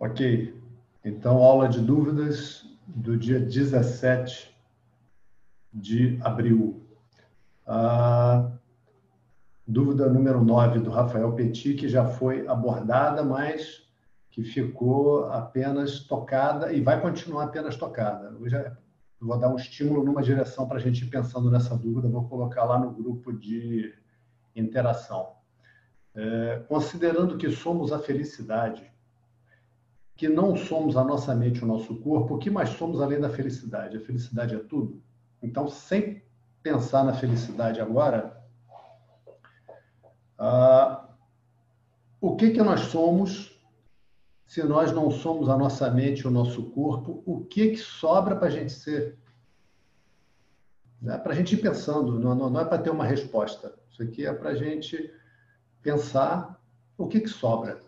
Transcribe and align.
Ok. 0.00 0.54
Então, 1.04 1.42
aula 1.42 1.68
de 1.68 1.80
dúvidas 1.80 2.64
do 2.86 3.16
dia 3.16 3.40
17 3.40 4.54
de 5.74 6.20
abril. 6.22 6.86
A 7.66 8.48
dúvida 9.66 10.08
número 10.08 10.44
9 10.44 10.78
do 10.78 10.90
Rafael 10.90 11.32
Petit, 11.32 11.74
que 11.74 11.88
já 11.88 12.04
foi 12.04 12.46
abordada, 12.46 13.24
mas 13.24 13.88
que 14.30 14.44
ficou 14.44 15.24
apenas 15.32 15.98
tocada 16.00 16.72
e 16.72 16.80
vai 16.80 17.00
continuar 17.00 17.44
apenas 17.44 17.76
tocada. 17.76 18.36
Já 18.46 18.76
vou 19.20 19.36
dar 19.36 19.48
um 19.48 19.56
estímulo 19.56 20.04
numa 20.04 20.22
direção 20.22 20.68
para 20.68 20.76
a 20.76 20.80
gente 20.80 21.04
ir 21.04 21.10
pensando 21.10 21.50
nessa 21.50 21.76
dúvida, 21.76 22.08
vou 22.08 22.28
colocar 22.28 22.62
lá 22.62 22.78
no 22.78 22.92
grupo 22.92 23.32
de 23.32 23.92
interação. 24.54 25.32
É, 26.14 26.62
considerando 26.68 27.36
que 27.36 27.50
somos 27.50 27.92
a 27.92 27.98
felicidade, 27.98 28.88
que 30.18 30.28
não 30.28 30.56
somos 30.56 30.96
a 30.96 31.04
nossa 31.04 31.32
mente, 31.32 31.62
o 31.62 31.66
nosso 31.66 31.94
corpo, 32.00 32.34
o 32.34 32.38
que 32.38 32.50
mais 32.50 32.70
somos 32.70 33.00
além 33.00 33.20
da 33.20 33.30
felicidade? 33.30 33.96
A 33.96 34.00
felicidade 34.00 34.52
é 34.52 34.58
tudo. 34.58 35.00
Então, 35.40 35.68
sem 35.68 36.20
pensar 36.60 37.04
na 37.04 37.14
felicidade 37.14 37.80
agora, 37.80 38.36
ah, 40.36 41.08
o 42.20 42.34
que 42.34 42.50
que 42.50 42.60
nós 42.60 42.80
somos 42.80 43.56
se 44.44 44.60
nós 44.64 44.90
não 44.90 45.08
somos 45.08 45.48
a 45.48 45.56
nossa 45.56 45.88
mente, 45.88 46.26
o 46.26 46.32
nosso 46.32 46.64
corpo? 46.70 47.22
O 47.24 47.44
que 47.44 47.70
que 47.70 47.76
sobra 47.76 48.34
para 48.34 48.48
a 48.48 48.50
gente 48.50 48.72
ser? 48.72 49.16
É 51.06 51.16
para 51.16 51.32
a 51.32 51.36
gente 51.36 51.54
ir 51.54 51.62
pensando, 51.62 52.18
não, 52.18 52.34
não, 52.34 52.50
não 52.50 52.60
é 52.60 52.64
para 52.64 52.82
ter 52.82 52.90
uma 52.90 53.04
resposta. 53.04 53.72
Isso 53.88 54.02
aqui 54.02 54.26
é 54.26 54.32
para 54.32 54.50
a 54.50 54.54
gente 54.56 55.14
pensar 55.80 56.60
o 56.96 57.06
que 57.06 57.20
que 57.20 57.28
sobra 57.28 57.87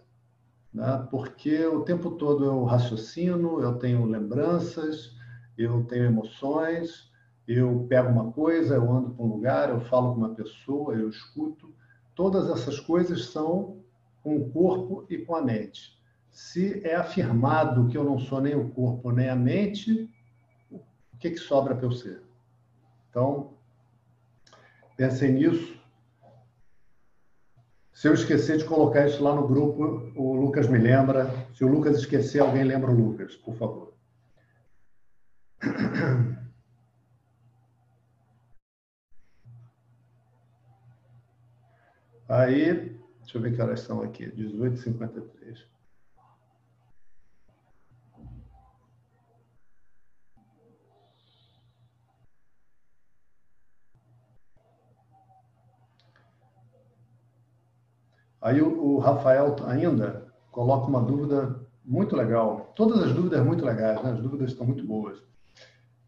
né? 0.72 1.06
porque 1.10 1.64
o 1.66 1.82
tempo 1.82 2.12
todo 2.12 2.44
eu 2.44 2.64
raciocino, 2.64 3.60
eu 3.60 3.76
tenho 3.78 4.04
lembranças, 4.04 5.14
eu 5.56 5.84
tenho 5.84 6.04
emoções, 6.04 7.10
eu 7.46 7.86
pego 7.88 8.08
uma 8.08 8.30
coisa, 8.32 8.76
eu 8.76 8.90
ando 8.90 9.10
para 9.10 9.24
um 9.24 9.28
lugar, 9.28 9.70
eu 9.70 9.80
falo 9.80 10.12
com 10.12 10.20
uma 10.20 10.34
pessoa, 10.34 10.94
eu 10.94 11.08
escuto. 11.08 11.74
Todas 12.14 12.48
essas 12.48 12.78
coisas 12.78 13.26
são 13.26 13.78
com 14.22 14.36
o 14.36 14.50
corpo 14.50 15.04
e 15.10 15.18
com 15.18 15.34
a 15.34 15.42
mente. 15.42 15.98
Se 16.30 16.86
é 16.86 16.94
afirmado 16.94 17.88
que 17.88 17.98
eu 17.98 18.04
não 18.04 18.18
sou 18.18 18.40
nem 18.40 18.54
o 18.54 18.70
corpo 18.70 19.10
nem 19.10 19.28
a 19.28 19.34
mente, 19.34 20.08
o 20.70 21.16
que, 21.18 21.30
que 21.30 21.38
sobra 21.38 21.74
para 21.74 21.86
eu 21.86 21.92
ser? 21.92 22.22
Então, 23.08 23.54
pensem 24.96 25.32
nisso 25.32 25.79
se 28.00 28.08
eu 28.08 28.14
esquecer 28.14 28.56
de 28.56 28.64
colocar 28.64 29.06
isso 29.06 29.22
lá 29.22 29.34
no 29.34 29.46
grupo, 29.46 30.10
o 30.16 30.34
Lucas 30.34 30.66
me 30.66 30.78
lembra. 30.78 31.30
Se 31.52 31.62
o 31.62 31.68
Lucas 31.68 31.98
esquecer, 31.98 32.40
alguém 32.40 32.64
lembra 32.64 32.90
o 32.90 32.94
Lucas, 32.94 33.36
por 33.36 33.54
favor. 33.56 33.92
Aí, 42.26 42.98
deixa 43.20 43.36
eu 43.36 43.42
ver 43.42 43.54
que 43.54 43.60
horas 43.60 43.80
são 43.80 44.00
aqui, 44.00 44.30
18h53. 44.30 45.58
Aí 58.40 58.60
o, 58.62 58.94
o 58.94 58.98
Rafael 58.98 59.56
ainda 59.66 60.26
coloca 60.50 60.86
uma 60.86 61.02
dúvida 61.02 61.60
muito 61.84 62.16
legal. 62.16 62.72
Todas 62.74 63.02
as 63.02 63.12
dúvidas 63.12 63.44
muito 63.44 63.64
legais, 63.64 64.02
né? 64.02 64.12
as 64.12 64.20
dúvidas 64.20 64.50
estão 64.50 64.66
muito 64.66 64.84
boas. 64.84 65.22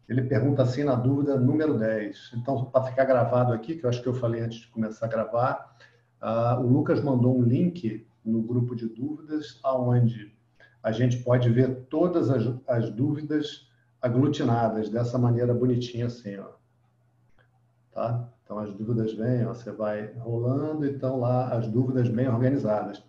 Ele 0.07 0.21
pergunta 0.23 0.63
assim 0.63 0.83
na 0.83 0.95
dúvida 0.95 1.39
número 1.39 1.77
10. 1.77 2.31
Então, 2.35 2.65
para 2.65 2.85
ficar 2.85 3.05
gravado 3.05 3.53
aqui, 3.53 3.75
que 3.75 3.85
eu 3.85 3.89
acho 3.89 4.01
que 4.01 4.07
eu 4.07 4.13
falei 4.13 4.41
antes 4.41 4.59
de 4.59 4.67
começar 4.67 5.05
a 5.05 5.09
gravar, 5.09 5.77
uh, 6.21 6.61
o 6.61 6.67
Lucas 6.67 7.01
mandou 7.01 7.37
um 7.37 7.41
link 7.41 8.05
no 8.23 8.41
grupo 8.41 8.75
de 8.75 8.87
dúvidas, 8.87 9.59
aonde 9.63 10.33
a 10.81 10.91
gente 10.91 11.17
pode 11.17 11.49
ver 11.49 11.85
todas 11.89 12.29
as, 12.29 12.53
as 12.67 12.89
dúvidas 12.89 13.67
aglutinadas 14.01 14.89
dessa 14.89 15.17
maneira 15.17 15.53
bonitinha 15.53 16.07
assim, 16.07 16.37
ó. 16.37 16.62
Tá? 17.93 18.27
Então 18.43 18.57
as 18.57 18.73
dúvidas 18.73 19.13
vêm, 19.13 19.45
ó, 19.45 19.53
você 19.53 19.71
vai 19.71 20.13
rolando, 20.17 20.85
então 20.85 21.19
lá 21.19 21.49
as 21.49 21.67
dúvidas 21.67 22.09
bem 22.09 22.27
organizadas. 22.27 23.03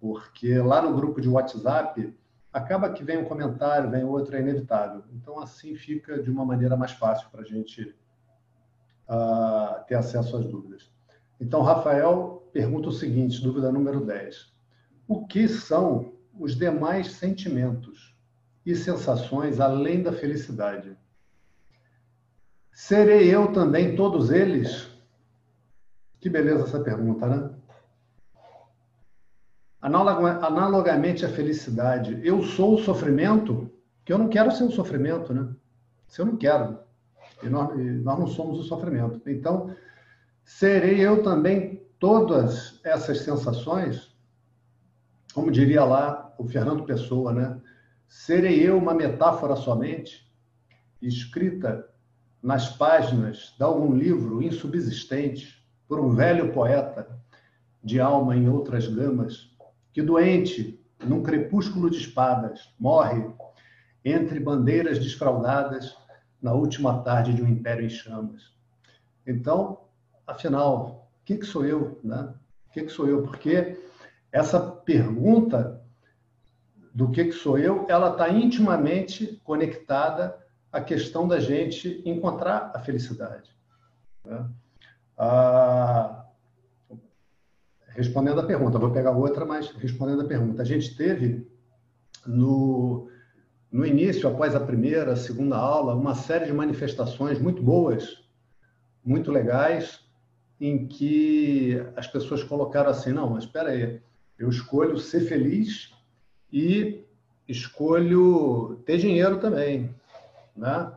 Porque 0.00 0.58
lá 0.58 0.82
no 0.82 0.94
grupo 0.94 1.20
de 1.20 1.28
WhatsApp, 1.28 2.14
acaba 2.52 2.92
que 2.92 3.02
vem 3.02 3.18
um 3.18 3.24
comentário, 3.24 3.90
vem 3.90 4.04
outro, 4.04 4.36
é 4.36 4.40
inevitável. 4.40 5.02
Então 5.12 5.40
assim 5.40 5.74
fica 5.74 6.22
de 6.22 6.30
uma 6.30 6.44
maneira 6.44 6.76
mais 6.76 6.92
fácil 6.92 7.28
para 7.30 7.42
a 7.42 7.44
gente 7.44 7.94
uh, 9.08 9.84
ter 9.86 9.94
acesso 9.94 10.36
às 10.36 10.46
dúvidas. 10.46 10.90
Então, 11.40 11.62
Rafael 11.62 12.48
pergunta 12.52 12.88
o 12.88 12.92
seguinte, 12.92 13.42
dúvida 13.42 13.70
número 13.70 14.04
10. 14.04 14.52
O 15.06 15.26
que 15.26 15.48
são 15.48 16.12
os 16.38 16.56
demais 16.56 17.12
sentimentos 17.12 18.16
e 18.66 18.74
sensações 18.74 19.60
além 19.60 20.02
da 20.02 20.12
felicidade? 20.12 20.96
Serei 22.80 23.28
eu 23.34 23.52
também 23.52 23.96
todos 23.96 24.30
eles? 24.30 24.88
Que 26.20 26.30
beleza 26.30 26.62
essa 26.62 26.78
pergunta, 26.78 27.26
né? 27.26 27.50
Analogamente 29.80 31.26
à 31.26 31.28
felicidade, 31.28 32.20
eu 32.24 32.40
sou 32.40 32.76
o 32.76 32.78
sofrimento, 32.78 33.68
que 34.04 34.12
eu 34.12 34.16
não 34.16 34.28
quero 34.28 34.52
ser 34.52 34.62
o 34.62 34.70
sofrimento, 34.70 35.34
né? 35.34 35.52
Se 36.06 36.20
eu 36.20 36.26
não 36.26 36.36
quero, 36.36 36.78
e 37.42 37.48
nós, 37.48 37.76
nós 37.76 38.18
não 38.20 38.28
somos 38.28 38.60
o 38.60 38.62
sofrimento. 38.62 39.28
Então, 39.28 39.74
serei 40.44 41.04
eu 41.04 41.20
também 41.24 41.84
todas 41.98 42.78
essas 42.84 43.22
sensações? 43.22 44.16
Como 45.34 45.50
diria 45.50 45.84
lá 45.84 46.32
o 46.38 46.46
Fernando 46.46 46.84
Pessoa, 46.84 47.32
né? 47.32 47.60
Serei 48.06 48.62
eu 48.62 48.78
uma 48.78 48.94
metáfora 48.94 49.56
somente, 49.56 50.32
escrita 51.02 51.84
nas 52.42 52.68
páginas 52.68 53.54
de 53.56 53.64
algum 53.64 53.94
livro 53.94 54.42
insubsistente 54.42 55.64
por 55.88 55.98
um 56.00 56.10
velho 56.10 56.52
poeta 56.52 57.08
de 57.82 58.00
alma 58.00 58.36
em 58.36 58.48
outras 58.48 58.86
gamas, 58.86 59.50
que 59.92 60.02
doente, 60.02 60.80
num 61.04 61.22
crepúsculo 61.22 61.90
de 61.90 61.98
espadas, 61.98 62.72
morre 62.78 63.24
entre 64.04 64.38
bandeiras 64.38 64.98
desfraldadas 64.98 65.96
na 66.40 66.52
última 66.52 67.02
tarde 67.02 67.34
de 67.34 67.42
um 67.42 67.48
império 67.48 67.84
em 67.84 67.88
chamas. 67.88 68.52
Então, 69.26 69.80
afinal, 70.26 71.10
o 71.20 71.24
que, 71.24 71.36
que 71.36 71.46
sou 71.46 71.64
eu? 71.64 72.00
Né? 72.02 72.32
O 72.68 72.72
que, 72.72 72.82
que 72.82 72.92
sou 72.92 73.08
eu? 73.08 73.22
Porque 73.22 73.78
essa 74.30 74.60
pergunta 74.60 75.82
do 76.94 77.10
que, 77.10 77.24
que 77.24 77.32
sou 77.32 77.58
eu, 77.58 77.86
ela 77.88 78.12
está 78.12 78.28
intimamente 78.28 79.40
conectada 79.44 80.36
a 80.72 80.80
questão 80.80 81.26
da 81.26 81.40
gente 81.40 82.02
encontrar 82.04 82.72
a 82.74 82.78
felicidade. 82.78 83.50
Né? 84.24 84.48
Ah, 85.16 86.26
respondendo 87.88 88.40
a 88.40 88.46
pergunta, 88.46 88.78
vou 88.78 88.92
pegar 88.92 89.10
outra, 89.10 89.44
mas 89.44 89.70
respondendo 89.72 90.22
a 90.22 90.28
pergunta, 90.28 90.62
a 90.62 90.64
gente 90.64 90.94
teve 90.96 91.46
no, 92.26 93.08
no 93.72 93.86
início, 93.86 94.28
após 94.28 94.54
a 94.54 94.60
primeira, 94.60 95.12
a 95.12 95.16
segunda 95.16 95.56
aula, 95.56 95.94
uma 95.94 96.14
série 96.14 96.46
de 96.46 96.52
manifestações 96.52 97.40
muito 97.40 97.62
boas, 97.62 98.22
muito 99.04 99.32
legais, 99.32 100.00
em 100.60 100.86
que 100.86 101.82
as 101.96 102.06
pessoas 102.06 102.42
colocaram 102.42 102.90
assim: 102.90 103.12
não, 103.12 103.30
mas 103.30 103.44
espera 103.44 103.70
aí, 103.70 104.00
eu 104.38 104.48
escolho 104.48 104.98
ser 104.98 105.20
feliz 105.20 105.92
e 106.52 107.04
escolho 107.48 108.80
ter 108.84 108.98
dinheiro 108.98 109.38
também. 109.38 109.94
Né? 110.58 110.92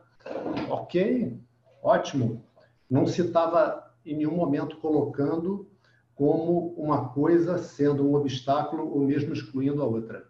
Ok, 0.70 1.40
ótimo. 1.84 2.44
Não 2.90 3.06
se 3.06 3.22
estava 3.22 3.94
em 4.06 4.18
nenhum 4.18 4.36
momento 4.36 4.78
colocando 4.78 5.70
como 6.16 6.74
uma 6.76 7.10
coisa 7.10 7.58
sendo 7.58 8.08
um 8.08 8.16
obstáculo 8.16 8.92
ou 8.92 9.00
mesmo 9.02 9.34
excluindo 9.34 9.82
a 9.82 9.86
outra. 9.86 10.28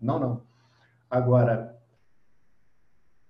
Não, 0.00 0.18
não. 0.18 0.42
Agora, 1.08 1.78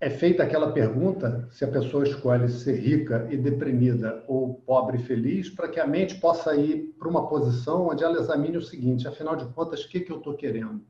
é 0.00 0.08
feita 0.08 0.42
aquela 0.42 0.72
pergunta 0.72 1.48
se 1.52 1.64
a 1.64 1.68
pessoa 1.68 2.04
escolhe 2.04 2.48
ser 2.48 2.76
rica 2.76 3.28
e 3.30 3.36
deprimida 3.36 4.24
ou 4.26 4.54
pobre 4.54 4.96
e 4.96 5.02
feliz, 5.02 5.50
para 5.50 5.68
que 5.68 5.78
a 5.78 5.86
mente 5.86 6.18
possa 6.18 6.54
ir 6.56 6.94
para 6.98 7.08
uma 7.08 7.28
posição 7.28 7.88
onde 7.88 8.02
ela 8.02 8.18
examine 8.18 8.56
o 8.56 8.62
seguinte: 8.62 9.06
afinal 9.06 9.36
de 9.36 9.44
contas, 9.46 9.84
o 9.84 9.88
que, 9.88 10.00
que 10.00 10.10
eu 10.10 10.18
estou 10.18 10.34
querendo? 10.34 10.80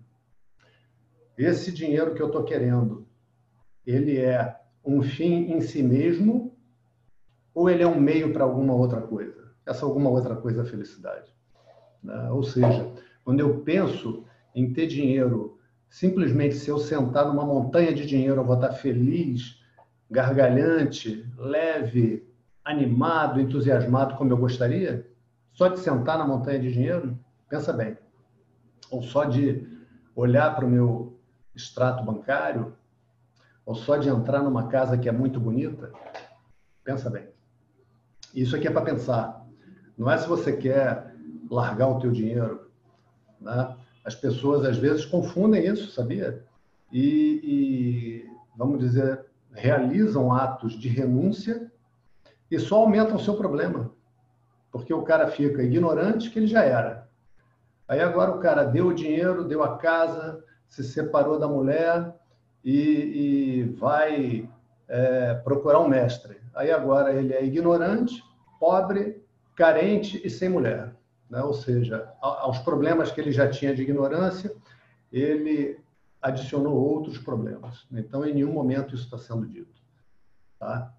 Esse 1.36 1.72
dinheiro 1.72 2.14
que 2.14 2.22
eu 2.22 2.26
estou 2.26 2.44
querendo, 2.44 3.09
ele 3.90 4.18
é 4.18 4.56
um 4.84 5.02
fim 5.02 5.52
em 5.52 5.60
si 5.60 5.82
mesmo 5.82 6.56
ou 7.54 7.68
ele 7.68 7.82
é 7.82 7.86
um 7.86 8.00
meio 8.00 8.32
para 8.32 8.44
alguma 8.44 8.74
outra 8.74 9.00
coisa? 9.00 9.52
Essa 9.66 9.84
alguma 9.84 10.10
outra 10.10 10.36
coisa 10.36 10.60
é 10.60 10.62
a 10.62 10.66
felicidade. 10.66 11.32
Né? 12.02 12.30
Ou 12.30 12.42
seja, 12.42 12.90
quando 13.24 13.40
eu 13.40 13.60
penso 13.60 14.24
em 14.54 14.72
ter 14.72 14.86
dinheiro 14.86 15.58
simplesmente 15.88 16.54
se 16.54 16.70
eu 16.70 16.78
sentar 16.78 17.26
numa 17.26 17.44
montanha 17.44 17.92
de 17.92 18.06
dinheiro 18.06 18.40
eu 18.40 18.44
vou 18.44 18.54
estar 18.54 18.72
feliz, 18.72 19.60
gargalhante, 20.10 21.28
leve, 21.36 22.28
animado, 22.64 23.40
entusiasmado 23.40 24.16
como 24.16 24.32
eu 24.32 24.36
gostaria? 24.36 25.06
Só 25.52 25.68
de 25.68 25.80
sentar 25.80 26.16
na 26.16 26.26
montanha 26.26 26.58
de 26.58 26.72
dinheiro? 26.72 27.18
Pensa 27.48 27.72
bem. 27.72 27.96
Ou 28.90 29.02
só 29.02 29.24
de 29.24 29.66
olhar 30.14 30.54
para 30.54 30.64
o 30.64 30.70
meu 30.70 31.18
extrato 31.54 32.04
bancário? 32.04 32.72
Ou 33.64 33.74
só 33.74 33.96
de 33.96 34.08
entrar 34.08 34.42
numa 34.42 34.68
casa 34.68 34.98
que 34.98 35.08
é 35.08 35.12
muito 35.12 35.38
bonita? 35.38 35.92
Pensa 36.82 37.10
bem. 37.10 37.28
Isso 38.34 38.56
aqui 38.56 38.68
é 38.68 38.70
para 38.70 38.82
pensar. 38.82 39.46
Não 39.96 40.10
é 40.10 40.16
se 40.16 40.28
você 40.28 40.56
quer 40.56 41.14
largar 41.50 41.88
o 41.88 41.98
teu 41.98 42.10
dinheiro. 42.10 42.70
Né? 43.40 43.76
As 44.04 44.14
pessoas 44.14 44.64
às 44.64 44.78
vezes 44.78 45.04
confundem 45.04 45.66
isso, 45.66 45.90
sabia? 45.90 46.44
E, 46.92 47.40
e 47.42 48.30
vamos 48.56 48.80
dizer, 48.80 49.26
realizam 49.52 50.32
atos 50.32 50.72
de 50.72 50.88
renúncia 50.88 51.70
e 52.50 52.58
só 52.58 52.76
aumentam 52.76 53.16
o 53.16 53.20
seu 53.20 53.36
problema. 53.36 53.92
Porque 54.72 54.94
o 54.94 55.02
cara 55.02 55.28
fica 55.28 55.62
ignorante 55.62 56.30
que 56.30 56.38
ele 56.38 56.46
já 56.46 56.62
era. 56.62 57.08
Aí 57.88 58.00
agora 58.00 58.30
o 58.30 58.38
cara 58.38 58.64
deu 58.64 58.88
o 58.88 58.94
dinheiro, 58.94 59.44
deu 59.44 59.62
a 59.62 59.76
casa, 59.76 60.44
se 60.68 60.84
separou 60.84 61.38
da 61.38 61.48
mulher 61.48 62.14
e, 62.64 62.78
e 62.78 63.62
vai 63.78 64.48
é, 64.88 65.34
procurar 65.34 65.80
um 65.80 65.88
mestre. 65.88 66.40
Aí 66.54 66.70
agora 66.70 67.12
ele 67.12 67.32
é 67.32 67.44
ignorante, 67.44 68.22
pobre, 68.58 69.22
carente 69.56 70.20
e 70.24 70.30
sem 70.30 70.48
mulher. 70.48 70.94
Né? 71.28 71.42
Ou 71.42 71.54
seja, 71.54 72.12
aos 72.20 72.58
problemas 72.58 73.10
que 73.12 73.20
ele 73.20 73.30
já 73.30 73.48
tinha 73.48 73.74
de 73.74 73.82
ignorância, 73.82 74.54
ele 75.12 75.80
adicionou 76.20 76.74
outros 76.74 77.18
problemas. 77.18 77.86
Então, 77.90 78.26
em 78.26 78.34
nenhum 78.34 78.52
momento 78.52 78.94
isso 78.94 79.04
está 79.04 79.16
sendo 79.16 79.46
dito. 79.46 79.80
Tá? 80.58 80.92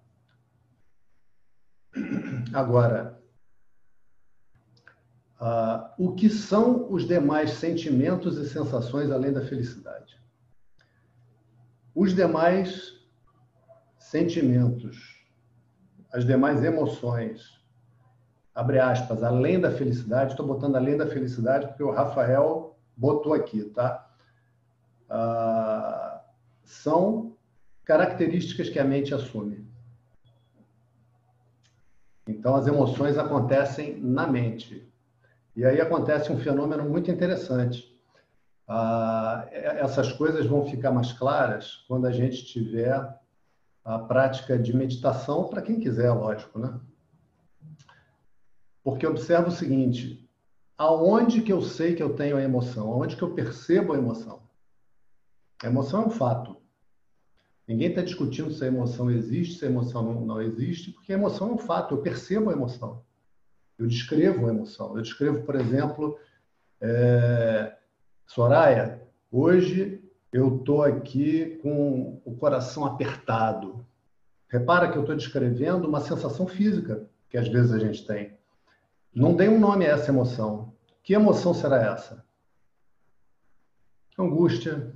Agora, 2.52 3.20
uh, 5.40 5.92
o 5.98 6.14
que 6.14 6.28
são 6.30 6.90
os 6.90 7.06
demais 7.06 7.52
sentimentos 7.52 8.38
e 8.38 8.48
sensações 8.48 9.10
além 9.10 9.32
da 9.32 9.42
felicidade? 9.42 10.21
Os 11.94 12.14
demais 12.14 13.00
sentimentos, 13.98 15.26
as 16.12 16.24
demais 16.24 16.62
emoções, 16.64 17.62
abre 18.54 18.78
aspas, 18.78 19.22
além 19.22 19.60
da 19.60 19.70
felicidade, 19.70 20.32
estou 20.32 20.46
botando 20.46 20.76
além 20.76 20.96
da 20.96 21.06
felicidade 21.06 21.66
porque 21.68 21.82
o 21.82 21.90
Rafael 21.90 22.78
botou 22.96 23.34
aqui, 23.34 23.64
tá? 23.64 24.10
Uh, 25.10 26.20
são 26.64 27.36
características 27.84 28.68
que 28.68 28.78
a 28.78 28.84
mente 28.84 29.14
assume. 29.14 29.66
Então, 32.26 32.54
as 32.54 32.66
emoções 32.66 33.18
acontecem 33.18 33.98
na 33.98 34.26
mente. 34.26 34.88
E 35.54 35.64
aí 35.64 35.80
acontece 35.80 36.32
um 36.32 36.38
fenômeno 36.38 36.88
muito 36.88 37.10
interessante. 37.10 37.91
Ah, 38.74 39.46
essas 39.50 40.14
coisas 40.14 40.46
vão 40.46 40.64
ficar 40.64 40.90
mais 40.90 41.12
claras 41.12 41.84
quando 41.86 42.06
a 42.06 42.10
gente 42.10 42.42
tiver 42.42 43.06
a 43.84 43.98
prática 43.98 44.58
de 44.58 44.74
meditação, 44.74 45.46
para 45.46 45.60
quem 45.60 45.78
quiser, 45.78 46.10
lógico, 46.10 46.58
né? 46.58 46.80
Porque 48.82 49.06
observa 49.06 49.48
o 49.48 49.52
seguinte: 49.52 50.26
aonde 50.78 51.42
que 51.42 51.52
eu 51.52 51.60
sei 51.60 51.94
que 51.94 52.02
eu 52.02 52.16
tenho 52.16 52.38
a 52.38 52.42
emoção? 52.42 52.90
Aonde 52.90 53.14
que 53.14 53.20
eu 53.20 53.34
percebo 53.34 53.92
a 53.92 53.98
emoção? 53.98 54.48
A 55.62 55.66
emoção 55.66 56.04
é 56.04 56.06
um 56.06 56.10
fato. 56.10 56.56
Ninguém 57.68 57.90
está 57.90 58.00
discutindo 58.00 58.50
se 58.54 58.64
a 58.64 58.68
emoção 58.68 59.10
existe, 59.10 59.58
se 59.58 59.66
a 59.66 59.68
emoção 59.68 60.02
não, 60.02 60.24
não 60.24 60.40
existe, 60.40 60.92
porque 60.92 61.12
a 61.12 61.16
emoção 61.16 61.50
é 61.50 61.52
um 61.52 61.58
fato. 61.58 61.94
Eu 61.94 62.00
percebo 62.00 62.48
a 62.48 62.54
emoção. 62.54 63.04
Eu 63.78 63.86
descrevo 63.86 64.46
a 64.46 64.50
emoção. 64.50 64.96
Eu 64.96 65.02
descrevo, 65.02 65.42
por 65.42 65.56
exemplo, 65.56 66.18
é... 66.80 67.81
Soraya, 68.34 68.98
hoje 69.30 70.02
eu 70.32 70.56
estou 70.56 70.82
aqui 70.82 71.58
com 71.62 72.18
o 72.24 72.34
coração 72.34 72.86
apertado. 72.86 73.84
Repara 74.48 74.90
que 74.90 74.96
eu 74.96 75.02
estou 75.02 75.14
descrevendo 75.14 75.86
uma 75.86 76.00
sensação 76.00 76.46
física 76.46 77.06
que 77.28 77.36
às 77.36 77.46
vezes 77.46 77.72
a 77.72 77.78
gente 77.78 78.06
tem. 78.06 78.32
Não 79.14 79.36
dei 79.36 79.50
um 79.50 79.60
nome 79.60 79.84
a 79.84 79.90
essa 79.90 80.10
emoção. 80.10 80.72
Que 81.02 81.12
emoção 81.12 81.52
será 81.52 81.82
essa? 81.92 82.24
Angústia, 84.18 84.90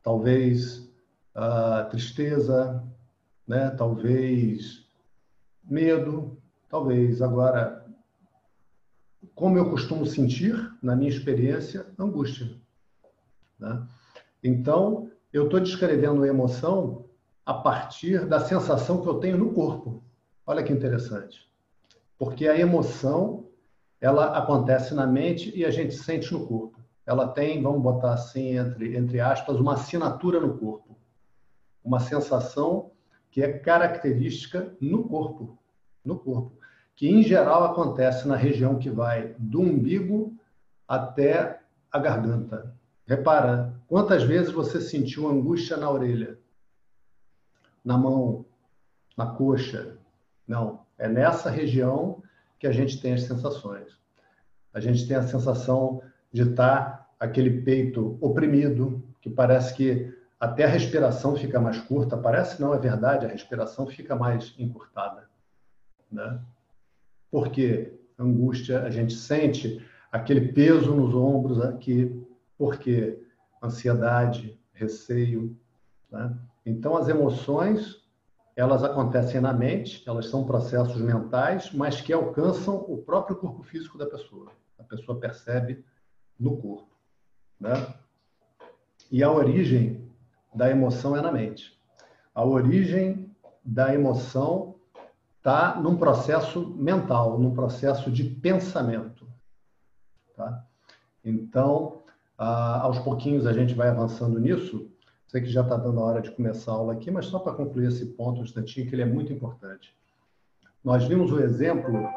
talvez 0.00 0.88
uh, 1.34 1.90
tristeza, 1.90 2.80
né? 3.44 3.70
talvez 3.70 4.86
medo, 5.64 6.40
talvez 6.68 7.20
agora, 7.20 7.75
como 9.36 9.58
eu 9.58 9.68
costumo 9.68 10.06
sentir, 10.06 10.72
na 10.82 10.96
minha 10.96 11.10
experiência, 11.10 11.86
angústia. 11.98 12.50
Né? 13.58 13.86
Então, 14.42 15.10
eu 15.30 15.44
estou 15.44 15.60
descrevendo 15.60 16.22
a 16.22 16.26
emoção 16.26 17.04
a 17.44 17.52
partir 17.52 18.26
da 18.26 18.40
sensação 18.40 19.02
que 19.02 19.06
eu 19.06 19.20
tenho 19.20 19.36
no 19.36 19.52
corpo. 19.52 20.02
Olha 20.46 20.62
que 20.62 20.72
interessante. 20.72 21.46
Porque 22.18 22.48
a 22.48 22.58
emoção, 22.58 23.46
ela 24.00 24.38
acontece 24.38 24.94
na 24.94 25.06
mente 25.06 25.54
e 25.54 25.66
a 25.66 25.70
gente 25.70 25.94
sente 25.94 26.32
no 26.32 26.46
corpo. 26.46 26.80
Ela 27.04 27.28
tem, 27.28 27.62
vamos 27.62 27.82
botar 27.82 28.14
assim, 28.14 28.56
entre, 28.56 28.96
entre 28.96 29.20
aspas, 29.20 29.60
uma 29.60 29.74
assinatura 29.74 30.40
no 30.40 30.56
corpo. 30.56 30.96
Uma 31.84 32.00
sensação 32.00 32.90
que 33.30 33.42
é 33.42 33.52
característica 33.52 34.74
no 34.80 35.04
corpo. 35.04 35.58
No 36.02 36.18
corpo. 36.18 36.56
Que, 36.96 37.08
em 37.08 37.22
geral, 37.22 37.64
acontece 37.64 38.26
na 38.26 38.34
região 38.36 38.78
que 38.78 38.90
vai 38.90 39.34
do 39.38 39.60
umbigo 39.60 40.34
até 40.88 41.60
a 41.92 41.98
garganta. 41.98 42.74
Repara, 43.06 43.74
quantas 43.86 44.22
vezes 44.22 44.50
você 44.50 44.80
sentiu 44.80 45.28
angústia 45.28 45.76
na 45.76 45.90
orelha? 45.90 46.38
Na 47.84 47.96
mão? 47.96 48.44
Na 49.16 49.26
coxa? 49.26 49.98
Não. 50.48 50.84
É 50.98 51.06
nessa 51.06 51.50
região 51.50 52.22
que 52.58 52.66
a 52.66 52.72
gente 52.72 53.00
tem 53.00 53.12
as 53.12 53.22
sensações. 53.22 53.96
A 54.72 54.80
gente 54.80 55.06
tem 55.06 55.16
a 55.16 55.22
sensação 55.22 56.02
de 56.32 56.42
estar 56.42 57.10
aquele 57.20 57.62
peito 57.62 58.18
oprimido, 58.20 59.02
que 59.20 59.30
parece 59.30 59.74
que 59.74 60.14
até 60.38 60.64
a 60.64 60.68
respiração 60.68 61.36
fica 61.36 61.60
mais 61.60 61.78
curta. 61.78 62.16
Parece 62.16 62.60
não, 62.60 62.74
é 62.74 62.78
verdade, 62.78 63.26
a 63.26 63.28
respiração 63.28 63.86
fica 63.86 64.16
mais 64.16 64.54
encurtada. 64.58 65.28
Né? 66.10 66.40
Porque 67.36 67.92
angústia, 68.18 68.82
a 68.84 68.88
gente 68.88 69.12
sente 69.12 69.86
aquele 70.10 70.52
peso 70.52 70.94
nos 70.94 71.14
ombros 71.14 71.60
aqui, 71.60 72.26
porque 72.56 73.22
ansiedade, 73.62 74.58
receio. 74.72 75.54
Né? 76.10 76.34
Então, 76.64 76.96
as 76.96 77.08
emoções 77.08 78.02
elas 78.56 78.82
acontecem 78.82 79.38
na 79.38 79.52
mente, 79.52 80.02
elas 80.06 80.30
são 80.30 80.46
processos 80.46 80.98
mentais, 80.98 81.70
mas 81.74 82.00
que 82.00 82.10
alcançam 82.10 82.76
o 82.88 83.02
próprio 83.02 83.36
corpo 83.36 83.62
físico 83.62 83.98
da 83.98 84.06
pessoa. 84.06 84.50
A 84.78 84.82
pessoa 84.82 85.20
percebe 85.20 85.84
no 86.40 86.56
corpo. 86.56 86.88
Né? 87.60 87.74
E 89.10 89.22
a 89.22 89.30
origem 89.30 90.10
da 90.54 90.70
emoção 90.70 91.14
é 91.14 91.20
na 91.20 91.30
mente. 91.30 91.78
A 92.34 92.42
origem 92.42 93.30
da 93.62 93.94
emoção 93.94 94.75
está 95.46 95.80
num 95.80 95.96
processo 95.96 96.74
mental, 96.76 97.38
num 97.38 97.54
processo 97.54 98.10
de 98.10 98.24
pensamento. 98.24 99.26
Tá? 100.34 100.64
Então, 101.24 102.02
ah, 102.36 102.80
aos 102.82 102.98
pouquinhos 102.98 103.46
a 103.46 103.52
gente 103.52 103.72
vai 103.72 103.88
avançando 103.88 104.40
nisso, 104.40 104.90
Sei 105.28 105.40
que 105.40 105.48
já 105.48 105.62
está 105.62 105.76
dando 105.76 106.00
a 106.00 106.04
hora 106.04 106.22
de 106.22 106.30
começar 106.30 106.70
a 106.70 106.76
aula 106.76 106.92
aqui, 106.92 107.10
mas 107.10 107.26
só 107.26 107.40
para 107.40 107.52
concluir 107.52 107.88
esse 107.88 108.06
ponto 108.06 108.40
um 108.40 108.44
instantinho, 108.44 108.88
que 108.88 108.94
ele 108.94 109.02
é 109.02 109.06
muito 109.06 109.32
importante. 109.32 109.92
Nós 110.84 111.04
vimos 111.04 111.32
o 111.32 111.40
exemplo 111.40 112.08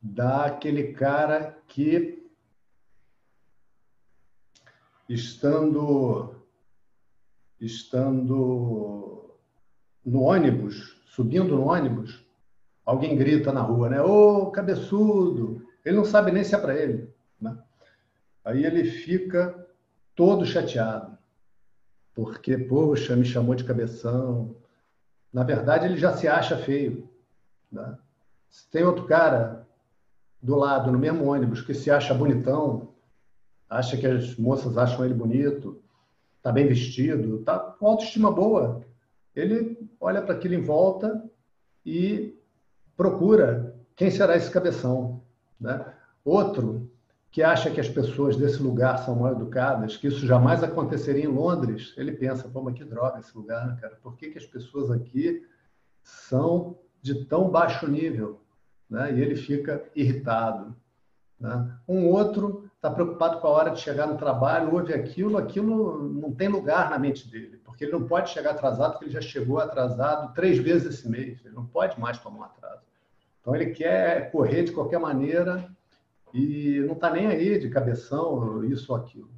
daquele 0.00 0.94
cara 0.94 1.58
que, 1.68 2.26
estando, 5.06 6.34
estando 7.60 9.36
no 10.04 10.22
ônibus, 10.22 10.96
subindo 11.06 11.56
no 11.56 11.66
ônibus, 11.68 12.23
alguém 12.84 13.16
grita 13.16 13.52
na 13.52 13.60
rua, 13.60 13.88
né? 13.88 14.00
Ô, 14.02 14.50
cabeçudo! 14.50 15.66
Ele 15.84 15.96
não 15.96 16.04
sabe 16.04 16.32
nem 16.32 16.44
se 16.44 16.54
é 16.54 16.58
para 16.58 16.74
ele. 16.74 17.08
Né? 17.40 17.56
Aí 18.44 18.64
ele 18.64 18.84
fica 18.84 19.66
todo 20.14 20.46
chateado 20.46 21.14
porque, 22.14 22.56
poxa, 22.56 23.16
me 23.16 23.24
chamou 23.24 23.54
de 23.54 23.64
cabeção. 23.64 24.54
Na 25.32 25.42
verdade, 25.42 25.86
ele 25.86 25.96
já 25.96 26.16
se 26.16 26.28
acha 26.28 26.56
feio. 26.56 27.08
Né? 27.70 27.98
Se 28.48 28.70
tem 28.70 28.84
outro 28.84 29.04
cara 29.04 29.66
do 30.40 30.54
lado, 30.54 30.92
no 30.92 30.98
mesmo 30.98 31.26
ônibus, 31.26 31.60
que 31.60 31.74
se 31.74 31.90
acha 31.90 32.14
bonitão, 32.14 32.94
acha 33.68 33.96
que 33.96 34.06
as 34.06 34.36
moças 34.36 34.78
acham 34.78 35.04
ele 35.04 35.14
bonito, 35.14 35.82
está 36.36 36.52
bem 36.52 36.68
vestido, 36.68 37.40
está 37.40 37.58
com 37.58 37.86
autoestima 37.86 38.30
boa, 38.30 38.82
ele 39.34 39.90
olha 39.98 40.22
para 40.22 40.34
aquilo 40.34 40.54
em 40.54 40.62
volta 40.62 41.24
e 41.84 42.38
procura 42.96 43.74
quem 43.96 44.10
será 44.10 44.36
esse 44.36 44.50
cabeção. 44.50 45.22
Né? 45.60 45.84
Outro 46.24 46.90
que 47.30 47.42
acha 47.42 47.68
que 47.68 47.80
as 47.80 47.88
pessoas 47.88 48.36
desse 48.36 48.62
lugar 48.62 48.98
são 48.98 49.16
mal 49.16 49.32
educadas, 49.32 49.96
que 49.96 50.06
isso 50.06 50.24
jamais 50.24 50.62
aconteceria 50.62 51.24
em 51.24 51.28
Londres, 51.28 51.92
ele 51.96 52.12
pensa, 52.12 52.48
pô, 52.48 52.62
mas 52.62 52.74
que 52.74 52.84
droga 52.84 53.18
esse 53.18 53.36
lugar, 53.36 53.76
cara? 53.80 53.98
Por 54.00 54.16
que, 54.16 54.30
que 54.30 54.38
as 54.38 54.46
pessoas 54.46 54.88
aqui 54.88 55.44
são 56.00 56.78
de 57.02 57.24
tão 57.24 57.50
baixo 57.50 57.88
nível? 57.88 58.40
Né? 58.88 59.14
E 59.14 59.20
ele 59.20 59.34
fica 59.34 59.84
irritado. 59.96 60.76
Né? 61.40 61.76
Um 61.88 62.06
outro 62.06 62.70
está 62.76 62.88
preocupado 62.88 63.40
com 63.40 63.48
a 63.48 63.50
hora 63.50 63.70
de 63.70 63.80
chegar 63.80 64.06
no 64.06 64.16
trabalho, 64.16 64.72
ouve 64.72 64.94
aquilo, 64.94 65.36
aquilo 65.36 66.08
não 66.08 66.30
tem 66.30 66.46
lugar 66.46 66.88
na 66.88 67.00
mente 67.00 67.28
dele, 67.28 67.53
porque 67.74 67.84
ele 67.84 67.92
não 67.92 68.06
pode 68.06 68.30
chegar 68.30 68.52
atrasado, 68.52 68.92
porque 68.92 69.06
ele 69.06 69.12
já 69.12 69.20
chegou 69.20 69.58
atrasado 69.58 70.32
três 70.32 70.58
vezes 70.58 70.94
esse 70.94 71.08
mês, 71.08 71.44
ele 71.44 71.54
não 71.54 71.66
pode 71.66 71.98
mais 71.98 72.18
tomar 72.20 72.38
um 72.38 72.44
atraso. 72.44 72.82
Então 73.40 73.54
ele 73.54 73.72
quer 73.72 74.30
correr 74.30 74.62
de 74.62 74.70
qualquer 74.70 75.00
maneira 75.00 75.68
e 76.32 76.78
não 76.86 76.94
está 76.94 77.10
nem 77.10 77.26
aí 77.26 77.58
de 77.58 77.68
cabeção, 77.68 78.64
isso 78.64 78.92
ou 78.92 78.98
aquilo. 78.98 79.28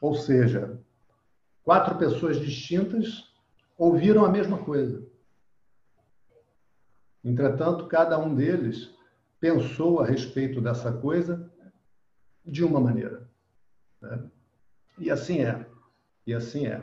Ou 0.00 0.14
seja, 0.14 0.80
quatro 1.62 1.98
pessoas 1.98 2.40
distintas 2.40 3.30
ouviram 3.76 4.24
a 4.24 4.30
mesma 4.30 4.56
coisa. 4.56 5.06
Entretanto, 7.22 7.86
cada 7.86 8.18
um 8.18 8.34
deles 8.34 8.90
pensou 9.38 10.00
a 10.00 10.06
respeito 10.06 10.62
dessa 10.62 10.90
coisa 10.90 11.50
de 12.44 12.64
uma 12.64 12.80
maneira. 12.80 13.28
Né? 14.00 14.24
E 14.98 15.10
assim 15.10 15.44
é. 15.44 15.66
E 16.26 16.32
assim 16.32 16.66
é. 16.66 16.82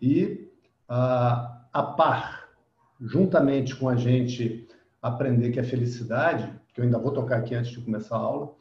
E 0.00 0.50
a, 0.88 1.82
par, 1.96 2.48
juntamente 3.00 3.76
com 3.76 3.88
a 3.88 3.96
gente 3.96 4.68
aprender 5.02 5.50
que 5.50 5.60
a 5.60 5.64
felicidade, 5.64 6.52
que 6.72 6.80
eu 6.80 6.84
ainda 6.84 6.98
vou 6.98 7.12
tocar 7.12 7.38
aqui 7.38 7.54
antes 7.54 7.70
de 7.70 7.80
começar 7.80 8.16
a 8.16 8.20
aula, 8.20 8.54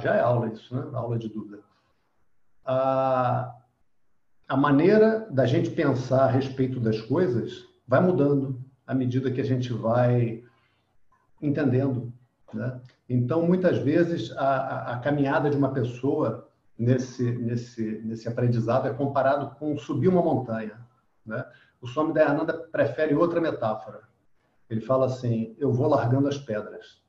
já 0.00 0.16
é 0.16 0.20
aula 0.20 0.48
isso, 0.48 0.74
né? 0.74 0.90
Aula 0.92 1.18
de 1.18 1.28
dúvida. 1.28 1.60
Ah, 2.64 3.54
a 4.48 4.56
maneira 4.56 5.26
da 5.30 5.46
gente 5.46 5.70
pensar 5.70 6.24
a 6.24 6.30
respeito 6.30 6.78
das 6.78 7.00
coisas 7.00 7.66
vai 7.86 8.00
mudando 8.00 8.60
à 8.86 8.94
medida 8.94 9.30
que 9.30 9.40
a 9.40 9.44
gente 9.44 9.72
vai 9.72 10.42
entendendo. 11.40 12.12
Né? 12.52 12.80
Então, 13.08 13.46
muitas 13.46 13.78
vezes, 13.78 14.30
a, 14.36 14.44
a, 14.44 14.92
a, 14.92 14.98
caminhada 14.98 15.48
de 15.48 15.56
uma 15.56 15.72
pessoa 15.72 16.48
nesse, 16.78 17.30
nesse, 17.32 18.00
nesse 18.04 18.28
aprendizado 18.28 18.88
é 18.88 18.92
comparado 18.92 19.54
com 19.56 19.76
subir 19.76 20.08
uma 20.08 20.22
montanha. 20.22 20.80
Né? 21.24 21.44
O 21.80 21.86
Swami 21.86 22.12
Dayananda 22.12 22.52
prefere 22.52 23.14
outra 23.14 23.40
metáfora. 23.40 24.00
Ele 24.68 24.80
fala 24.80 25.06
assim, 25.06 25.54
eu 25.58 25.72
vou 25.72 25.88
largando 25.88 26.28
as 26.28 26.38
pedras. 26.38 27.02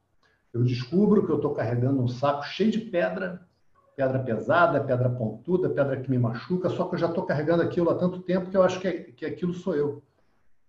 Eu 0.54 0.64
descubro 0.64 1.26
que 1.26 1.32
eu 1.32 1.38
estou 1.38 1.54
carregando 1.54 2.02
um 2.02 2.08
saco 2.08 2.44
cheio 2.44 2.72
de 2.72 2.80
pedra, 2.80 3.48
pedra 3.96 4.20
pesada, 4.20 4.84
pedra 4.84 5.10
pontuda, 5.10 5.70
pedra 5.70 6.00
que 6.00 6.10
me 6.10 6.18
machuca, 6.18 6.70
só 6.70 6.86
que 6.86 6.96
eu 6.96 7.00
já 7.00 7.08
estou 7.08 7.26
carregando 7.26 7.64
aquilo 7.64 7.90
há 7.90 7.96
tanto 7.96 8.22
tempo 8.22 8.50
que 8.50 8.58
eu 8.58 8.64
acho 8.64 8.80
que, 8.80 8.92
que 8.92 9.26
aquilo 9.26 9.54
sou 9.54 9.76
eu. 9.76 10.04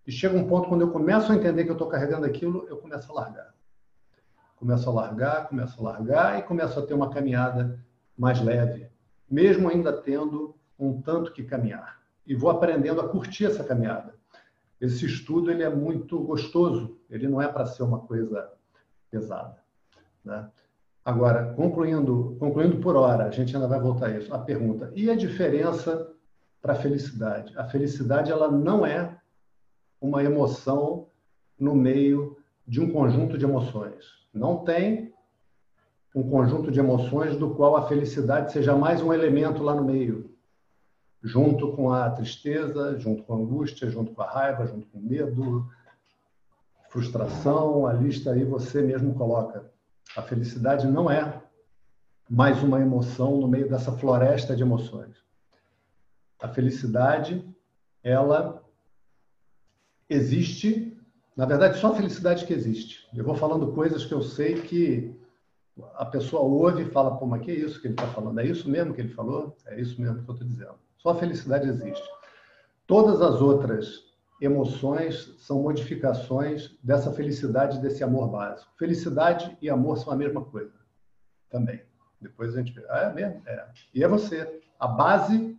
E 0.06 0.12
chega 0.12 0.36
um 0.36 0.46
ponto 0.46 0.68
quando 0.68 0.82
eu 0.82 0.90
começo 0.90 1.32
a 1.32 1.34
entender 1.34 1.64
que 1.64 1.70
eu 1.70 1.74
estou 1.74 1.88
carregando 1.88 2.26
aquilo, 2.26 2.66
eu 2.68 2.76
começo 2.76 3.10
a 3.10 3.14
largar. 3.14 3.54
Começo 4.56 4.88
a 4.88 4.92
largar, 4.92 5.48
começo 5.48 5.80
a 5.80 5.90
largar 5.90 6.38
e 6.38 6.42
começo 6.42 6.78
a 6.78 6.86
ter 6.86 6.94
uma 6.94 7.10
caminhada 7.10 7.78
mais 8.16 8.40
leve, 8.40 8.88
mesmo 9.30 9.68
ainda 9.68 9.92
tendo 9.92 10.54
um 10.78 11.00
tanto 11.00 11.32
que 11.32 11.44
caminhar. 11.44 12.00
E 12.26 12.34
vou 12.34 12.50
aprendendo 12.50 13.00
a 13.00 13.08
curtir 13.08 13.46
essa 13.46 13.64
caminhada. 13.64 14.14
Esse 14.80 15.06
estudo 15.06 15.50
ele 15.50 15.62
é 15.62 15.70
muito 15.70 16.18
gostoso, 16.20 16.98
ele 17.08 17.28
não 17.28 17.40
é 17.40 17.48
para 17.48 17.66
ser 17.66 17.82
uma 17.82 18.00
coisa 18.00 18.50
pesada. 19.10 19.62
Né? 20.24 20.48
Agora, 21.04 21.52
concluindo, 21.54 22.36
concluindo 22.38 22.78
por 22.78 22.96
hora, 22.96 23.24
a 23.26 23.30
gente 23.30 23.54
ainda 23.54 23.68
vai 23.68 23.78
voltar 23.78 24.06
a 24.06 24.18
isso. 24.18 24.34
A 24.34 24.38
pergunta: 24.38 24.90
e 24.94 25.10
a 25.10 25.16
diferença 25.16 26.10
para 26.60 26.72
a 26.72 26.76
felicidade? 26.76 27.56
A 27.56 27.64
felicidade 27.64 28.32
ela 28.32 28.50
não 28.50 28.86
é 28.86 29.16
uma 30.00 30.24
emoção 30.24 31.08
no 31.58 31.74
meio 31.74 32.36
de 32.66 32.80
um 32.80 32.90
conjunto 32.90 33.38
de 33.38 33.44
emoções. 33.44 34.04
Não 34.32 34.64
tem 34.64 35.13
um 36.14 36.22
conjunto 36.30 36.70
de 36.70 36.78
emoções 36.78 37.36
do 37.36 37.50
qual 37.50 37.76
a 37.76 37.88
felicidade 37.88 38.52
seja 38.52 38.76
mais 38.76 39.02
um 39.02 39.12
elemento 39.12 39.64
lá 39.64 39.74
no 39.74 39.84
meio, 39.84 40.30
junto 41.20 41.72
com 41.72 41.92
a 41.92 42.08
tristeza, 42.10 42.96
junto 43.00 43.24
com 43.24 43.32
a 43.32 43.36
angústia, 43.36 43.90
junto 43.90 44.12
com 44.12 44.22
a 44.22 44.30
raiva, 44.30 44.66
junto 44.66 44.86
com 44.86 44.98
o 44.98 45.02
medo, 45.02 45.68
frustração, 46.88 47.86
a 47.86 47.92
lista 47.92 48.30
aí 48.30 48.44
você 48.44 48.80
mesmo 48.80 49.14
coloca. 49.14 49.68
A 50.16 50.22
felicidade 50.22 50.86
não 50.86 51.10
é 51.10 51.42
mais 52.30 52.62
uma 52.62 52.80
emoção 52.80 53.36
no 53.38 53.48
meio 53.48 53.68
dessa 53.68 53.90
floresta 53.90 54.54
de 54.54 54.62
emoções. 54.62 55.16
A 56.40 56.46
felicidade, 56.46 57.44
ela 58.04 58.62
existe, 60.08 60.96
na 61.36 61.44
verdade, 61.44 61.78
só 61.78 61.90
a 61.90 61.96
felicidade 61.96 62.46
que 62.46 62.52
existe. 62.52 63.08
Eu 63.12 63.24
vou 63.24 63.34
falando 63.34 63.72
coisas 63.72 64.04
que 64.04 64.12
eu 64.14 64.22
sei 64.22 64.62
que 64.62 65.23
a 65.94 66.04
pessoa 66.04 66.42
ouve 66.42 66.82
e 66.82 66.90
fala, 66.90 67.16
pô, 67.16 67.26
mas 67.26 67.42
que 67.42 67.50
é 67.50 67.54
isso 67.54 67.80
que 67.80 67.88
ele 67.88 67.94
está 67.94 68.06
falando? 68.08 68.38
É 68.38 68.46
isso 68.46 68.68
mesmo 68.68 68.94
que 68.94 69.00
ele 69.00 69.08
falou? 69.08 69.56
É 69.66 69.80
isso 69.80 70.00
mesmo 70.00 70.22
que 70.22 70.30
eu 70.30 70.34
estou 70.34 70.48
dizendo. 70.48 70.74
Só 70.98 71.10
a 71.10 71.16
felicidade 71.16 71.68
existe. 71.68 72.08
Todas 72.86 73.20
as 73.20 73.40
outras 73.40 74.04
emoções 74.40 75.34
são 75.38 75.62
modificações 75.62 76.76
dessa 76.82 77.12
felicidade, 77.12 77.80
desse 77.80 78.04
amor 78.04 78.28
básico. 78.28 78.70
Felicidade 78.78 79.56
e 79.60 79.70
amor 79.70 79.98
são 79.98 80.12
a 80.12 80.16
mesma 80.16 80.44
coisa 80.44 80.72
também. 81.50 81.82
Depois 82.20 82.54
a 82.54 82.58
gente 82.58 82.72
vê. 82.72 82.84
Ah, 82.88 83.02
é 83.02 83.12
mesmo? 83.12 83.42
É. 83.46 83.66
E 83.94 84.02
é 84.02 84.08
você. 84.08 84.60
A 84.78 84.86
base 84.86 85.56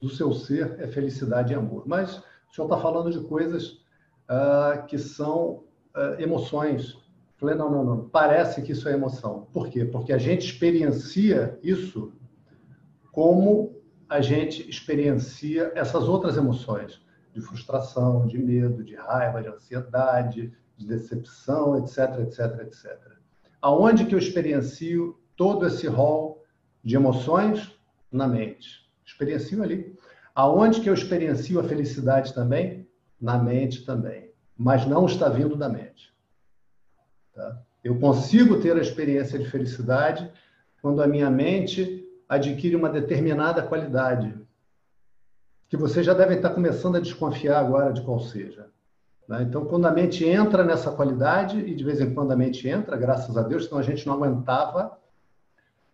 do 0.00 0.08
seu 0.08 0.32
ser 0.32 0.80
é 0.80 0.86
felicidade 0.86 1.52
e 1.52 1.56
amor. 1.56 1.84
Mas 1.86 2.18
o 2.18 2.54
senhor 2.54 2.66
está 2.66 2.78
falando 2.78 3.10
de 3.10 3.20
coisas 3.26 3.80
uh, 4.28 4.84
que 4.86 4.98
são 4.98 5.64
uh, 5.94 6.18
emoções. 6.18 6.98
Falei, 7.40 7.54
não, 7.54 7.70
não, 7.70 7.82
não. 7.82 8.08
Parece 8.10 8.60
que 8.60 8.72
isso 8.72 8.86
é 8.86 8.92
emoção. 8.92 9.48
Por 9.50 9.70
quê? 9.70 9.86
Porque 9.86 10.12
a 10.12 10.18
gente 10.18 10.44
experiencia 10.44 11.58
isso 11.62 12.12
como 13.10 13.80
a 14.10 14.20
gente 14.20 14.68
experiencia 14.68 15.72
essas 15.74 16.04
outras 16.04 16.36
emoções 16.36 17.00
de 17.32 17.40
frustração, 17.40 18.26
de 18.26 18.36
medo, 18.36 18.84
de 18.84 18.94
raiva, 18.94 19.40
de 19.40 19.48
ansiedade, 19.48 20.52
de 20.76 20.86
decepção, 20.86 21.78
etc, 21.78 22.18
etc, 22.20 22.60
etc. 22.60 22.98
Aonde 23.62 24.04
que 24.04 24.14
eu 24.14 24.18
experiencio 24.18 25.18
todo 25.34 25.66
esse 25.66 25.86
rol 25.86 26.44
de 26.84 26.94
emoções? 26.94 27.74
Na 28.12 28.26
mente. 28.26 28.90
Experiencio 29.04 29.62
ali. 29.62 29.96
Aonde 30.34 30.80
que 30.80 30.90
eu 30.90 30.94
experiencio 30.94 31.58
a 31.58 31.64
felicidade 31.64 32.34
também? 32.34 32.86
Na 33.20 33.38
mente 33.38 33.86
também. 33.86 34.30
Mas 34.58 34.84
não 34.84 35.06
está 35.06 35.28
vindo 35.28 35.56
da 35.56 35.68
mente. 35.68 36.12
Tá? 37.34 37.60
Eu 37.82 37.98
consigo 37.98 38.60
ter 38.60 38.76
a 38.76 38.80
experiência 38.80 39.38
de 39.38 39.48
felicidade 39.48 40.30
quando 40.82 41.02
a 41.02 41.06
minha 41.06 41.30
mente 41.30 42.06
adquire 42.28 42.76
uma 42.76 42.88
determinada 42.88 43.62
qualidade, 43.62 44.34
que 45.68 45.76
você 45.76 46.02
já 46.02 46.14
deve 46.14 46.36
estar 46.36 46.50
começando 46.50 46.96
a 46.96 47.00
desconfiar 47.00 47.58
agora 47.58 47.92
de 47.92 48.02
qual 48.02 48.20
seja. 48.20 48.68
Né? 49.26 49.42
Então, 49.42 49.64
quando 49.64 49.86
a 49.86 49.90
mente 49.90 50.24
entra 50.24 50.64
nessa 50.64 50.90
qualidade, 50.90 51.58
e 51.58 51.74
de 51.74 51.84
vez 51.84 52.00
em 52.00 52.14
quando 52.14 52.32
a 52.32 52.36
mente 52.36 52.68
entra, 52.68 52.96
graças 52.96 53.36
a 53.36 53.42
Deus, 53.42 53.64
senão 53.64 53.78
a 53.78 53.82
gente 53.82 54.06
não 54.06 54.14
aguentava, 54.14 54.98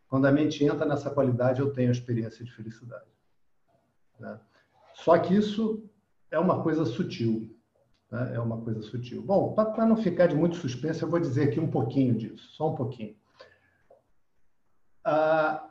quando 0.08 0.26
a 0.26 0.32
mente 0.32 0.64
entra 0.64 0.86
nessa 0.86 1.10
qualidade, 1.10 1.60
eu 1.60 1.72
tenho 1.72 1.88
a 1.88 1.92
experiência 1.92 2.44
de 2.44 2.52
felicidade. 2.52 3.04
Né? 4.18 4.38
Só 4.94 5.18
que 5.18 5.34
isso 5.34 5.84
é 6.30 6.38
uma 6.38 6.62
coisa 6.62 6.84
sutil. 6.84 7.54
Né? 8.10 8.34
É 8.34 8.40
uma 8.40 8.60
coisa 8.60 8.82
sutil. 8.82 9.22
Bom, 9.22 9.54
para 9.54 9.86
não 9.86 9.96
ficar 9.96 10.26
de 10.26 10.34
muito 10.34 10.56
suspense, 10.56 11.02
eu 11.02 11.10
vou 11.10 11.20
dizer 11.20 11.48
aqui 11.48 11.60
um 11.60 11.70
pouquinho 11.70 12.14
disso, 12.14 12.48
só 12.52 12.70
um 12.70 12.74
pouquinho. 12.74 13.16
Ah, 15.04 15.68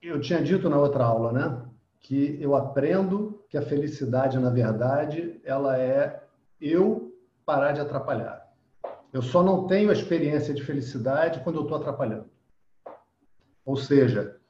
eu 0.00 0.20
tinha 0.20 0.42
dito 0.42 0.68
na 0.68 0.78
outra 0.78 1.04
aula, 1.04 1.32
né? 1.32 1.70
que 2.00 2.38
eu 2.40 2.56
aprendo 2.56 3.44
que 3.48 3.58
a 3.58 3.62
felicidade, 3.62 4.38
na 4.38 4.50
verdade, 4.50 5.40
ela 5.44 5.78
é 5.78 6.24
eu 6.60 7.14
parar 7.44 7.72
de 7.72 7.80
atrapalhar. 7.80 8.48
Eu 9.12 9.22
só 9.22 9.42
não 9.42 9.66
tenho 9.66 9.90
a 9.90 9.92
experiência 9.92 10.54
de 10.54 10.64
felicidade 10.64 11.40
quando 11.40 11.56
eu 11.56 11.62
estou 11.62 11.76
atrapalhando. 11.76 12.30
Ou 13.64 13.76
seja, 13.76 14.40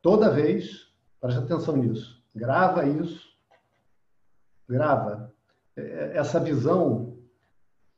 toda 0.00 0.30
vez, 0.30 0.92
preste 1.20 1.38
atenção 1.38 1.76
nisso, 1.76 2.22
grava 2.34 2.86
isso, 2.86 3.28
grava. 4.68 5.31
É, 5.76 6.12
essa 6.14 6.38
visão, 6.38 7.16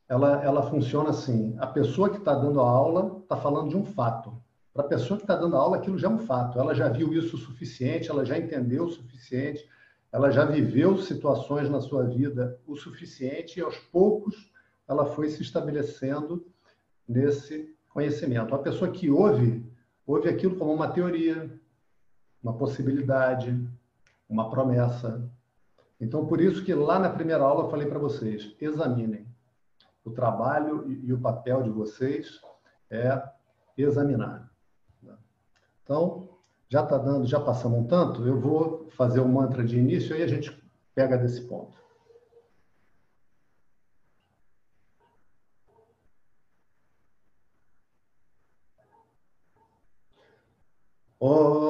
ela, 0.09 0.43
ela 0.43 0.63
funciona 0.71 1.11
assim. 1.11 1.57
A 1.59 1.67
pessoa 1.67 2.11
que 2.11 2.19
está 2.19 2.35
dando 2.35 2.61
a 2.61 2.69
aula 2.69 3.21
está 3.23 3.37
falando 3.37 3.71
de 3.71 3.77
um 3.77 3.85
fato. 3.85 4.43
Para 4.73 4.85
a 4.85 4.89
pessoa 4.89 5.17
que 5.17 5.25
está 5.25 5.37
dando 5.37 5.57
aula, 5.57 5.77
aquilo 5.77 5.99
já 5.99 6.09
é 6.09 6.11
um 6.11 6.19
fato. 6.19 6.59
Ela 6.59 6.75
já 6.75 6.89
viu 6.89 7.13
isso 7.13 7.37
o 7.37 7.39
suficiente, 7.39 8.11
ela 8.11 8.25
já 8.25 8.37
entendeu 8.37 8.85
o 8.85 8.91
suficiente, 8.91 9.69
ela 10.11 10.31
já 10.31 10.45
viveu 10.45 10.99
situações 10.99 11.69
na 11.69 11.81
sua 11.81 12.05
vida 12.05 12.59
o 12.67 12.77
suficiente 12.77 13.59
e 13.59 13.63
aos 13.63 13.77
poucos 13.77 14.53
ela 14.87 15.07
foi 15.07 15.29
se 15.29 15.43
estabelecendo 15.43 16.47
nesse 17.09 17.75
conhecimento. 17.89 18.55
A 18.55 18.59
pessoa 18.59 18.91
que 18.91 19.11
ouve, 19.11 19.65
ouve 20.07 20.29
aquilo 20.29 20.57
como 20.57 20.73
uma 20.73 20.89
teoria, 20.89 21.51
uma 22.43 22.53
possibilidade, 22.53 23.59
uma 24.29 24.51
promessa. 24.51 25.31
Então, 26.01 26.27
por 26.27 26.41
isso 26.41 26.65
que 26.65 26.75
lá 26.75 26.99
na 26.99 27.11
primeira 27.11 27.43
aula 27.43 27.65
eu 27.65 27.71
falei 27.71 27.87
para 27.87 27.99
vocês, 27.99 28.55
examinem. 28.61 29.27
O 30.05 30.11
trabalho 30.11 30.91
e 30.91 31.13
o 31.13 31.21
papel 31.21 31.63
de 31.63 31.71
vocês 31.71 32.41
é 32.91 33.23
examinar. 33.77 34.51
Então, 35.83 36.29
já 36.69 36.83
está 36.83 36.99
dando, 36.99 37.27
já 37.27 37.41
passamos 37.41 37.79
um 37.79 37.87
tanto, 37.87 38.27
eu 38.27 38.41
vou 38.41 38.89
fazer 38.91 39.21
o 39.21 39.29
mantra 39.29 39.65
de 39.65 39.79
início 39.79 40.17
e 40.17 40.23
a 40.23 40.27
gente 40.27 40.63
pega 40.95 41.17
desse 41.17 41.43
ponto. 41.43 41.85
ॐ 51.21 51.64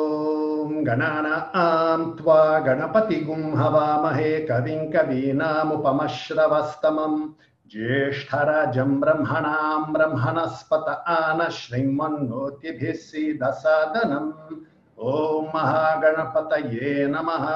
गणानां 0.87 2.17
त्वा 2.17 2.59
गणपतिगुं 2.59 3.57
हवामहे 3.57 4.41
कविं 4.41 4.93
कवीनामुपमश्रवस्तमम् 4.93 7.29
ज्येष्ठराजं 7.71 9.00
ब्रह्मणां 9.00 9.93
ब्रह्मणस्पत 9.93 11.05
आन 11.07 11.49
श्रीमन्नोतिभिः 11.49 12.93
सीदसादनम्। 12.93 14.33
ॐ 14.99 15.47
महागणपतये 15.55 17.07
नमः। 17.07 17.49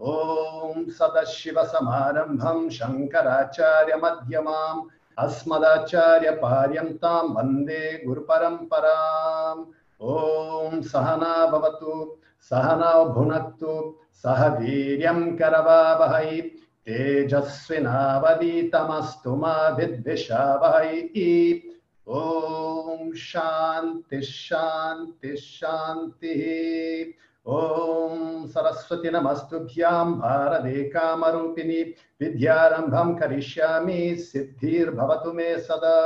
ॐ 0.00 0.88
सदाशिवसमारम्भं 0.88 2.68
शङ्कराचार्यमध्यमाम्, 2.68 4.82
अस्मदाचार्यपर्यन्तां 5.18 7.24
वंदे 7.24 8.02
गुरुपरम्पराम्। 8.06 9.64
ॐ 10.02 10.82
सहना 10.82 11.46
भवतु। 11.46 12.16
सहना 12.42 13.04
भुनक्तु, 13.04 13.98
सह 14.12 14.46
वीर्यं 14.46 15.36
करवावहै 15.36 16.50
तेजस्विनावदीतमस्तु 16.86 19.36
मा 19.36 19.68
विद्विषावहै 19.68 21.10
ॐ 22.08 23.14
शान्ति 23.14 24.22
शान्ति, 24.22 25.36
शान्तिः। 25.36 27.52
ॐ 27.52 28.46
सरस्वती 28.46 29.10
नमस्तुभ्यां 29.10 30.14
भारते 30.14 30.88
कामरूपिणि, 30.88 31.94
विद्यारम्भं 32.20 33.14
करिष्यामि, 33.14 34.16
सिद्धिर्भवतु 34.18 35.32
मे 35.32 35.58
सदा। 35.58 35.98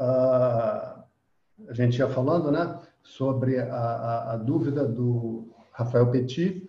Uh, 0.00 1.02
a 1.68 1.72
gente 1.72 1.98
ia 1.98 2.08
falando 2.08 2.50
né, 2.50 2.80
sobre 3.02 3.58
a, 3.58 3.74
a, 3.74 4.32
a, 4.32 4.36
dúvida 4.36 4.86
do 4.86 5.48
Rafael 5.72 6.10
Petit 6.10 6.68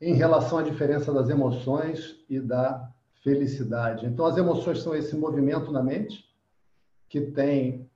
em 0.00 0.14
relação 0.14 0.58
à 0.58 0.62
diferença 0.62 1.12
das 1.12 1.28
emoções 1.28 2.24
e 2.28 2.40
da 2.40 2.90
felicidade. 3.22 4.06
Então, 4.06 4.26
as 4.26 4.36
emoções 4.36 4.80
são 4.80 4.94
esse 4.94 5.16
movimento 5.16 5.70
na 5.70 5.82
mente 5.82 6.24
que 7.08 7.20
tem 7.20 7.88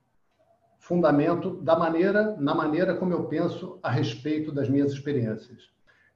fundamento 0.78 1.56
da 1.62 1.76
maneira, 1.76 2.36
na 2.38 2.54
maneira 2.54 2.94
como 2.94 3.12
eu 3.12 3.24
penso 3.24 3.78
a 3.82 3.90
respeito 3.90 4.52
das 4.52 4.68
minhas 4.68 4.92
experiências, 4.92 5.70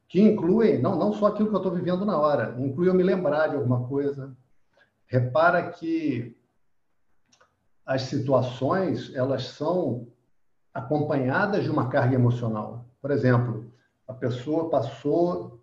que 0.07 0.21
incluem 0.21 0.81
não, 0.81 0.97
não 0.97 1.13
só 1.13 1.27
aquilo 1.27 1.49
que 1.49 1.55
eu 1.55 1.61
estou 1.61 1.73
vivendo 1.73 2.05
na 2.05 2.17
hora, 2.17 2.55
inclui 2.59 2.89
eu 2.89 2.95
me 2.95 3.03
lembrar 3.03 3.49
de 3.49 3.57
alguma 3.57 3.89
coisa. 3.89 4.33
Repara 5.07 5.71
que 5.73 6.37
as 7.85 8.03
situações 8.03 9.13
elas 9.15 9.45
são 9.49 10.07
acompanhadas 10.73 11.65
de 11.65 11.71
uma 11.71 11.89
carga 11.89 12.15
emocional. 12.15 12.85
Por 13.01 13.11
exemplo, 13.11 13.73
a 14.07 14.15
pessoa 14.15 14.71
passou 14.71 15.61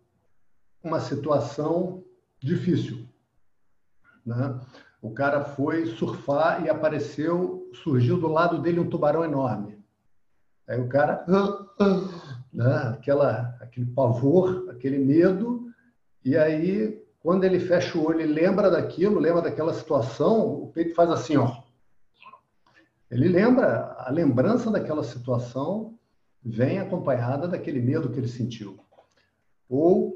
uma 0.84 1.00
situação 1.00 2.04
difícil, 2.42 3.08
né? 4.26 4.60
O 5.02 5.12
cara 5.12 5.44
foi 5.44 5.86
surfar 5.86 6.66
e 6.66 6.70
apareceu, 6.70 7.70
surgiu 7.84 8.20
do 8.20 8.28
lado 8.28 8.62
dele 8.62 8.80
um 8.80 8.90
tubarão 8.90 9.24
enorme. 9.24 9.78
Aí 10.68 10.80
o 10.82 10.90
cara, 10.90 11.26
né? 12.52 12.94
Aquela, 12.94 13.56
aquele 13.62 13.86
pavor, 13.86 14.68
aquele 14.70 14.98
medo, 14.98 15.72
e 16.26 16.36
aí 16.36 17.02
quando 17.20 17.44
ele 17.44 17.60
fecha 17.60 17.98
o 17.98 18.06
olho 18.06 18.22
e 18.22 18.26
lembra 18.26 18.70
daquilo, 18.70 19.20
lembra 19.20 19.42
daquela 19.42 19.74
situação, 19.74 20.64
o 20.64 20.72
peito 20.72 20.96
faz 20.96 21.10
assim, 21.10 21.38
ó 21.38 21.67
ele 23.10 23.30
lembra, 23.30 23.96
a 24.00 24.12
lembrança 24.12 24.70
daquela 24.70 25.04
situação 25.04 25.98
vem 26.44 26.80
acompanhada 26.80 27.48
daquele 27.48 27.82
medo 27.82 28.10
que 28.10 28.20
ele 28.20 28.28
sentiu. 28.28 28.80
Ou 29.70 30.16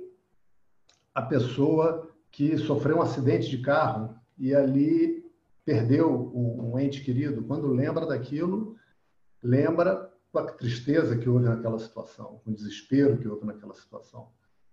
a 1.14 1.22
pessoa 1.22 2.10
que 2.32 2.58
sofreu 2.58 2.98
um 2.98 3.02
acidente 3.02 3.50
de 3.50 3.60
carro 3.60 4.16
e 4.38 4.56
ali 4.56 5.22
perdeu 5.64 6.32
um 6.34 6.78
ente 6.80 7.04
querido, 7.04 7.44
quando 7.44 7.68
lembra 7.68 8.06
daquilo, 8.06 8.76
lembra 9.44 10.12
com 10.32 10.40
a 10.40 10.52
tristeza 10.52 11.18
que 11.18 11.30
houve 11.30 11.46
naquela 11.46 11.78
situação, 11.78 12.42
com 12.44 12.52
o 12.52 12.56
desespero 12.56 13.18
que 13.18 13.28
houve 13.28 13.46
naquela 13.46 13.74
situação, 13.74 14.30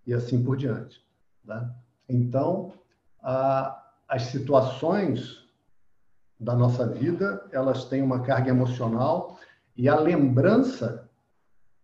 e 0.07 0.14
assim 0.14 0.42
por 0.42 0.57
diante. 0.57 1.04
Né? 1.44 1.74
Então, 2.09 2.72
a, 3.20 3.92
as 4.09 4.22
situações 4.22 5.47
da 6.38 6.55
nossa 6.55 6.87
vida, 6.87 7.44
elas 7.51 7.85
têm 7.85 8.03
uma 8.03 8.20
carga 8.20 8.51
emocional 8.51 9.38
e 9.77 9.88
a 9.88 9.98
lembrança 9.98 11.09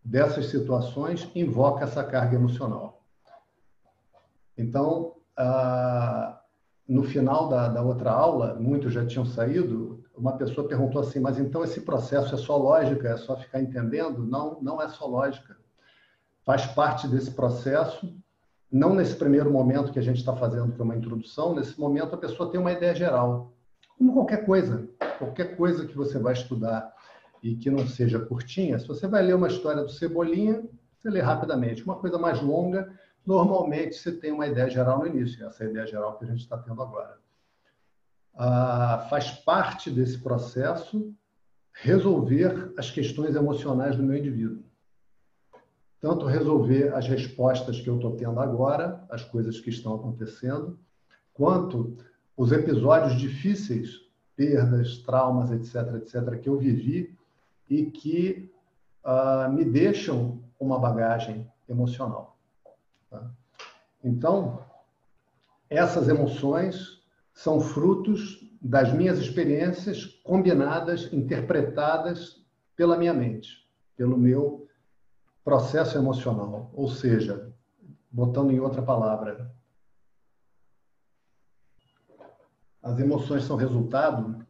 dessas 0.05 0.47
situações 0.47 1.29
invoca 1.35 1.85
essa 1.85 2.05
carga 2.05 2.37
emocional. 2.37 3.03
Então, 4.57 5.15
ah, 5.37 6.41
no 6.87 7.03
final 7.03 7.49
da, 7.49 7.69
da 7.69 7.83
outra 7.83 8.13
aula, 8.13 8.55
muitos 8.55 8.93
já 8.93 9.05
tinham 9.05 9.25
saído, 9.25 10.05
uma 10.17 10.37
pessoa 10.37 10.69
perguntou 10.69 11.01
assim, 11.01 11.19
mas 11.19 11.39
então 11.39 11.65
esse 11.65 11.81
processo 11.81 12.35
é 12.35 12.39
só 12.39 12.57
lógica, 12.57 13.09
é 13.09 13.17
só 13.17 13.37
ficar 13.37 13.61
entendendo? 13.61 14.25
Não, 14.25 14.61
não 14.61 14.81
é 14.81 14.89
só 14.89 15.07
lógica. 15.07 15.57
Faz 16.45 16.67
parte 16.67 17.09
desse 17.09 17.31
processo, 17.33 18.15
não 18.71 18.95
nesse 18.95 19.17
primeiro 19.17 19.51
momento 19.51 19.93
que 19.93 19.99
a 19.99 20.03
gente 20.03 20.19
está 20.19 20.37
fazendo, 20.37 20.73
que 20.73 20.81
é 20.81 20.85
uma 20.85 20.97
introdução, 20.97 21.55
nesse 21.55 21.81
momento 21.81 22.15
a 22.15 22.19
pessoa 22.19 22.51
tem 22.51 22.61
uma 22.61 22.73
ideia 22.73 22.95
geral 22.95 23.54
como 23.97 24.13
qualquer 24.13 24.45
coisa, 24.45 24.89
qualquer 25.19 25.57
coisa 25.57 25.87
que 25.87 25.97
você 25.97 26.19
vai 26.19 26.33
estudar 26.33 26.93
e 27.43 27.57
que 27.57 27.71
não 27.71 27.87
seja 27.87 28.19
curtinha, 28.19 28.79
se 28.79 28.89
você 28.89 29.07
vai 29.07 29.23
ler 29.23 29.35
uma 29.35 29.49
história 29.49 29.83
do 29.83 29.91
Cebolinha, 29.91 30.63
você 30.99 31.11
lê 31.11 31.21
rapidamente. 31.21 31.85
Uma 31.85 31.97
coisa 31.97 32.19
mais 32.19 32.41
longa, 32.41 32.91
normalmente 33.27 33.97
você 33.97 34.13
tem 34.13 34.33
uma 34.33 34.47
ideia 34.47 34.69
geral 34.71 34.99
no 34.99 35.07
início, 35.07 35.47
essa 35.47 35.65
é 35.65 35.69
ideia 35.69 35.87
geral 35.87 36.19
que 36.19 36.25
a 36.25 36.29
gente 36.29 36.41
está 36.41 36.57
tendo 36.59 36.81
agora. 36.83 37.19
Ah, 38.35 39.07
faz 39.09 39.31
parte 39.31 39.91
desse 39.91 40.19
processo 40.19 41.15
resolver 41.73 42.73
as 42.79 42.91
questões 42.91 43.35
emocionais 43.35 43.97
do 43.97 44.03
meu 44.03 44.17
indivíduo. 44.17 44.65
Tanto 46.01 46.27
resolver 46.27 46.95
as 46.95 47.07
respostas 47.09 47.81
que 47.81 47.89
eu 47.89 47.97
estou 47.97 48.17
tendo 48.17 48.39
agora, 48.39 49.05
as 49.11 49.25
coisas 49.25 49.61
que 49.61 49.71
estão 49.71 49.95
acontecendo, 49.95 50.79
quanto 51.33 51.97
os 52.37 52.53
episódios 52.53 53.19
difíceis, 53.19 54.01
perdas, 54.37 54.99
traumas, 54.99 55.51
etc., 55.51 55.95
etc., 55.97 56.41
que 56.41 56.49
eu 56.49 56.59
vivi 56.59 57.17
e 57.69 57.87
que 57.87 58.53
uh, 59.05 59.51
me 59.53 59.65
deixam 59.65 60.43
uma 60.59 60.79
bagagem 60.79 61.47
emocional. 61.69 62.37
Tá? 63.11 63.31
Então, 64.03 64.61
essas 65.71 66.09
emoções 66.09 67.03
são 67.33 67.61
frutos 67.61 68.41
das 68.61 68.93
minhas 68.93 69.19
experiências 69.19 70.07
combinadas, 70.23 71.13
interpretadas 71.13 72.43
pela 72.77 72.97
minha 72.97 73.13
mente, 73.13 73.69
pelo 73.97 74.17
meu 74.17 74.67
processo 75.45 75.99
emocional. 75.99 76.71
Ou 76.75 76.89
seja, 76.89 77.53
botando 78.11 78.51
em 78.51 78.61
outra 78.61 78.83
palavra, 78.83 79.53
As 82.85 83.01
emoções 83.01 83.45
são 83.45 83.57
resultado 83.57 84.45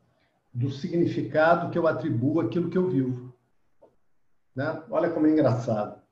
do 0.53 0.69
significado 0.69 1.71
que 1.71 1.79
eu 1.79 1.87
atribuo 1.87 2.41
àquilo 2.41 2.69
que 2.69 2.77
eu 2.77 2.91
vivo. 2.91 3.33
Né? 4.57 4.83
Olha 4.91 5.09
como 5.11 5.29
é 5.29 5.31
engraçado. 5.31 6.03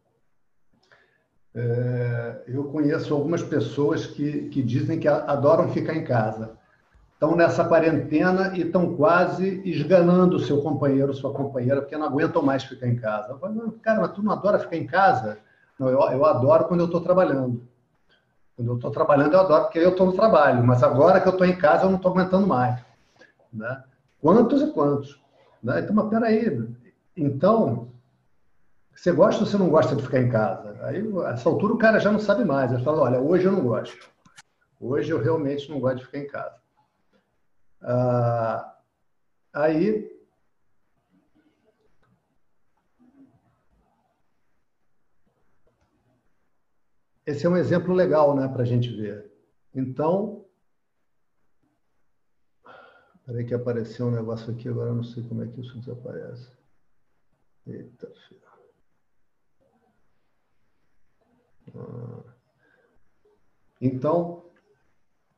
É, 1.53 2.45
eu 2.47 2.65
conheço 2.65 3.13
algumas 3.13 3.43
pessoas 3.43 4.07
que, 4.07 4.49
que 4.51 4.63
dizem 4.63 5.01
que 5.01 5.09
adoram 5.09 5.69
ficar 5.73 5.95
em 5.95 6.05
casa. 6.05 6.57
estão 7.13 7.35
nessa 7.35 7.65
quarentena 7.65 8.57
e 8.57 8.63
estão 8.63 8.97
quase 8.97 9.61
esganando 9.69 10.37
o 10.37 10.41
seu 10.41 10.63
companheiro, 10.63 11.13
sua 11.13 11.33
companheira, 11.33 11.83
porque 11.83 11.97
não 11.97 12.07
aguentam 12.07 12.41
mais 12.41 12.63
ficar 12.63 12.87
em 12.87 12.97
casa. 12.97 13.33
Eu 13.33 13.39
falo, 13.39 13.73
cara, 13.83 14.01
mas 14.01 14.13
tu 14.13 14.23
não 14.23 14.33
adora 14.33 14.61
ficar 14.61 14.77
em 14.77 14.87
casa? 14.87 15.39
Não, 15.79 15.89
eu, 15.89 16.01
eu 16.01 16.25
adoro 16.25 16.67
quando 16.67 16.81
eu 16.81 16.87
estou 16.87 17.01
trabalhando. 17.01 17.67
Quando 18.57 18.69
eu 18.69 18.77
estou 18.77 18.91
trabalhando, 18.91 19.35
eu 19.35 19.41
adoro, 19.41 19.65
porque 19.65 19.79
eu 19.79 19.91
estou 19.91 20.07
no 20.07 20.12
trabalho. 20.12 20.62
Mas 20.65 20.83
agora 20.83 21.21
que 21.21 21.29
eu 21.29 21.33
estou 21.33 21.47
em 21.47 21.57
casa, 21.57 21.85
eu 21.85 21.91
não 21.91 21.97
estou 21.97 22.12
aguentando 22.12 22.47
mais. 22.47 22.81
Né? 23.53 23.83
Quantos 24.21 24.62
e 24.62 24.71
quantos? 24.73 25.21
Né? 25.62 25.81
Então, 25.81 25.95
mas 25.95 26.09
peraí. 26.09 26.69
Então, 27.17 27.88
você 28.95 29.11
gosta 29.12 29.41
ou 29.41 29.47
você 29.47 29.57
não 29.57 29.69
gosta 29.69 29.97
de 29.97 30.03
ficar 30.03 30.21
em 30.21 30.29
casa? 30.29 30.79
Aí, 30.83 31.03
essa 31.27 31.49
altura, 31.49 31.75
o 31.75 31.79
cara 31.79 31.99
já 31.99 32.12
não 32.12 32.19
sabe 32.19 32.45
mais. 32.45 32.71
Ele 32.73 32.85
fala, 32.85 33.03
olha, 33.03 33.21
hoje 33.21 33.47
eu 33.47 33.53
não 33.53 33.62
gosto. 33.62 34.11
Hoje 34.81 35.11
eu 35.11 35.23
realmente 35.23 35.71
não 35.71 35.81
gosto 35.81 35.99
de 35.99 36.07
ficar 36.07 36.19
em 36.19 36.27
casa. 36.27 36.57
Ah, 37.83 38.75
aí 39.53 40.11
esse 47.27 47.47
é 47.47 47.49
um 47.49 47.57
exemplo 47.57 47.95
legal, 47.95 48.35
né, 48.35 48.49
para 48.49 48.63
a 48.63 48.67
gente 48.67 48.95
ver. 48.95 49.31
Então, 49.75 50.45
peraí 53.25 53.45
que 53.45 53.55
apareceu 53.55 54.07
um 54.07 54.11
negócio 54.11 54.53
aqui, 54.53 54.69
agora 54.69 54.91
eu 54.91 54.97
não 54.97 55.05
sei 55.05 55.23
como 55.25 55.43
é 55.43 55.47
que 55.49 55.61
isso 55.61 55.79
desaparece. 55.79 56.51
Eita, 57.67 58.13
filho. 58.29 58.41
Ah. 61.75 62.23
Então, 63.81 64.45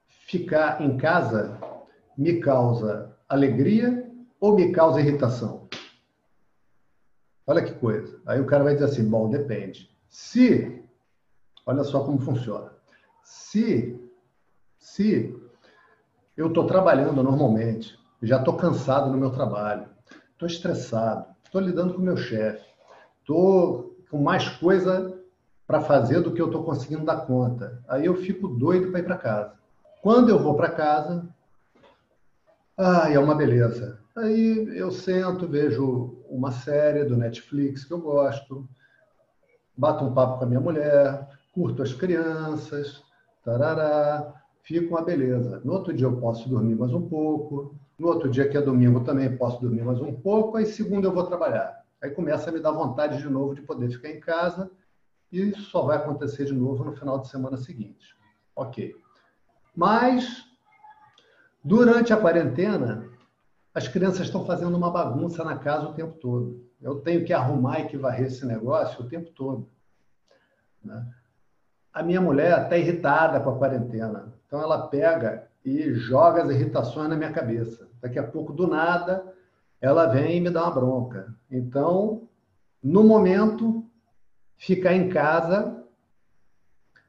ficar 0.07 0.81
em 0.81 0.97
casa 0.97 1.59
me 2.17 2.41
causa 2.41 3.17
alegria 3.29 4.11
ou 4.41 4.55
me 4.55 4.73
causa 4.73 5.01
irritação? 5.01 5.69
Olha 7.47 7.63
que 7.63 7.75
coisa. 7.75 8.21
Aí 8.27 8.41
o 8.41 8.47
cara 8.47 8.65
vai 8.65 8.75
dizer 8.75 8.87
assim: 8.87 9.09
bom, 9.09 9.29
depende. 9.29 9.91
Se, 10.09 10.84
olha 11.67 11.85
só 11.85 12.05
como 12.05 12.19
funciona. 12.19 12.73
Se, 13.23 13.99
se 14.79 15.35
eu 16.37 16.49
estou 16.49 16.67
trabalhando 16.67 17.23
normalmente, 17.23 17.99
já 18.23 18.39
estou 18.39 18.57
cansado 18.57 19.11
no 19.11 19.19
meu 19.19 19.31
trabalho, 19.31 19.89
estou 20.33 20.47
estressado, 20.47 21.27
estou 21.45 21.61
lidando 21.61 21.95
com 21.95 22.01
meu 22.01 22.17
chefe, 22.17 22.65
estou 23.21 23.97
com 24.11 24.19
mais 24.19 24.49
coisa 24.49 25.19
para 25.67 25.81
fazer 25.81 26.21
do 26.21 26.33
que 26.33 26.41
eu 26.41 26.47
estou 26.47 26.65
conseguindo 26.65 27.05
dar 27.05 27.27
conta. 27.27 27.83
Aí 27.89 28.07
eu 28.07 28.15
fico 28.15 28.49
doido 28.49 28.91
para 28.91 29.01
ir 29.01 29.05
para 29.05 29.17
casa. 29.17 29.55
Quando 30.03 30.29
eu 30.29 30.39
vou 30.39 30.55
para 30.55 30.71
casa, 30.71 31.27
ah, 32.77 33.11
é 33.11 33.19
uma 33.19 33.35
beleza. 33.35 33.99
Aí 34.17 34.69
eu 34.77 34.91
sento, 34.91 35.49
vejo 35.49 36.23
uma 36.29 36.53
série 36.53 37.05
do 37.05 37.17
Netflix 37.17 37.85
que 37.85 37.93
eu 37.93 38.01
gosto, 38.01 38.69
bato 39.77 40.05
um 40.05 40.13
papo 40.13 40.39
com 40.39 40.45
a 40.45 40.47
minha 40.47 40.61
mulher, 40.61 41.27
curto 41.55 41.83
as 41.83 41.93
crianças, 41.93 43.03
tarará, 43.45 44.35
fica 44.63 44.89
uma 44.89 45.03
beleza. 45.03 45.61
No 45.65 45.73
outro 45.73 45.95
dia 45.95 46.07
eu 46.07 46.17
posso 46.21 46.49
dormir 46.49 46.75
mais 46.75 46.93
um 46.93 47.09
pouco, 47.09 47.75
no 47.99 48.09
outro 48.09 48.29
dia 48.29 48.49
que 48.49 48.57
é 48.57 48.61
domingo 48.61 49.05
também 49.05 49.37
posso 49.37 49.61
dormir 49.61 49.83
mais 49.83 50.01
um 50.01 50.13
pouco, 50.13 50.57
aí 50.57 50.67
segunda 50.67 51.07
eu 51.07 51.13
vou 51.13 51.27
trabalhar. 51.27 51.85
Aí 52.03 52.11
começa 52.11 52.51
a 52.51 52.53
me 52.53 52.61
dar 52.61 52.73
vontade 52.73 53.19
de 53.19 53.29
novo 53.29 53.55
de 53.55 53.63
poder 53.63 53.91
ficar 53.91 54.11
em 54.11 54.21
casa 54.21 54.71
e 55.33 55.55
só 55.55 55.83
vai 55.83 55.97
acontecer 55.97 56.45
de 56.45 56.53
novo 56.53 56.85
no 56.85 56.93
final 56.93 57.21
de 57.21 57.29
semana 57.29 57.57
seguinte. 57.57 58.15
Ok. 58.55 58.95
Mas 59.75 60.45
Durante 61.65 62.13
a 62.13 62.19
quarentena, 62.19 63.11
as 63.73 63.89
crianças 63.89 64.27
estão 64.27 64.45
fazendo 64.45 64.77
uma 64.77 64.91
bagunça 64.91 65.43
na 65.43 65.57
casa 65.57 65.89
o 65.89 65.95
tempo 65.95 66.13
todo. 66.19 66.63
Eu 66.79 67.01
tenho 67.01 67.25
que 67.25 67.33
arrumar 67.33 67.81
e 67.81 67.89
que 67.89 67.97
varrer 67.97 68.27
esse 68.27 68.45
negócio 68.45 69.03
o 69.03 69.09
tempo 69.09 69.31
todo. 69.31 69.67
Né? 70.85 71.11
A 71.95 72.03
minha 72.03 72.21
mulher 72.21 72.65
está 72.65 72.77
irritada 72.77 73.39
com 73.39 73.51
a 73.51 73.57
quarentena. 73.57 74.35
Então 74.47 74.61
ela 74.61 74.89
pega 74.89 75.49
e 75.65 75.95
joga 75.95 76.43
as 76.43 76.51
irritações 76.51 77.09
na 77.09 77.15
minha 77.15 77.31
cabeça. 77.31 77.89
Daqui 78.03 78.19
a 78.19 78.27
pouco, 78.27 78.53
do 78.53 78.67
nada, 78.67 79.25
ela 79.81 80.07
vem 80.07 80.39
e 80.39 80.41
me 80.41 80.51
dá 80.51 80.65
uma 80.65 80.75
bronca. 80.75 81.33
Então, 81.49 82.29
no 82.83 83.05
momento, 83.05 83.89
ficar 84.57 84.93
em 84.93 85.09
casa 85.09 85.85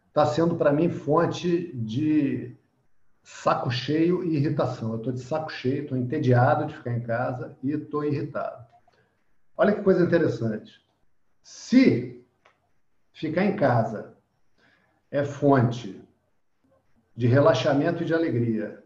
está 0.07 0.23
sendo 0.25 0.55
para 0.55 0.71
mim 0.71 0.87
fonte 0.87 1.75
de 1.75 2.55
saco 3.23 3.71
cheio 3.71 4.23
e 4.23 4.35
irritação. 4.35 4.91
Eu 4.91 4.97
estou 4.97 5.11
de 5.11 5.19
saco 5.19 5.51
cheio, 5.51 5.83
estou 5.83 5.97
entediado 5.97 6.67
de 6.67 6.75
ficar 6.75 6.91
em 6.91 7.01
casa 7.01 7.57
e 7.63 7.71
estou 7.71 8.05
irritado. 8.05 8.63
Olha 9.57 9.73
que 9.73 9.81
coisa 9.81 10.03
interessante. 10.03 10.79
Se 11.41 12.23
ficar 13.11 13.45
em 13.45 13.55
casa 13.55 14.14
é 15.15 15.23
fonte 15.23 16.05
de 17.15 17.25
relaxamento 17.25 18.03
e 18.03 18.05
de 18.05 18.13
alegria, 18.13 18.83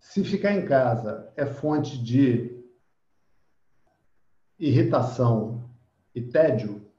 se 0.00 0.24
ficar 0.24 0.52
em 0.52 0.64
casa 0.64 1.30
é 1.36 1.44
fonte 1.44 2.02
de 2.02 2.64
irritação 4.58 5.70
e 6.14 6.22
tédio, 6.22 6.90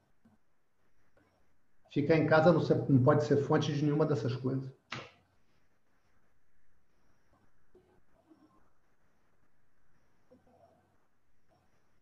ficar 1.90 2.16
em 2.16 2.26
casa 2.26 2.52
não 2.52 3.02
pode 3.02 3.24
ser 3.24 3.36
fonte 3.38 3.74
de 3.74 3.84
nenhuma 3.84 4.06
dessas 4.06 4.36
coisas. 4.36 4.72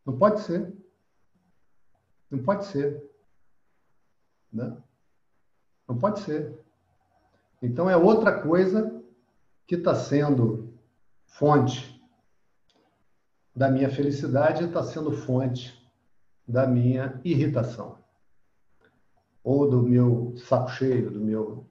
Não 0.05 0.19
pode 0.19 0.41
ser. 0.41 0.77
Não 2.31 2.43
pode 2.43 2.67
ser. 2.67 3.03
Né? 4.53 4.77
Não 5.93 5.99
pode 5.99 6.21
ser. 6.21 6.59
Então 7.63 7.89
é 7.89 7.95
outra 7.95 8.41
coisa 8.41 8.99
que 9.67 9.75
está 9.75 9.95
sendo 9.95 10.73
fonte 11.27 12.03
da 13.55 13.71
minha 13.71 13.91
felicidade 13.91 14.63
e 14.63 14.67
está 14.69 14.83
sendo 14.83 15.13
fonte 15.13 15.87
da 16.49 16.67
minha 16.67 17.21
irritação. 17.23 17.99
Ou 19.45 19.69
do 19.69 19.83
meu 19.83 20.35
saco 20.39 20.71
cheio, 20.71 21.11
do 21.11 21.21
meu 21.21 21.67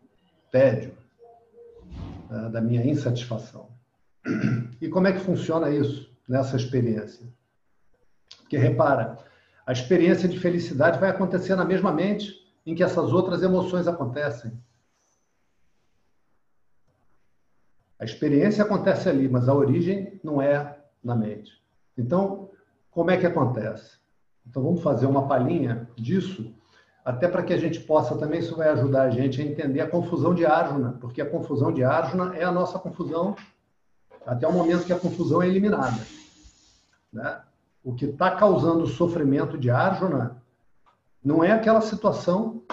tédio, 0.52 0.96
né? 2.30 2.48
da 2.50 2.62
minha 2.62 2.86
insatisfação. 2.86 3.72
E 4.80 4.88
como 4.88 5.08
é 5.08 5.14
que 5.14 5.20
funciona 5.20 5.72
isso 5.72 6.16
nessa 6.30 6.56
experiência? 6.56 7.28
Porque 8.38 8.56
repara, 8.56 9.18
a 9.66 9.72
experiência 9.72 10.30
de 10.30 10.40
felicidade 10.40 11.00
vai 11.00 11.10
acontecer 11.10 11.56
na 11.56 11.66
mesma 11.66 11.92
mente 11.92 12.40
em 12.65 12.76
que 12.76 12.84
essas 12.84 13.12
outras 13.12 13.41
emoções 13.41 13.88
acontecem. 13.88 14.52
A 18.00 18.06
experiência 18.06 18.63
acontece 18.63 19.08
ali, 19.10 19.30
mas 19.30 19.47
a 19.47 19.54
origem 19.54 20.19
não 20.24 20.41
é 20.41 20.80
na 21.04 21.15
mente. 21.15 21.62
Então, 21.97 22.50
como 22.89 23.12
é 23.12 23.17
que 23.17 23.26
acontece? 23.26 23.97
Então, 24.47 24.63
vamos 24.63 24.82
fazer 24.82 25.06
uma 25.06 25.28
palhinha 25.28 25.88
disso, 25.95 26.54
até 27.06 27.28
para 27.28 27.43
que 27.43 27.54
a 27.54 27.58
gente 27.58 27.80
possa 27.80 28.17
também, 28.17 28.39
isso 28.39 28.56
vai 28.56 28.69
ajudar 28.69 29.04
a 29.04 29.10
gente 29.10 29.41
a 29.41 29.45
entender 29.45 29.82
a 29.82 29.89
confusão 29.89 30.34
de 30.34 30.45
Arjuna, 30.45 30.97
porque 31.00 31.21
a 31.21 31.30
confusão 31.30 31.71
de 31.71 31.84
Arjuna 31.84 32.36
é 32.36 32.43
a 32.43 32.52
nossa 32.52 32.80
confusão 32.80 33.36
até 34.26 34.47
o 34.47 34.54
momento 34.54 34.86
que 34.86 34.93
a 34.93 35.00
confusão 35.00 35.41
é 35.41 35.47
eliminada. 35.47 36.00
Né? 37.12 37.41
o 37.84 37.93
que 37.93 38.06
está 38.06 38.32
causando 38.32 38.84
o 38.84 38.88
sofrimento 38.88 39.58
de 39.58 39.69
Arjuna 39.69 40.40
não 41.24 41.44
é 41.44 41.52
aquela 41.52 41.82
situação, 41.82 42.64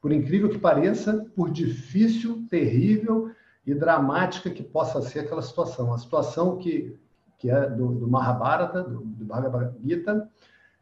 por 0.00 0.12
incrível 0.12 0.48
que 0.48 0.58
pareça, 0.58 1.26
por 1.34 1.50
difícil, 1.50 2.46
terrível 2.48 3.30
e 3.66 3.74
dramática 3.74 4.48
que 4.48 4.62
possa 4.62 5.02
ser 5.02 5.20
aquela 5.20 5.42
situação. 5.42 5.92
A 5.92 5.98
situação 5.98 6.56
que, 6.56 6.96
que 7.36 7.50
é 7.50 7.68
do, 7.68 7.92
do 7.92 8.08
Mahabharata, 8.08 8.84
do, 8.84 9.00
do 9.00 9.24
Bhagavad 9.24 9.74
Gita, 9.82 10.30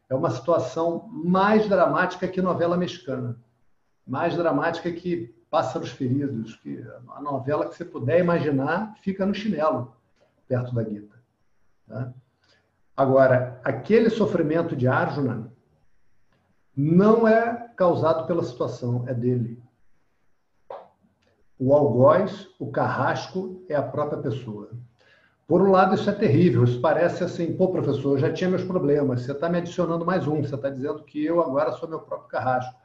é 0.07 0.13
uma 0.13 0.29
situação 0.29 1.09
mais 1.11 1.67
dramática 1.67 2.27
que 2.27 2.41
novela 2.41 2.77
mexicana. 2.77 3.35
Mais 4.05 4.35
dramática 4.35 4.91
que 4.91 5.33
Pássaros 5.49 5.89
Feridos, 5.89 6.55
que 6.57 6.85
a 7.09 7.21
novela 7.21 7.67
que 7.67 7.75
você 7.75 7.85
puder 7.85 8.19
imaginar 8.19 8.93
fica 9.01 9.25
no 9.25 9.33
chinelo, 9.33 9.95
perto 10.47 10.75
da 10.75 10.83
Gita. 10.83 11.15
Né? 11.87 12.13
Agora, 12.95 13.59
aquele 13.63 14.11
sofrimento 14.11 14.75
de 14.75 14.87
Arjuna 14.87 15.51
não 16.75 17.27
é 17.27 17.69
causado 17.75 18.27
pela 18.27 18.43
situação, 18.43 19.05
é 19.07 19.13
dele. 19.13 19.63
O 21.57 21.73
algoz, 21.73 22.49
o 22.59 22.69
carrasco, 22.69 23.63
é 23.69 23.75
a 23.75 23.83
própria 23.83 24.21
pessoa. 24.21 24.71
Por 25.47 25.61
um 25.61 25.71
lado, 25.71 25.95
isso 25.95 26.09
é 26.09 26.13
terrível. 26.13 26.63
Isso 26.63 26.81
parece 26.81 27.23
assim, 27.23 27.55
pô, 27.55 27.69
professor, 27.69 28.13
eu 28.13 28.17
já 28.17 28.33
tinha 28.33 28.49
meus 28.49 28.63
problemas. 28.63 29.21
Você 29.21 29.31
está 29.31 29.47
me 29.47 29.59
adicionando 29.59 30.05
mais 30.05 30.27
um. 30.27 30.41
Você 30.41 30.55
está 30.55 30.69
dizendo 30.69 31.03
que 31.03 31.23
eu 31.23 31.41
agora 31.41 31.71
sou 31.73 31.87
meu 31.87 31.99
próprio 31.99 32.29
carrasco. 32.29 32.75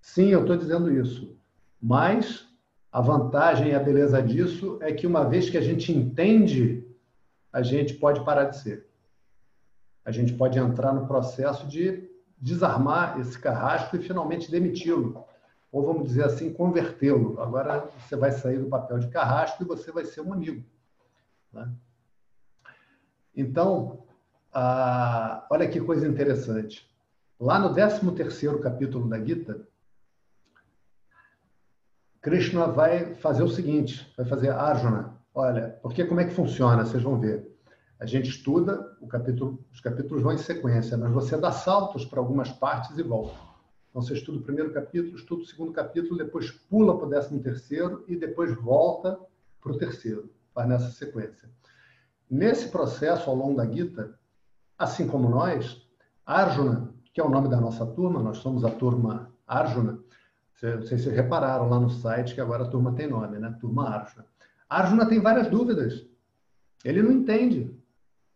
Sim, 0.00 0.28
eu 0.28 0.42
estou 0.42 0.56
dizendo 0.56 0.92
isso. 0.92 1.36
Mas 1.80 2.46
A 2.92 3.00
vantagem 3.00 3.68
e 3.68 3.74
a 3.74 3.80
beleza 3.80 4.22
disso 4.22 4.76
é 4.82 4.92
que 4.92 5.06
uma 5.06 5.24
vez 5.24 5.48
que 5.48 5.56
a 5.56 5.62
gente 5.62 5.90
entende, 5.90 6.86
a 7.50 7.62
gente 7.62 7.94
pode 7.94 8.22
parar 8.22 8.44
de 8.44 8.58
ser. 8.58 8.86
A 10.04 10.10
gente 10.10 10.34
pode 10.34 10.58
entrar 10.58 10.92
no 10.92 11.06
processo 11.06 11.66
de 11.66 12.10
desarmar 12.42 13.20
esse 13.20 13.38
carrasco 13.38 13.94
e 13.96 14.02
finalmente 14.02 14.50
demiti-lo. 14.50 15.24
Ou 15.70 15.86
vamos 15.86 16.08
dizer 16.08 16.24
assim, 16.24 16.52
convertê-lo. 16.52 17.40
Agora 17.40 17.88
você 18.00 18.16
vai 18.16 18.32
sair 18.32 18.58
do 18.58 18.68
papel 18.68 18.98
de 18.98 19.08
carrasco 19.08 19.62
e 19.62 19.66
você 19.66 19.92
vai 19.92 20.04
ser 20.04 20.20
um 20.20 20.32
amigo. 20.32 20.62
Né? 21.52 21.70
Então, 23.34 24.04
ah, 24.52 25.46
olha 25.48 25.68
que 25.68 25.80
coisa 25.80 26.06
interessante. 26.06 26.90
Lá 27.40 27.58
no 27.58 27.72
13º 27.72 28.60
capítulo 28.60 29.08
da 29.08 29.24
Gita, 29.24 29.66
Krishna 32.20 32.66
vai 32.66 33.14
fazer 33.14 33.42
o 33.42 33.48
seguinte, 33.48 34.12
vai 34.16 34.26
fazer 34.26 34.50
Arjuna, 34.50 35.16
olha, 35.34 35.78
porque 35.82 36.04
como 36.04 36.20
é 36.20 36.24
que 36.24 36.34
funciona, 36.34 36.84
vocês 36.84 37.02
vão 37.02 37.18
ver. 37.18 37.51
A 38.02 38.04
gente 38.04 38.30
estuda, 38.30 38.96
capítulo, 39.08 39.64
os 39.72 39.80
capítulos 39.80 40.24
vão 40.24 40.32
em 40.32 40.38
sequência, 40.38 40.98
mas 40.98 41.12
você 41.12 41.36
dá 41.36 41.52
saltos 41.52 42.04
para 42.04 42.18
algumas 42.18 42.50
partes 42.50 42.98
e 42.98 43.02
volta. 43.04 43.32
Então 43.88 44.02
você 44.02 44.14
estuda 44.14 44.38
o 44.38 44.42
primeiro 44.42 44.72
capítulo, 44.72 45.14
estuda 45.14 45.42
o 45.42 45.46
segundo 45.46 45.70
capítulo, 45.72 46.18
depois 46.18 46.50
pula 46.50 46.98
para 46.98 47.06
o 47.06 47.08
décimo 47.08 47.40
terceiro 47.40 48.04
e 48.08 48.16
depois 48.16 48.56
volta 48.56 49.16
para 49.60 49.70
o 49.70 49.78
terceiro. 49.78 50.28
Faz 50.52 50.68
nessa 50.68 50.90
sequência. 50.90 51.48
Nesse 52.28 52.70
processo, 52.70 53.30
ao 53.30 53.36
longo 53.36 53.56
da 53.56 53.70
Gita, 53.70 54.18
assim 54.76 55.06
como 55.06 55.28
nós, 55.28 55.80
Arjuna, 56.26 56.92
que 57.14 57.20
é 57.20 57.24
o 57.24 57.30
nome 57.30 57.48
da 57.48 57.60
nossa 57.60 57.86
turma, 57.86 58.20
nós 58.20 58.38
somos 58.38 58.64
a 58.64 58.70
turma 58.70 59.32
Arjuna, 59.46 59.92
não 59.92 60.82
sei 60.82 60.98
se 60.98 61.04
vocês 61.04 61.14
repararam 61.14 61.68
lá 61.68 61.78
no 61.78 61.88
site 61.88 62.34
que 62.34 62.40
agora 62.40 62.64
a 62.64 62.68
turma 62.68 62.94
tem 62.94 63.06
nome, 63.06 63.38
né? 63.38 63.56
Turma 63.60 63.88
Arjuna. 63.88 64.26
Arjuna 64.68 65.06
tem 65.06 65.20
várias 65.20 65.48
dúvidas. 65.48 66.04
Ele 66.84 67.00
não 67.00 67.12
entende. 67.12 67.80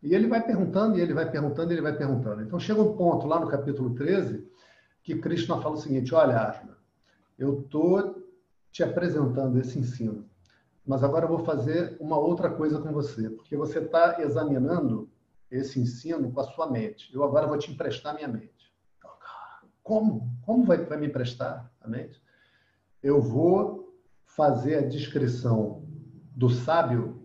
E 0.02 0.14
ele 0.14 0.26
vai 0.28 0.44
perguntando, 0.44 0.98
e 0.98 1.00
ele 1.00 1.14
vai 1.14 1.30
perguntando, 1.30 1.70
e 1.70 1.74
ele 1.74 1.82
vai 1.82 1.96
perguntando. 1.96 2.42
Então 2.42 2.60
chega 2.60 2.80
um 2.80 2.96
ponto 2.96 3.26
lá 3.26 3.40
no 3.40 3.48
capítulo 3.48 3.94
13 3.94 4.46
que 5.02 5.16
Krishna 5.16 5.60
fala 5.60 5.74
o 5.74 5.80
seguinte: 5.80 6.14
Olha, 6.14 6.36
Arjuna, 6.36 6.76
eu 7.38 7.60
estou 7.60 8.22
te 8.70 8.82
apresentando 8.82 9.58
esse 9.58 9.78
ensino, 9.78 10.28
mas 10.84 11.02
agora 11.02 11.24
eu 11.24 11.28
vou 11.28 11.44
fazer 11.44 11.96
uma 12.00 12.18
outra 12.18 12.50
coisa 12.50 12.80
com 12.80 12.92
você, 12.92 13.30
porque 13.30 13.56
você 13.56 13.78
está 13.78 14.20
examinando 14.20 15.08
esse 15.50 15.80
ensino 15.80 16.30
com 16.30 16.40
a 16.40 16.44
sua 16.44 16.70
mente. 16.70 17.12
Eu 17.14 17.22
agora 17.24 17.46
vou 17.46 17.56
te 17.56 17.72
emprestar 17.72 18.14
minha 18.14 18.28
mente. 18.28 18.74
Como? 19.82 20.36
Como 20.42 20.64
vai, 20.64 20.84
vai 20.84 20.98
me 20.98 21.06
emprestar 21.06 21.72
a 21.80 21.88
mente? 21.88 22.20
Eu 23.00 23.22
vou 23.22 23.96
fazer 24.24 24.78
a 24.78 24.88
descrição 24.88 25.84
do 26.34 26.50
sábio 26.50 27.22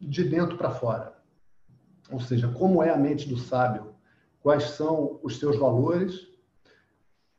de 0.00 0.22
dentro 0.22 0.56
para 0.56 0.70
fora. 0.70 1.19
Ou 2.10 2.20
seja, 2.20 2.48
como 2.48 2.82
é 2.82 2.90
a 2.90 2.96
mente 2.96 3.28
do 3.28 3.36
sábio, 3.36 3.94
quais 4.42 4.64
são 4.70 5.18
os 5.22 5.38
seus 5.38 5.56
valores, 5.56 6.28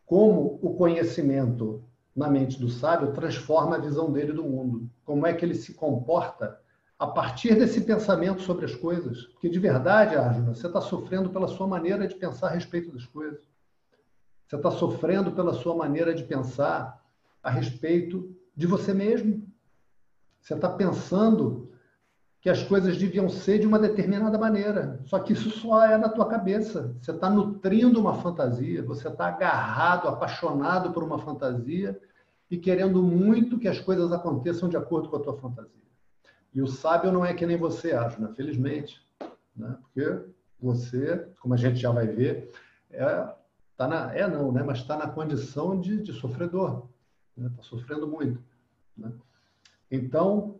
como 0.05 0.59
o 0.61 0.75
conhecimento 0.75 1.83
na 2.15 2.29
mente 2.29 2.59
do 2.59 2.69
sábio 2.69 3.13
transforma 3.13 3.77
a 3.77 3.79
visão 3.79 4.11
dele 4.11 4.33
do 4.33 4.43
mundo, 4.43 4.89
como 5.05 5.25
é 5.25 5.33
que 5.33 5.45
ele 5.45 5.55
se 5.55 5.73
comporta 5.73 6.59
a 6.99 7.07
partir 7.07 7.55
desse 7.55 7.81
pensamento 7.81 8.41
sobre 8.41 8.65
as 8.65 8.75
coisas. 8.75 9.23
Porque 9.27 9.49
de 9.49 9.57
verdade, 9.57 10.15
Arjuna, 10.15 10.53
você 10.53 10.67
está 10.67 10.79
sofrendo 10.79 11.29
pela 11.29 11.47
sua 11.47 11.65
maneira 11.65 12.07
de 12.07 12.15
pensar 12.15 12.47
a 12.47 12.51
respeito 12.51 12.91
das 12.91 13.05
coisas. 13.05 13.41
Você 14.45 14.55
está 14.55 14.69
sofrendo 14.69 15.31
pela 15.31 15.53
sua 15.53 15.75
maneira 15.75 16.13
de 16.13 16.23
pensar 16.23 17.01
a 17.41 17.49
respeito 17.49 18.35
de 18.55 18.67
você 18.67 18.93
mesmo. 18.93 19.47
Você 20.41 20.53
está 20.53 20.69
pensando 20.69 21.70
que 22.41 22.49
as 22.49 22.63
coisas 22.63 22.97
deviam 22.97 23.29
ser 23.29 23.59
de 23.59 23.67
uma 23.67 23.77
determinada 23.77 24.35
maneira. 24.37 24.99
Só 25.05 25.19
que 25.19 25.31
isso 25.31 25.51
só 25.51 25.85
é 25.85 25.95
na 25.95 26.09
tua 26.09 26.27
cabeça. 26.27 26.95
Você 26.99 27.11
está 27.11 27.29
nutrindo 27.29 27.99
uma 27.99 28.15
fantasia, 28.15 28.81
você 28.81 29.07
está 29.07 29.27
agarrado, 29.27 30.07
apaixonado 30.07 30.91
por 30.91 31.03
uma 31.03 31.19
fantasia 31.19 32.01
e 32.49 32.57
querendo 32.57 33.03
muito 33.03 33.59
que 33.59 33.67
as 33.67 33.79
coisas 33.79 34.11
aconteçam 34.11 34.67
de 34.67 34.75
acordo 34.75 35.07
com 35.07 35.17
a 35.17 35.19
tua 35.19 35.37
fantasia. 35.37 35.71
E 36.51 36.61
o 36.61 36.67
sábio 36.67 37.11
não 37.11 37.23
é 37.23 37.31
que 37.31 37.45
nem 37.45 37.57
você, 37.57 37.93
Arjuna, 37.93 38.33
felizmente. 38.33 38.99
Né? 39.55 39.77
Porque 39.79 40.25
você, 40.59 41.27
como 41.39 41.53
a 41.53 41.57
gente 41.57 41.79
já 41.79 41.91
vai 41.91 42.07
ver, 42.07 42.51
é, 42.89 43.29
tá 43.77 43.87
na, 43.87 44.15
é 44.15 44.27
não, 44.27 44.51
né? 44.51 44.63
mas 44.63 44.79
está 44.79 44.97
na 44.97 45.07
condição 45.07 45.79
de, 45.79 46.01
de 46.01 46.11
sofredor. 46.11 46.87
Está 47.37 47.49
né? 47.49 47.51
Tá 47.55 47.61
sofrendo 47.61 48.07
muito. 48.07 48.41
Né? 48.97 49.11
Então, 49.91 50.59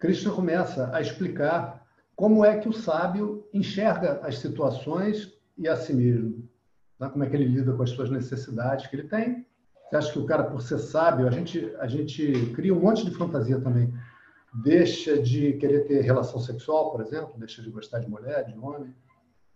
Krishna 0.00 0.32
começa 0.32 0.90
a 0.92 1.00
explicar 1.00 1.86
como 2.16 2.44
é 2.44 2.58
que 2.58 2.68
o 2.68 2.72
sábio 2.72 3.46
enxerga 3.54 4.20
as 4.24 4.38
situações 4.38 5.32
e 5.56 5.68
a 5.68 5.76
si 5.76 5.94
mesmo. 5.94 6.48
Né? 6.98 7.08
Como 7.08 7.22
é 7.22 7.28
que 7.28 7.36
ele 7.36 7.44
lida 7.44 7.72
com 7.72 7.84
as 7.84 7.90
suas 7.90 8.10
necessidades 8.10 8.88
que 8.88 8.96
ele 8.96 9.06
tem. 9.06 9.46
Você 9.88 9.96
acha 9.96 10.12
que 10.12 10.18
o 10.18 10.26
cara, 10.26 10.42
por 10.42 10.60
ser 10.60 10.78
sábio, 10.78 11.28
a 11.28 11.30
gente, 11.30 11.72
a 11.78 11.86
gente 11.86 12.52
cria 12.56 12.74
um 12.74 12.80
monte 12.80 13.04
de 13.04 13.14
fantasia 13.14 13.60
também 13.60 13.92
deixa 14.52 15.20
de 15.20 15.54
querer 15.54 15.86
ter 15.86 16.00
relação 16.00 16.40
sexual, 16.40 16.90
por 16.90 17.00
exemplo, 17.00 17.34
deixa 17.38 17.62
de 17.62 17.70
gostar 17.70 18.00
de 18.00 18.08
mulher, 18.08 18.44
de 18.44 18.58
homem? 18.58 18.94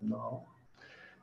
Não. 0.00 0.44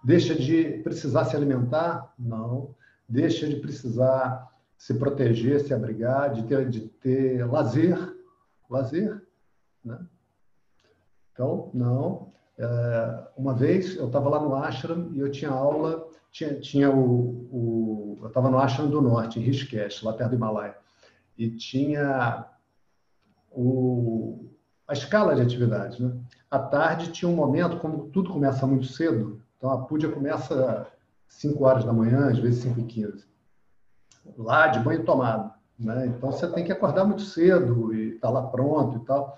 Deixa 0.03 0.36
de 0.36 0.79
precisar 0.84 1.25
se 1.25 1.36
alimentar? 1.36 2.13
Não. 2.17 2.75
Deixa 3.07 3.47
de 3.47 3.57
precisar 3.57 4.49
se 4.77 4.93
proteger, 4.95 5.62
se 5.62 5.73
abrigar, 5.73 6.34
de 6.34 6.43
ter, 6.43 6.69
de 6.69 6.81
ter 6.81 7.45
lazer? 7.45 7.97
Lazer? 8.71 9.21
Né? 9.84 9.99
Então, 11.34 11.69
não. 11.73 12.31
É, 12.57 13.27
uma 13.36 13.53
vez 13.53 13.95
eu 13.97 14.07
estava 14.07 14.29
lá 14.29 14.39
no 14.39 14.55
ashram 14.55 15.12
e 15.13 15.19
eu 15.19 15.29
tinha 15.29 15.51
aula, 15.51 16.07
tinha, 16.31 16.60
tinha 16.60 16.89
o, 16.89 17.47
o 17.51 18.19
eu 18.21 18.27
estava 18.27 18.49
no 18.49 18.57
ashram 18.57 18.89
do 18.89 19.01
norte, 19.01 19.39
em 19.39 19.41
Rishikesh, 19.41 20.03
lá 20.03 20.13
perto 20.13 20.31
do 20.31 20.36
Himalaia, 20.36 20.77
e 21.38 21.49
tinha 21.49 22.45
o, 23.49 24.49
a 24.88 24.93
escala 24.93 25.36
de 25.36 25.41
atividades. 25.41 25.99
Né? 25.99 26.15
À 26.49 26.60
tarde 26.60 27.12
tinha 27.12 27.29
um 27.29 27.36
momento, 27.36 27.79
como 27.79 28.10
tudo 28.10 28.31
começa 28.31 28.67
muito 28.67 28.86
cedo, 28.86 29.41
então 29.57 29.71
a 29.71 29.86
Púdia 29.86 30.12
começa 30.12 30.88
às 31.27 31.36
5 31.36 31.63
horas 31.63 31.84
da 31.84 31.91
manhã, 31.91 32.29
às 32.29 32.38
vezes 32.38 32.63
5 32.63 32.79
e 32.79 32.84
15. 32.84 33.25
Lá 34.38 34.67
de 34.67 34.79
banho 34.79 35.03
tomado. 35.03 35.51
Né? 35.79 36.05
Então 36.07 36.31
você 36.31 36.47
tem 36.47 36.63
que 36.63 36.71
acordar 36.71 37.05
muito 37.05 37.23
cedo 37.23 37.91
e 38.21 38.27
estar 38.27 38.27
tá 38.27 38.34
lá 38.34 38.47
pronto 38.47 38.97
e 38.97 39.05
tal. 39.05 39.36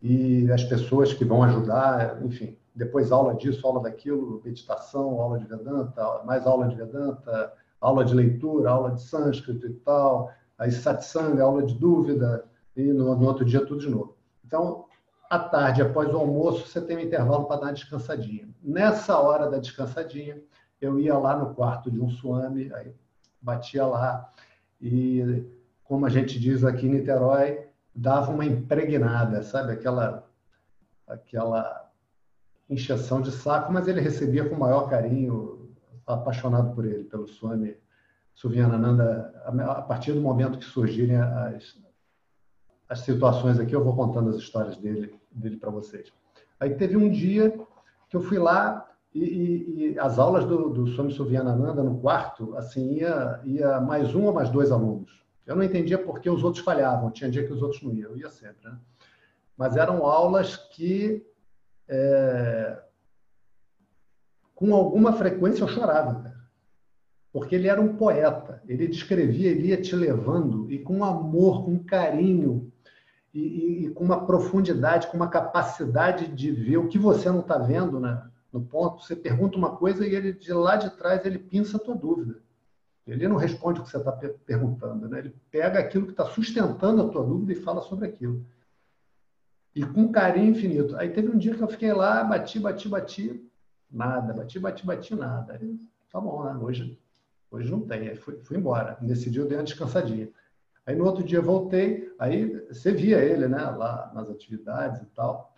E 0.00 0.52
as 0.52 0.62
pessoas 0.64 1.12
que 1.12 1.24
vão 1.24 1.42
ajudar, 1.42 2.22
enfim, 2.22 2.56
depois 2.74 3.10
aula 3.10 3.34
disso, 3.34 3.66
aula 3.66 3.82
daquilo, 3.82 4.40
meditação, 4.44 5.20
aula 5.20 5.38
de 5.38 5.46
Vedanta, 5.46 6.22
mais 6.24 6.46
aula 6.46 6.68
de 6.68 6.76
Vedanta, 6.76 7.52
aula 7.80 8.04
de 8.04 8.14
leitura, 8.14 8.70
aula 8.70 8.92
de 8.92 9.02
sânscrito 9.02 9.66
e 9.66 9.72
tal, 9.72 10.30
aí 10.58 10.70
satsanga, 10.70 11.42
aula 11.42 11.62
de 11.62 11.74
dúvida, 11.74 12.44
e 12.76 12.82
no, 12.92 13.16
no 13.16 13.26
outro 13.26 13.44
dia 13.44 13.64
tudo 13.64 13.80
de 13.80 13.88
novo. 13.88 14.16
Então, 14.44 14.84
à 15.28 15.38
tarde, 15.38 15.82
após 15.82 16.12
o 16.12 16.18
almoço, 16.18 16.66
você 16.66 16.80
tem 16.80 16.96
um 16.98 17.00
intervalo 17.00 17.46
para 17.46 17.56
dar 17.56 17.66
uma 17.66 17.72
descansadinha. 17.72 18.48
Nessa 18.62 19.18
hora 19.18 19.50
da 19.50 19.58
descansadinha, 19.58 20.40
eu 20.80 20.98
ia 21.00 21.16
lá 21.16 21.36
no 21.36 21.54
quarto 21.54 21.90
de 21.90 21.98
um 21.98 22.10
swami, 22.10 22.72
aí 22.74 22.94
batia 23.40 23.86
lá 23.86 24.30
e, 24.80 25.44
como 25.84 26.04
a 26.04 26.08
gente 26.08 26.38
diz 26.38 26.64
aqui 26.64 26.86
em 26.86 26.90
Niterói, 26.90 27.65
dava 27.96 28.30
uma 28.30 28.44
impregnada, 28.44 29.42
sabe? 29.42 29.72
Aquela, 29.72 30.28
aquela 31.06 31.90
encheção 32.68 33.22
de 33.22 33.30
saco, 33.30 33.72
mas 33.72 33.88
ele 33.88 34.00
recebia 34.00 34.48
com 34.48 34.54
o 34.54 34.60
maior 34.60 34.88
carinho, 34.88 35.74
apaixonado 36.06 36.74
por 36.74 36.84
ele, 36.84 37.04
pelo 37.04 37.26
swami 37.26 37.76
Suvianananda, 38.34 39.32
a 39.46 39.82
partir 39.82 40.12
do 40.12 40.20
momento 40.20 40.58
que 40.58 40.64
surgirem 40.64 41.16
as, 41.16 41.74
as 42.88 43.00
situações 43.00 43.58
aqui, 43.58 43.74
eu 43.74 43.82
vou 43.82 43.96
contando 43.96 44.28
as 44.28 44.36
histórias 44.36 44.76
dele, 44.76 45.18
dele 45.32 45.56
para 45.56 45.70
vocês. 45.70 46.12
Aí 46.60 46.74
teve 46.74 46.96
um 46.96 47.10
dia 47.10 47.50
que 48.10 48.16
eu 48.16 48.20
fui 48.20 48.38
lá 48.38 48.86
e, 49.14 49.24
e, 49.24 49.92
e 49.92 49.98
as 49.98 50.18
aulas 50.18 50.44
do, 50.44 50.68
do 50.68 50.86
Swami 50.88 51.12
Suvianananda 51.12 51.82
no 51.82 51.98
quarto, 51.98 52.54
assim, 52.56 52.96
ia, 52.96 53.40
ia 53.44 53.80
mais 53.80 54.14
um 54.14 54.26
ou 54.26 54.34
mais 54.34 54.50
dois 54.50 54.70
alunos. 54.70 55.25
Eu 55.46 55.54
não 55.54 55.62
entendia 55.62 55.96
porque 55.96 56.28
os 56.28 56.42
outros 56.42 56.64
falhavam, 56.64 57.10
tinha 57.10 57.30
dia 57.30 57.46
que 57.46 57.52
os 57.52 57.62
outros 57.62 57.80
não 57.82 57.94
iam, 57.94 58.10
eu 58.10 58.18
ia 58.18 58.30
sempre, 58.30 58.68
né? 58.68 58.76
Mas 59.56 59.76
eram 59.76 60.04
aulas 60.04 60.56
que, 60.56 61.24
é, 61.88 62.78
com 64.54 64.74
alguma 64.74 65.12
frequência, 65.12 65.62
eu 65.62 65.68
chorava, 65.68 66.20
cara. 66.20 66.36
Porque 67.32 67.54
ele 67.54 67.68
era 67.68 67.80
um 67.80 67.96
poeta, 67.96 68.62
ele 68.66 68.88
descrevia, 68.88 69.50
ele 69.50 69.68
ia 69.68 69.80
te 69.80 69.94
levando, 69.94 70.70
e 70.70 70.78
com 70.78 71.04
amor, 71.04 71.64
com 71.64 71.78
carinho, 71.78 72.72
e, 73.32 73.40
e, 73.40 73.86
e, 73.86 73.90
com 73.90 74.04
uma 74.04 74.26
profundidade, 74.26 75.06
com 75.08 75.16
uma 75.16 75.28
capacidade 75.28 76.28
de 76.28 76.50
ver 76.50 76.78
o 76.78 76.88
que 76.88 76.98
você 76.98 77.30
não 77.30 77.40
está 77.40 77.58
vendo 77.58 78.00
né, 78.00 78.26
no 78.50 78.62
ponto. 78.62 79.04
Você 79.04 79.14
pergunta 79.14 79.58
uma 79.58 79.76
coisa 79.76 80.06
e 80.06 80.14
ele 80.14 80.32
de 80.32 80.52
lá 80.52 80.76
de 80.76 80.90
trás 80.96 81.24
ele 81.24 81.38
pinça 81.38 81.76
a 81.76 81.80
tua 81.80 81.94
dúvida. 81.94 82.40
Ele 83.06 83.28
não 83.28 83.36
responde 83.36 83.80
o 83.80 83.84
que 83.84 83.90
você 83.90 83.98
está 83.98 84.10
perguntando, 84.12 85.08
né? 85.08 85.20
ele 85.20 85.34
pega 85.50 85.78
aquilo 85.78 86.06
que 86.06 86.12
está 86.12 86.26
sustentando 86.26 87.02
a 87.02 87.08
tua 87.08 87.24
dúvida 87.24 87.52
e 87.52 87.62
fala 87.62 87.80
sobre 87.80 88.08
aquilo. 88.08 88.44
E 89.74 89.84
com 89.84 90.10
carinho 90.10 90.50
infinito. 90.50 90.96
Aí 90.96 91.10
teve 91.10 91.28
um 91.28 91.38
dia 91.38 91.54
que 91.54 91.62
eu 91.62 91.68
fiquei 91.68 91.92
lá, 91.92 92.24
bati, 92.24 92.58
bati, 92.58 92.88
bati, 92.88 93.48
nada, 93.90 94.32
bati, 94.32 94.58
bati, 94.58 94.84
bati, 94.84 95.14
nada. 95.14 95.52
Aí, 95.52 95.78
tá 96.10 96.20
bom, 96.20 96.42
né? 96.42 96.56
Hoje, 96.56 96.98
hoje 97.50 97.70
não 97.70 97.82
tem. 97.82 98.08
Aí 98.08 98.16
fui, 98.16 98.38
fui 98.42 98.56
embora. 98.56 98.98
Nesse 99.00 99.30
dia 99.30 99.42
eu 99.42 99.46
dei 99.46 99.56
uma 99.56 99.64
descansadinha. 99.64 100.28
Aí 100.86 100.94
no 100.94 101.04
outro 101.04 101.22
dia 101.22 101.40
voltei, 101.40 102.14
aí 102.16 102.64
você 102.68 102.92
via 102.92 103.18
ele, 103.18 103.48
né, 103.48 103.62
lá 103.70 104.12
nas 104.14 104.30
atividades 104.30 105.02
e 105.02 105.06
tal, 105.06 105.52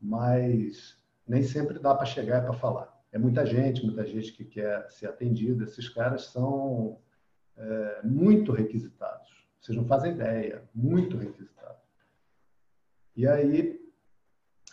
mas 0.00 0.96
nem 1.28 1.42
sempre 1.42 1.78
dá 1.78 1.94
para 1.94 2.06
chegar 2.06 2.42
e 2.42 2.46
para 2.46 2.54
falar. 2.54 2.89
É 3.12 3.18
muita 3.18 3.44
gente, 3.44 3.84
muita 3.84 4.06
gente 4.06 4.32
que 4.32 4.44
quer 4.44 4.88
ser 4.90 5.06
atendida. 5.06 5.64
Esses 5.64 5.88
caras 5.88 6.26
são 6.26 6.98
é, 7.56 8.00
muito 8.04 8.52
requisitados. 8.52 9.28
Vocês 9.60 9.76
não 9.76 9.84
fazem 9.84 10.12
ideia, 10.12 10.62
muito 10.74 11.16
requisitados. 11.16 11.82
E 13.16 13.26
aí, 13.26 13.80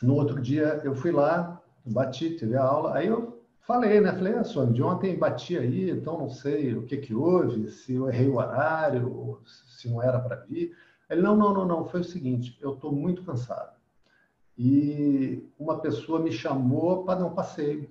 no 0.02 0.16
outro 0.16 0.40
dia, 0.40 0.80
eu 0.84 0.96
fui 0.96 1.12
lá, 1.12 1.62
bati, 1.86 2.38
tive 2.38 2.56
a 2.56 2.64
aula, 2.64 2.96
aí 2.96 3.08
eu 3.08 3.44
falei, 3.62 4.00
né? 4.00 4.14
Falei, 4.14 4.34
ah, 4.34 4.44
Sônia, 4.44 4.74
de 4.74 4.84
ontem 4.84 5.18
bati 5.18 5.58
aí, 5.58 5.90
então 5.90 6.18
não 6.18 6.30
sei 6.30 6.74
o 6.76 6.86
que 6.86 6.98
que 6.98 7.14
houve, 7.14 7.70
se 7.70 7.96
eu 7.96 8.08
errei 8.08 8.30
o 8.30 8.38
horário, 8.38 9.42
se 9.46 9.90
não 9.90 10.02
era 10.02 10.20
para 10.20 10.38
vir. 10.38 10.74
Ele, 11.10 11.22
não, 11.22 11.36
não, 11.36 11.54
não, 11.54 11.66
não, 11.66 11.86
foi 11.86 12.02
o 12.02 12.06
seguinte, 12.06 12.58
eu 12.62 12.74
estou 12.76 12.92
muito 12.92 13.24
cansado. 13.24 13.76
E 14.58 15.44
uma 15.58 15.80
pessoa 15.80 16.20
me 16.20 16.32
chamou 16.32 17.04
para 17.04 17.20
dar 17.20 17.26
um 17.26 17.36
passeio. 17.36 17.90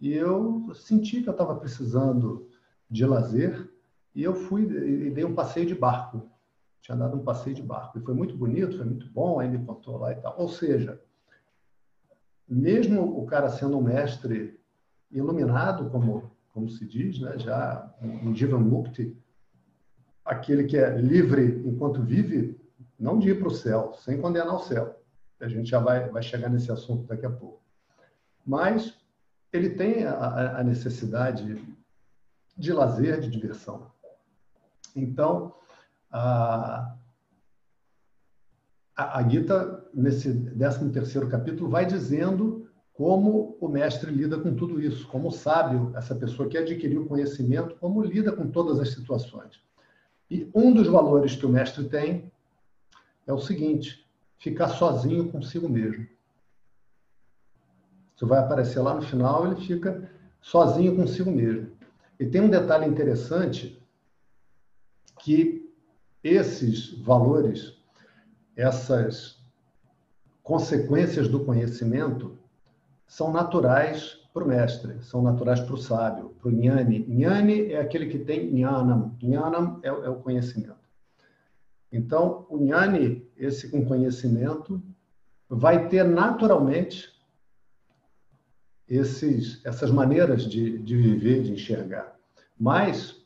E 0.00 0.14
eu 0.14 0.72
senti 0.74 1.22
que 1.22 1.28
eu 1.28 1.32
estava 1.32 1.54
precisando 1.56 2.48
de 2.88 3.04
lazer 3.04 3.70
e 4.14 4.22
eu 4.22 4.34
fui 4.34 4.62
e 4.62 5.10
dei 5.10 5.24
um 5.24 5.34
passeio 5.34 5.66
de 5.66 5.74
barco. 5.74 6.28
Tinha 6.80 6.96
dado 6.96 7.16
um 7.18 7.22
passeio 7.22 7.54
de 7.54 7.62
barco. 7.62 7.98
E 7.98 8.02
foi 8.02 8.14
muito 8.14 8.36
bonito, 8.36 8.76
foi 8.78 8.86
muito 8.86 9.06
bom, 9.10 9.38
aí 9.38 9.48
me 9.48 9.64
contou 9.64 9.98
lá 9.98 10.12
e 10.12 10.16
tal. 10.16 10.34
Ou 10.38 10.48
seja, 10.48 11.00
mesmo 12.48 13.20
o 13.20 13.26
cara 13.26 13.50
sendo 13.50 13.78
um 13.78 13.82
mestre 13.82 14.58
iluminado, 15.10 15.90
como, 15.90 16.32
como 16.52 16.68
se 16.68 16.86
diz, 16.86 17.20
né? 17.20 17.38
já 17.38 17.94
um 18.02 18.58
Mukti, 18.58 19.16
aquele 20.24 20.64
que 20.64 20.76
é 20.76 20.96
livre 20.96 21.62
enquanto 21.66 22.02
vive, 22.02 22.58
não 22.98 23.18
de 23.18 23.30
ir 23.30 23.38
para 23.38 23.48
o 23.48 23.54
céu, 23.54 23.92
sem 23.94 24.20
condenar 24.20 24.54
o 24.54 24.60
céu. 24.60 24.98
A 25.40 25.48
gente 25.48 25.70
já 25.70 25.78
vai, 25.78 26.08
vai 26.08 26.22
chegar 26.22 26.48
nesse 26.48 26.70
assunto 26.72 27.06
daqui 27.06 27.24
a 27.24 27.30
pouco. 27.30 27.60
Mas 28.44 28.99
ele 29.52 29.70
tem 29.70 30.04
a, 30.04 30.60
a 30.60 30.64
necessidade 30.64 31.60
de 32.56 32.72
lazer, 32.72 33.20
de 33.20 33.30
diversão. 33.30 33.90
Então, 34.94 35.54
a, 36.10 36.94
a 38.96 39.28
Gita, 39.28 39.88
nesse 39.94 40.30
13º 40.30 41.28
capítulo, 41.28 41.70
vai 41.70 41.86
dizendo 41.86 42.68
como 42.92 43.56
o 43.60 43.66
mestre 43.66 44.10
lida 44.10 44.38
com 44.38 44.54
tudo 44.54 44.80
isso, 44.80 45.08
como 45.08 45.28
o 45.28 45.32
sábio, 45.32 45.90
essa 45.96 46.14
pessoa 46.14 46.48
que 46.48 46.58
adquiriu 46.58 47.06
conhecimento, 47.06 47.76
como 47.76 48.02
lida 48.02 48.30
com 48.30 48.50
todas 48.50 48.78
as 48.78 48.90
situações. 48.90 49.58
E 50.30 50.48
um 50.54 50.72
dos 50.72 50.86
valores 50.86 51.34
que 51.34 51.46
o 51.46 51.48
mestre 51.48 51.88
tem 51.88 52.30
é 53.26 53.32
o 53.32 53.40
seguinte: 53.40 54.06
ficar 54.38 54.68
sozinho 54.68 55.30
consigo 55.32 55.68
mesmo. 55.68 56.06
Isso 58.20 58.26
vai 58.26 58.38
aparecer 58.38 58.80
lá 58.80 58.92
no 58.92 59.00
final, 59.00 59.46
ele 59.46 59.56
fica 59.62 60.06
sozinho 60.42 60.94
consigo 60.94 61.30
mesmo. 61.30 61.70
E 62.18 62.26
tem 62.26 62.42
um 62.42 62.50
detalhe 62.50 62.84
interessante 62.84 63.82
que 65.20 65.66
esses 66.22 66.98
valores, 66.98 67.78
essas 68.54 69.42
consequências 70.42 71.28
do 71.28 71.46
conhecimento 71.46 72.36
são 73.06 73.32
naturais 73.32 74.18
para 74.34 74.44
o 74.44 74.48
mestre, 74.48 75.02
são 75.02 75.22
naturais 75.22 75.60
para 75.60 75.74
o 75.74 75.78
sábio, 75.78 76.36
para 76.42 76.50
o 76.50 76.52
Jnani. 76.52 77.06
Jnani 77.08 77.72
é 77.72 77.80
aquele 77.80 78.04
que 78.04 78.18
tem 78.18 78.50
Jnanam. 78.50 79.16
Jnanam 79.18 79.80
é, 79.82 79.88
é 79.88 80.10
o 80.10 80.16
conhecimento. 80.16 80.76
Então, 81.90 82.44
o 82.50 82.58
Jnani, 82.58 83.26
esse 83.34 83.70
com 83.70 83.82
conhecimento, 83.82 84.82
vai 85.48 85.88
ter 85.88 86.04
naturalmente 86.04 87.18
esses, 88.90 89.64
essas 89.64 89.92
maneiras 89.92 90.42
de, 90.42 90.78
de 90.78 90.96
viver, 90.96 91.44
de 91.44 91.52
enxergar. 91.52 92.16
Mas, 92.58 93.24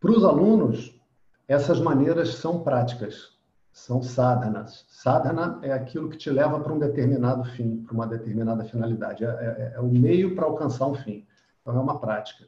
para 0.00 0.10
os 0.10 0.24
alunos, 0.24 0.98
essas 1.46 1.78
maneiras 1.78 2.36
são 2.36 2.62
práticas, 2.62 3.36
são 3.70 4.02
sadhanas. 4.02 4.86
Sadhana 4.88 5.58
é 5.62 5.70
aquilo 5.70 6.08
que 6.08 6.16
te 6.16 6.30
leva 6.30 6.58
para 6.58 6.72
um 6.72 6.78
determinado 6.78 7.44
fim, 7.44 7.82
para 7.82 7.94
uma 7.94 8.06
determinada 8.06 8.64
finalidade. 8.64 9.22
É, 9.22 9.28
é, 9.28 9.72
é 9.76 9.80
o 9.80 9.86
meio 9.86 10.34
para 10.34 10.46
alcançar 10.46 10.86
um 10.86 10.94
fim. 10.94 11.26
Então, 11.60 11.76
é 11.76 11.80
uma 11.80 12.00
prática. 12.00 12.46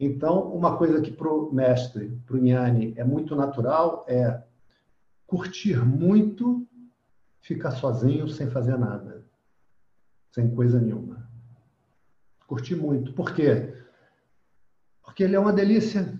Então, 0.00 0.50
uma 0.50 0.78
coisa 0.78 1.02
que 1.02 1.10
para 1.10 1.28
o 1.28 1.52
mestre, 1.52 2.18
para 2.24 2.36
o 2.36 2.38
Jnani, 2.38 2.94
é 2.96 3.04
muito 3.04 3.36
natural 3.36 4.06
é 4.08 4.42
curtir 5.26 5.76
muito 5.84 6.66
ficar 7.40 7.72
sozinho 7.72 8.26
sem 8.28 8.48
fazer 8.48 8.78
nada, 8.78 9.22
sem 10.30 10.48
coisa 10.54 10.80
nenhuma. 10.80 11.27
Curti 12.48 12.74
muito. 12.74 13.12
Por 13.12 13.34
quê? 13.34 13.74
Porque 15.02 15.22
ele 15.22 15.36
é 15.36 15.38
uma 15.38 15.52
delícia. 15.52 16.18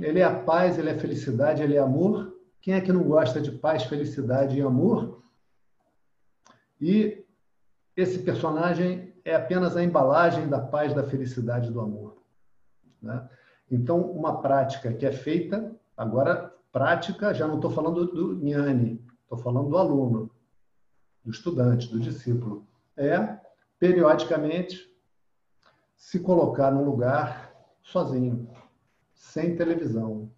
Ele 0.00 0.20
é 0.20 0.24
a 0.24 0.42
paz, 0.42 0.78
ele 0.78 0.88
é 0.88 0.92
a 0.92 0.98
felicidade, 0.98 1.60
ele 1.60 1.74
é 1.74 1.80
amor. 1.80 2.38
Quem 2.60 2.74
é 2.74 2.80
que 2.80 2.92
não 2.92 3.02
gosta 3.02 3.40
de 3.40 3.50
paz, 3.50 3.82
felicidade 3.82 4.56
e 4.56 4.62
amor? 4.62 5.20
E 6.80 7.26
esse 7.96 8.20
personagem 8.20 9.12
é 9.24 9.34
apenas 9.34 9.76
a 9.76 9.82
embalagem 9.82 10.48
da 10.48 10.60
paz, 10.60 10.94
da 10.94 11.02
felicidade 11.02 11.72
do 11.72 11.80
amor. 11.80 12.22
Né? 13.02 13.28
Então, 13.68 14.00
uma 14.00 14.40
prática 14.40 14.92
que 14.92 15.04
é 15.04 15.10
feita, 15.10 15.74
agora, 15.96 16.54
prática, 16.70 17.34
já 17.34 17.48
não 17.48 17.56
estou 17.56 17.72
falando 17.72 18.06
do 18.06 18.36
Nhani, 18.36 19.04
estou 19.24 19.38
falando 19.38 19.70
do 19.70 19.76
aluno, 19.76 20.30
do 21.24 21.32
estudante, 21.32 21.90
do 21.90 21.98
discípulo. 21.98 22.64
É, 22.96 23.36
periodicamente, 23.80 24.88
se 25.98 26.20
colocar 26.20 26.70
num 26.70 26.84
lugar 26.84 27.52
sozinho, 27.82 28.48
sem 29.12 29.56
televisão, 29.56 30.30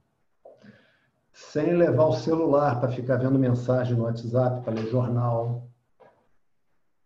sem 1.33 1.77
levar 1.77 2.07
o 2.07 2.17
celular 2.17 2.81
para 2.81 2.91
ficar 2.91 3.19
vendo 3.19 3.39
mensagem 3.39 3.95
no 3.95 4.05
WhatsApp, 4.05 4.65
para 4.65 4.73
ler 4.73 4.89
jornal, 4.89 5.69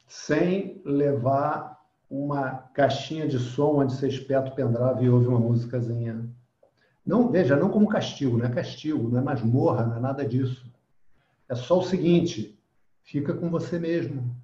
sem 0.06 0.80
levar 0.84 1.84
uma 2.08 2.52
caixinha 2.72 3.26
de 3.26 3.40
som 3.40 3.80
onde 3.80 3.92
você 3.92 4.06
espeta 4.06 4.50
o 4.50 4.54
pendrive 4.54 5.04
e 5.04 5.10
ouve 5.10 5.26
uma 5.26 5.40
músicazinha. 5.40 6.24
Não, 7.04 7.30
veja, 7.30 7.56
não 7.56 7.68
como 7.68 7.88
castigo, 7.88 8.38
não 8.38 8.46
é 8.46 8.50
castigo, 8.50 9.08
não 9.08 9.18
é 9.18 9.22
masmorra, 9.22 9.84
não 9.84 9.96
é 9.96 10.00
nada 10.00 10.24
disso. 10.24 10.72
É 11.48 11.56
só 11.56 11.80
o 11.80 11.84
seguinte, 11.84 12.58
fica 13.02 13.34
com 13.34 13.50
você 13.50 13.80
mesmo. 13.80 14.34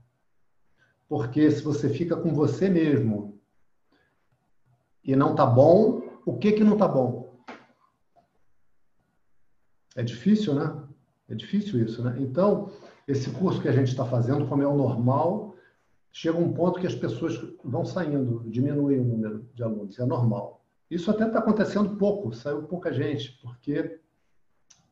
Porque 1.08 1.48
se 1.50 1.62
você 1.62 1.88
fica 1.88 2.16
com 2.16 2.34
você 2.34 2.68
mesmo 2.68 3.39
e 5.04 5.16
não 5.16 5.34
tá 5.34 5.46
bom, 5.46 6.02
o 6.24 6.38
que 6.38 6.52
que 6.52 6.64
não 6.64 6.76
tá 6.76 6.86
bom? 6.86 7.40
É 9.96 10.02
difícil, 10.02 10.54
né? 10.54 10.82
É 11.28 11.34
difícil 11.34 11.84
isso, 11.84 12.02
né? 12.02 12.16
Então, 12.18 12.70
esse 13.06 13.30
curso 13.30 13.60
que 13.60 13.68
a 13.68 13.72
gente 13.72 13.88
está 13.88 14.04
fazendo, 14.04 14.46
como 14.46 14.62
é 14.62 14.66
o 14.66 14.76
normal, 14.76 15.54
chega 16.12 16.38
um 16.38 16.52
ponto 16.52 16.80
que 16.80 16.86
as 16.86 16.94
pessoas 16.94 17.38
vão 17.64 17.84
saindo, 17.84 18.44
diminui 18.48 18.98
o 18.98 19.04
número 19.04 19.48
de 19.54 19.62
alunos, 19.62 19.98
é 19.98 20.04
normal. 20.04 20.64
Isso 20.90 21.10
até 21.10 21.26
está 21.26 21.38
acontecendo 21.38 21.96
pouco, 21.96 22.32
saiu 22.32 22.64
pouca 22.64 22.92
gente, 22.92 23.38
porque 23.40 24.00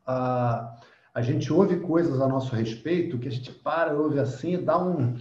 a, 0.07 0.81
a 1.13 1.23
gente 1.23 1.53
ouve 1.53 1.81
coisas 1.81 2.21
a 2.21 2.29
nosso 2.29 2.55
respeito 2.55 3.19
que 3.19 3.29
a 3.29 3.33
gente 3.33 3.53
para, 3.53 3.95
ouve 3.99 4.21
assim 4.21 4.63
dá 4.63 4.79
um, 4.79 5.19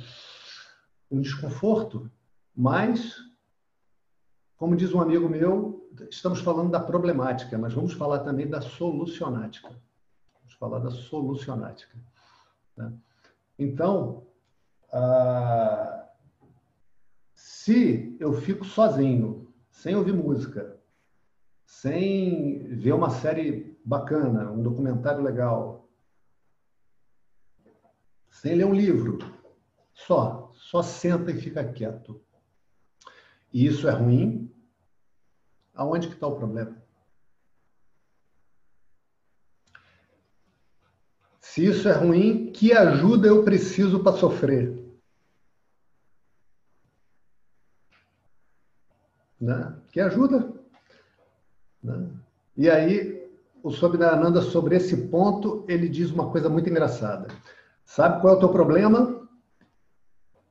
um 1.10 1.20
desconforto, 1.20 2.10
mas 2.56 3.16
como 4.58 4.76
diz 4.76 4.92
um 4.94 5.00
amigo 5.00 5.30
meu, 5.30 5.88
estamos 6.10 6.42
falando 6.42 6.72
da 6.72 6.80
problemática, 6.80 7.58
mas 7.58 7.74
vamos 7.74 7.94
falar 7.94 8.20
também 8.20 8.48
da 8.48 8.60
solucionática. 8.60 9.70
Vamos 10.40 10.54
falar 10.60 10.80
da 10.80 10.90
solucionática. 10.90 11.96
Né? 12.76 12.92
Então, 13.60 14.26
ah, 14.92 16.08
se 17.36 18.18
eu 18.20 18.34
fico 18.34 18.66
sozinho, 18.66 19.48
sem 19.70 19.96
ouvir 19.96 20.14
música, 20.14 20.76
sem 21.64 22.64
ver 22.70 22.94
uma 22.94 23.12
série 23.12 23.78
bacana, 23.86 24.52
um 24.52 24.64
documentário 24.64 25.22
legal, 25.22 25.88
sem 28.32 28.56
ler 28.56 28.66
um 28.66 28.74
livro, 28.74 29.20
só, 29.94 30.52
só 30.56 30.82
senta 30.82 31.30
e 31.30 31.36
fica 31.40 31.64
quieto 31.64 32.20
e 33.54 33.66
isso 33.66 33.88
é 33.88 33.92
ruim, 33.92 34.47
Aonde 35.78 36.08
que 36.08 36.16
está 36.16 36.26
o 36.26 36.36
problema? 36.36 36.76
Se 41.40 41.64
isso 41.66 41.88
é 41.88 41.94
ruim, 41.94 42.52
que 42.52 42.74
ajuda 42.74 43.28
eu 43.28 43.44
preciso 43.44 44.04
para 44.04 44.18
sofrer? 44.18 44.76
Né? 49.40 49.76
Que 49.92 50.02
ajuda. 50.02 50.52
Né? 51.84 52.10
E 52.56 52.70
aí, 52.70 53.30
o 53.62 53.72
Sobhidananda, 53.72 54.42
sobre 54.42 54.76
esse 54.76 55.08
ponto, 55.08 55.64
ele 55.68 55.88
diz 55.88 56.10
uma 56.10 56.32
coisa 56.32 56.50
muito 56.50 56.70
engraçada. 56.70 57.28
Sabe 57.86 58.20
qual 58.20 58.34
é 58.34 58.38
o 58.38 58.40
teu 58.40 58.50
problema? 58.50 59.28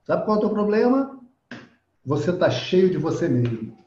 Sabe 0.05 0.25
qual 0.25 0.37
é 0.37 0.39
o 0.39 0.43
teu 0.43 0.51
problema? 0.51 1.21
Você 2.05 2.31
está 2.31 2.49
cheio 2.49 2.91
de 2.91 2.97
você 2.97 3.29
mesmo. 3.29 3.86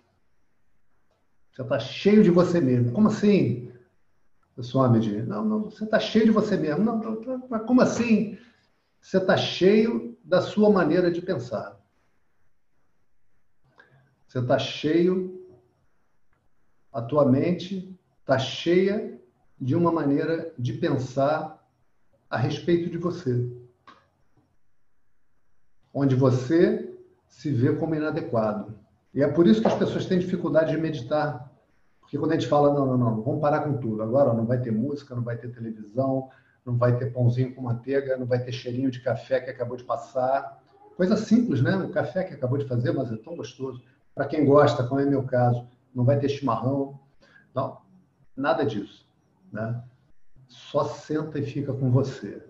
Você 1.60 1.64
está 1.64 1.80
cheio 1.80 2.24
de 2.24 2.32
você 2.32 2.62
mesmo. 2.62 2.94
Como 2.94 3.10
assim, 3.10 3.70
Swamiji? 4.62 5.24
Não, 5.24 5.44
não, 5.44 5.64
você 5.66 5.84
está 5.84 6.00
cheio 6.00 6.24
de 6.24 6.32
você 6.32 6.56
mesmo. 6.56 6.86
Não, 6.86 6.98
não, 6.98 7.48
mas 7.50 7.64
como 7.64 7.82
assim? 7.82 8.38
Você 9.02 9.18
está 9.18 9.36
cheio 9.36 10.18
da 10.24 10.42
sua 10.42 10.70
maneira 10.70 11.12
de 11.12 11.22
pensar. 11.22 11.78
Você 14.26 14.40
está 14.40 14.58
cheio, 14.58 15.46
a 16.94 17.02
tua 17.02 17.26
mente 17.26 17.94
está 18.22 18.40
cheia 18.40 19.20
de 19.60 19.76
uma 19.76 19.92
maneira 19.92 20.54
de 20.58 20.72
pensar 20.72 21.62
a 22.30 22.38
respeito 22.38 22.90
de 22.90 22.98
você. 22.98 23.52
Onde 25.94 26.16
você 26.16 26.98
se 27.28 27.52
vê 27.52 27.76
como 27.76 27.96
inadequado. 27.96 28.80
E 29.14 29.22
é 29.22 29.28
por 29.28 29.46
isso 29.46 29.60
que 29.60 29.68
as 29.68 29.78
pessoas 29.78 30.06
têm 30.06 30.20
dificuldade 30.20 30.72
de 30.72 30.78
meditar. 30.78 31.49
Porque 32.10 32.18
quando 32.18 32.32
a 32.32 32.34
gente 32.34 32.48
fala, 32.48 32.74
não, 32.74 32.88
não, 32.88 32.98
não, 32.98 33.22
vamos 33.22 33.40
parar 33.40 33.60
com 33.60 33.78
tudo. 33.78 34.02
Agora 34.02 34.34
não 34.34 34.44
vai 34.44 34.60
ter 34.60 34.72
música, 34.72 35.14
não 35.14 35.22
vai 35.22 35.38
ter 35.38 35.52
televisão, 35.52 36.28
não 36.66 36.76
vai 36.76 36.98
ter 36.98 37.14
pãozinho 37.14 37.54
com 37.54 37.62
manteiga, 37.62 38.18
não 38.18 38.26
vai 38.26 38.40
ter 38.40 38.52
cheirinho 38.52 38.90
de 38.90 39.00
café 39.00 39.40
que 39.40 39.52
acabou 39.52 39.78
de 39.78 39.84
passar. 39.84 40.60
Coisa 40.98 41.16
simples, 41.16 41.62
né? 41.62 41.76
O 41.76 41.90
café 41.90 42.24
que 42.24 42.34
acabou 42.34 42.58
de 42.58 42.66
fazer, 42.66 42.94
mas 42.94 43.12
é 43.12 43.18
tão 43.18 43.36
gostoso. 43.36 43.84
Para 44.16 44.26
quem 44.26 44.44
gosta, 44.44 44.84
como 44.84 45.00
é 45.00 45.06
meu 45.06 45.22
caso, 45.22 45.68
não 45.94 46.04
vai 46.04 46.18
ter 46.18 46.30
chimarrão. 46.30 47.00
Não, 47.54 47.78
nada 48.36 48.66
disso. 48.66 49.08
Né? 49.54 49.80
Só 50.48 50.86
senta 50.86 51.38
e 51.38 51.44
fica 51.44 51.74
com 51.74 51.92
você. 51.92 52.44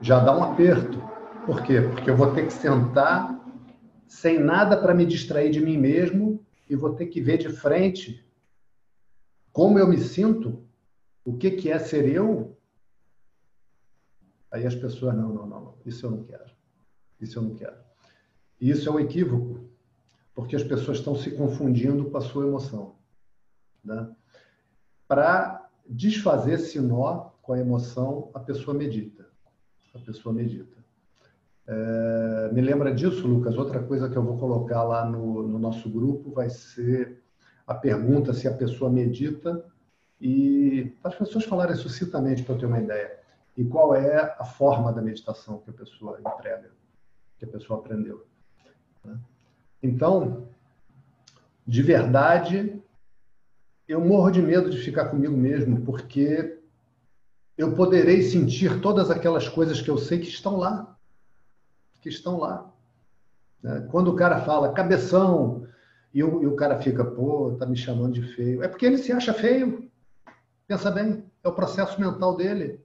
Já 0.00 0.20
dá 0.20 0.32
um 0.32 0.44
aperto. 0.44 1.02
Por 1.44 1.60
quê? 1.64 1.80
Porque 1.80 2.08
eu 2.08 2.16
vou 2.16 2.32
ter 2.32 2.46
que 2.46 2.52
sentar 2.52 3.36
sem 4.06 4.38
nada 4.38 4.76
para 4.76 4.94
me 4.94 5.04
distrair 5.04 5.50
de 5.50 5.60
mim 5.60 5.76
mesmo 5.76 6.31
e 6.72 6.76
vou 6.76 6.94
ter 6.94 7.06
que 7.06 7.20
ver 7.20 7.36
de 7.36 7.50
frente 7.50 8.26
como 9.52 9.78
eu 9.78 9.86
me 9.86 9.98
sinto, 9.98 10.66
o 11.22 11.36
que, 11.36 11.50
que 11.50 11.70
é 11.70 11.78
ser 11.78 12.08
eu. 12.08 12.56
Aí 14.50 14.66
as 14.66 14.74
pessoas, 14.74 15.14
não, 15.14 15.28
não, 15.28 15.46
não, 15.46 15.74
isso 15.84 16.06
eu 16.06 16.10
não 16.10 16.24
quero. 16.24 16.50
Isso 17.20 17.38
eu 17.38 17.42
não 17.42 17.54
quero. 17.54 17.76
E 18.58 18.70
isso 18.70 18.88
é 18.88 18.92
um 18.92 18.98
equívoco, 18.98 19.68
porque 20.34 20.56
as 20.56 20.64
pessoas 20.64 20.98
estão 20.98 21.14
se 21.14 21.32
confundindo 21.32 22.10
com 22.10 22.16
a 22.16 22.22
sua 22.22 22.46
emoção. 22.46 22.96
Né? 23.84 24.10
Para 25.06 25.68
desfazer 25.86 26.54
esse 26.54 26.80
nó 26.80 27.32
com 27.42 27.52
a 27.52 27.58
emoção, 27.58 28.30
a 28.32 28.40
pessoa 28.40 28.74
medita. 28.74 29.28
A 29.92 29.98
pessoa 29.98 30.34
medita. 30.34 30.81
É, 31.66 32.50
me 32.52 32.60
lembra 32.60 32.92
disso, 32.92 33.26
Lucas? 33.26 33.56
Outra 33.56 33.82
coisa 33.82 34.08
que 34.08 34.16
eu 34.16 34.22
vou 34.22 34.38
colocar 34.38 34.82
lá 34.82 35.04
no, 35.04 35.46
no 35.46 35.58
nosso 35.58 35.88
grupo 35.88 36.32
vai 36.32 36.50
ser 36.50 37.22
a 37.66 37.74
pergunta 37.74 38.32
se 38.32 38.48
a 38.48 38.54
pessoa 38.54 38.90
medita 38.90 39.64
e 40.20 40.96
as 41.02 41.14
pessoas 41.14 41.44
falarem 41.44 41.76
sucintamente 41.76 42.42
para 42.42 42.54
eu 42.54 42.58
ter 42.58 42.66
uma 42.66 42.80
ideia. 42.80 43.18
E 43.56 43.64
qual 43.64 43.94
é 43.94 44.34
a 44.38 44.44
forma 44.44 44.92
da 44.92 45.02
meditação 45.02 45.58
que 45.58 45.70
a 45.70 45.74
pessoa 45.74 46.18
emprega, 46.20 46.70
que 47.38 47.44
a 47.44 47.48
pessoa 47.48 47.80
aprendeu. 47.80 48.26
Né? 49.04 49.18
Então, 49.82 50.48
de 51.66 51.82
verdade, 51.82 52.80
eu 53.86 54.00
morro 54.00 54.30
de 54.30 54.40
medo 54.40 54.70
de 54.70 54.78
ficar 54.78 55.06
comigo 55.06 55.36
mesmo, 55.36 55.82
porque 55.82 56.58
eu 57.56 57.74
poderei 57.74 58.22
sentir 58.22 58.80
todas 58.80 59.10
aquelas 59.10 59.48
coisas 59.48 59.80
que 59.80 59.90
eu 59.90 59.98
sei 59.98 60.18
que 60.18 60.28
estão 60.28 60.56
lá. 60.56 60.96
Que 62.02 62.10
estão 62.10 62.38
lá. 62.38 62.70
Né? 63.62 63.88
Quando 63.90 64.08
o 64.08 64.16
cara 64.16 64.42
fala 64.42 64.74
cabeção, 64.74 65.66
e 66.14 66.22
o, 66.22 66.42
e 66.42 66.46
o 66.46 66.54
cara 66.54 66.78
fica, 66.80 67.04
pô, 67.04 67.56
tá 67.58 67.64
me 67.64 67.76
chamando 67.76 68.12
de 68.12 68.22
feio. 68.34 68.62
É 68.62 68.68
porque 68.68 68.84
ele 68.84 68.98
se 68.98 69.12
acha 69.12 69.32
feio. 69.32 69.90
Pensa 70.66 70.90
bem, 70.90 71.24
é 71.42 71.48
o 71.48 71.54
processo 71.54 72.00
mental 72.00 72.36
dele. 72.36 72.80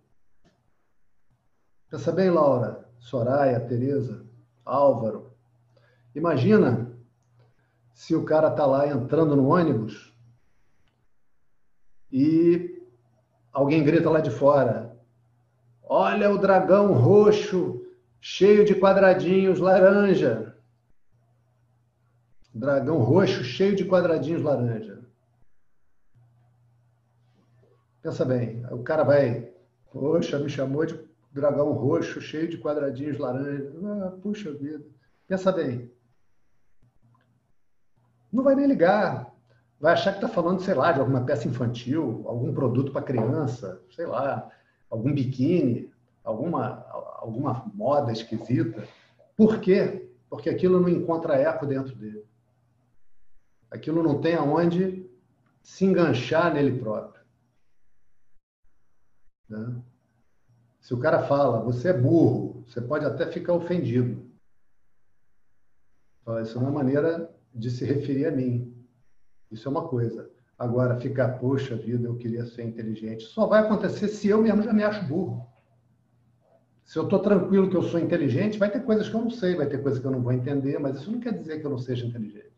Pensa 1.90 2.12
bem, 2.12 2.30
Laura, 2.30 2.86
Soraya, 3.00 3.60
Tereza, 3.60 4.26
Álvaro. 4.64 5.32
Imagina 6.16 6.92
se 7.94 8.16
o 8.16 8.24
cara 8.24 8.50
tá 8.50 8.66
lá 8.66 8.88
entrando 8.88 9.36
no 9.36 9.50
ônibus 9.50 10.14
e 12.12 12.82
alguém 13.52 13.84
grita 13.84 14.10
lá 14.10 14.20
de 14.20 14.32
fora: 14.32 14.98
Olha 15.84 16.32
o 16.32 16.38
dragão 16.38 16.94
roxo, 16.94 17.86
cheio 18.20 18.66
de 18.66 18.76
quadradinhos 18.76 19.60
laranja. 19.60 20.56
Dragão 22.54 22.98
roxo, 22.98 23.44
cheio 23.44 23.76
de 23.76 23.86
quadradinhos 23.86 24.42
laranja. 24.42 25.00
Pensa 28.02 28.26
bem, 28.26 28.66
o 28.72 28.84
cara 28.84 29.04
vai, 29.04 29.52
poxa, 29.92 30.40
me 30.40 30.50
chamou 30.50 30.86
de 30.86 31.00
dragão 31.32 31.72
roxo, 31.74 32.22
cheio 32.22 32.48
de 32.48 32.58
quadradinhos 32.58 33.18
laranja. 33.18 33.72
Ah, 33.86 34.12
puxa 34.22 34.52
vida. 34.54 34.86
Pensa 35.28 35.52
bem. 35.52 35.92
Não 38.32 38.44
vai 38.44 38.56
nem 38.56 38.68
ligar 38.68 39.38
vai 39.80 39.94
achar 39.94 40.12
que 40.12 40.18
está 40.18 40.28
falando, 40.28 40.62
sei 40.62 40.74
lá, 40.74 40.92
de 40.92 41.00
alguma 41.00 41.22
peça 41.22 41.48
infantil, 41.48 42.24
algum 42.28 42.54
produto 42.54 42.92
para 42.92 43.02
criança, 43.02 43.82
sei 43.96 44.06
lá, 44.06 44.50
algum 44.90 45.14
biquíni, 45.14 45.92
alguma, 46.24 46.84
alguma 47.28 47.70
moda 47.74 48.12
esquisita. 48.12 48.88
Por 49.36 49.60
quê? 49.60 50.10
Porque 50.30 50.50
aquilo 50.50 50.80
não 50.80 50.90
encontra 50.90 51.36
eco 51.36 51.66
dentro 51.66 51.96
dele. 51.96 52.26
Aquilo 53.70 54.02
não 54.02 54.20
tem 54.20 54.36
aonde 54.36 55.10
se 55.62 55.86
enganchar 55.86 56.54
nele 56.54 56.80
próprio. 56.80 57.22
Né? 59.50 59.82
Se 60.80 60.94
o 60.94 61.00
cara 61.00 61.24
fala, 61.24 61.62
você 61.62 61.90
é 61.90 61.94
burro, 61.94 62.64
você 62.66 62.82
pode 62.82 63.06
até 63.06 63.26
ficar 63.28 63.54
ofendido. 63.54 64.26
Isso 66.42 66.58
é 66.58 66.62
uma 66.62 66.72
maneira 66.72 67.34
de 67.54 67.70
se 67.70 67.86
referir 67.86 68.26
a 68.26 68.32
mim. 68.32 68.74
Isso 69.52 69.68
é 69.68 69.72
uma 69.72 69.88
coisa. 69.88 70.30
Agora, 70.58 71.00
ficar, 71.00 71.38
poxa 71.40 71.76
vida, 71.76 72.08
eu 72.08 72.18
queria 72.18 72.46
ser 72.46 72.64
inteligente, 72.64 73.24
só 73.26 73.46
vai 73.46 73.62
acontecer 73.62 74.08
se 74.08 74.28
eu 74.28 74.42
mesmo 74.42 74.64
já 74.64 74.74
me 74.74 74.84
acho 74.84 75.06
burro. 75.06 75.47
Se 76.88 76.98
eu 76.98 77.04
estou 77.04 77.20
tranquilo 77.20 77.70
que 77.70 77.76
eu 77.76 77.84
sou 77.84 78.00
inteligente, 78.00 78.58
vai 78.58 78.72
ter 78.72 78.80
coisas 78.80 79.10
que 79.10 79.14
eu 79.14 79.22
não 79.22 79.30
sei, 79.30 79.56
vai 79.56 79.68
ter 79.68 79.84
coisas 79.84 80.00
que 80.00 80.08
eu 80.08 80.12
não 80.12 80.22
vou 80.22 80.32
entender, 80.32 80.80
mas 80.80 80.96
isso 80.96 81.12
não 81.12 81.20
quer 81.20 81.34
dizer 81.34 81.60
que 81.60 81.66
eu 81.66 81.70
não 81.70 81.78
seja 81.78 82.06
inteligente. 82.08 82.56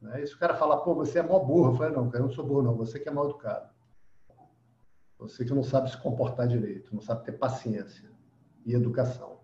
Né? 0.00 0.22
E 0.22 0.26
se 0.26 0.34
o 0.34 0.38
cara 0.38 0.54
falar, 0.54 0.78
pô, 0.78 0.94
você 0.94 1.18
é 1.18 1.22
mó 1.22 1.38
burro, 1.38 1.72
eu 1.72 1.76
falei, 1.76 1.94
não, 1.94 2.10
eu 2.10 2.20
não 2.20 2.30
sou 2.30 2.46
burro, 2.46 2.62
não, 2.62 2.74
você 2.74 2.98
que 2.98 3.06
é 3.06 3.12
mal 3.12 3.26
educado. 3.26 3.68
Você 5.18 5.44
que 5.44 5.52
não 5.52 5.62
sabe 5.62 5.90
se 5.90 5.98
comportar 5.98 6.48
direito, 6.48 6.94
não 6.94 7.02
sabe 7.02 7.22
ter 7.22 7.32
paciência 7.32 8.10
e 8.64 8.72
educação. 8.72 9.40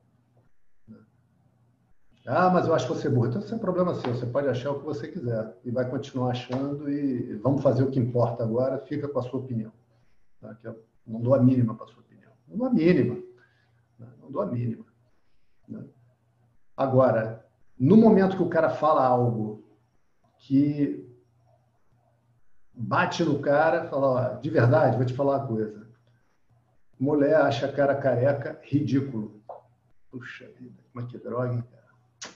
Ah, 2.25 2.49
mas 2.49 2.67
eu 2.67 2.75
acho 2.75 2.89
você 2.89 3.11
burro. 3.11 3.27
Então, 3.27 3.41
isso 3.43 3.55
é 3.55 3.59
problema 3.59 3.95
seu. 3.97 4.15
Você 4.15 4.25
pode 4.25 4.49
achar 4.49 4.71
o 4.71 4.79
que 4.79 4.87
você 4.87 5.09
quiser 5.09 5.59
e 5.63 5.71
vai 5.71 5.91
continuar 5.91 6.31
achando 6.31 6.89
e 6.89 7.35
vamos 7.37 7.63
fazer 7.63 7.83
o 7.83 7.91
que 7.91 7.99
importa 7.99 8.45
agora. 8.45 8.79
Fica 8.79 9.09
com 9.09 9.19
a 9.19 9.23
sua 9.23 9.41
opinião. 9.41 9.73
Tá? 10.41 10.55
Que 10.55 10.69
eu 10.69 10.83
não 11.07 11.21
dou 11.21 11.35
a 11.35 11.43
mínima 11.43 11.75
para 11.75 11.85
a 11.85 11.89
sua 11.89 12.01
opinião. 12.01 12.31
Não 12.49 12.57
dou 12.57 12.67
a 12.69 12.71
mínima. 12.71 13.21
Né? 13.99 14.07
Não 14.21 14.31
dou 14.31 14.43
a 14.43 14.47
mínima. 14.47 14.85
Né? 15.69 15.85
Agora, 16.77 17.47
no 17.79 17.97
momento 17.97 18.37
que 18.37 18.43
o 18.43 18.49
cara 18.49 18.71
fala 18.71 19.05
algo 19.05 19.65
que 20.39 21.09
bate 22.75 23.25
no 23.25 23.41
cara, 23.41 23.85
fala, 23.87 24.07
ó, 24.07 24.41
de 24.41 24.51
verdade, 24.51 24.97
vou 24.97 25.07
te 25.07 25.15
falar 25.15 25.39
uma 25.39 25.47
coisa. 25.47 25.87
Mulher 26.99 27.37
acha 27.37 27.71
cara 27.73 27.95
careca 27.97 28.61
ridículo. 28.63 29.43
Puxa 30.11 30.47
vida, 30.59 30.79
é 30.97 31.03
que 31.03 31.19
droga, 31.19 31.55
hein, 31.55 31.65
cara? 31.71 32.33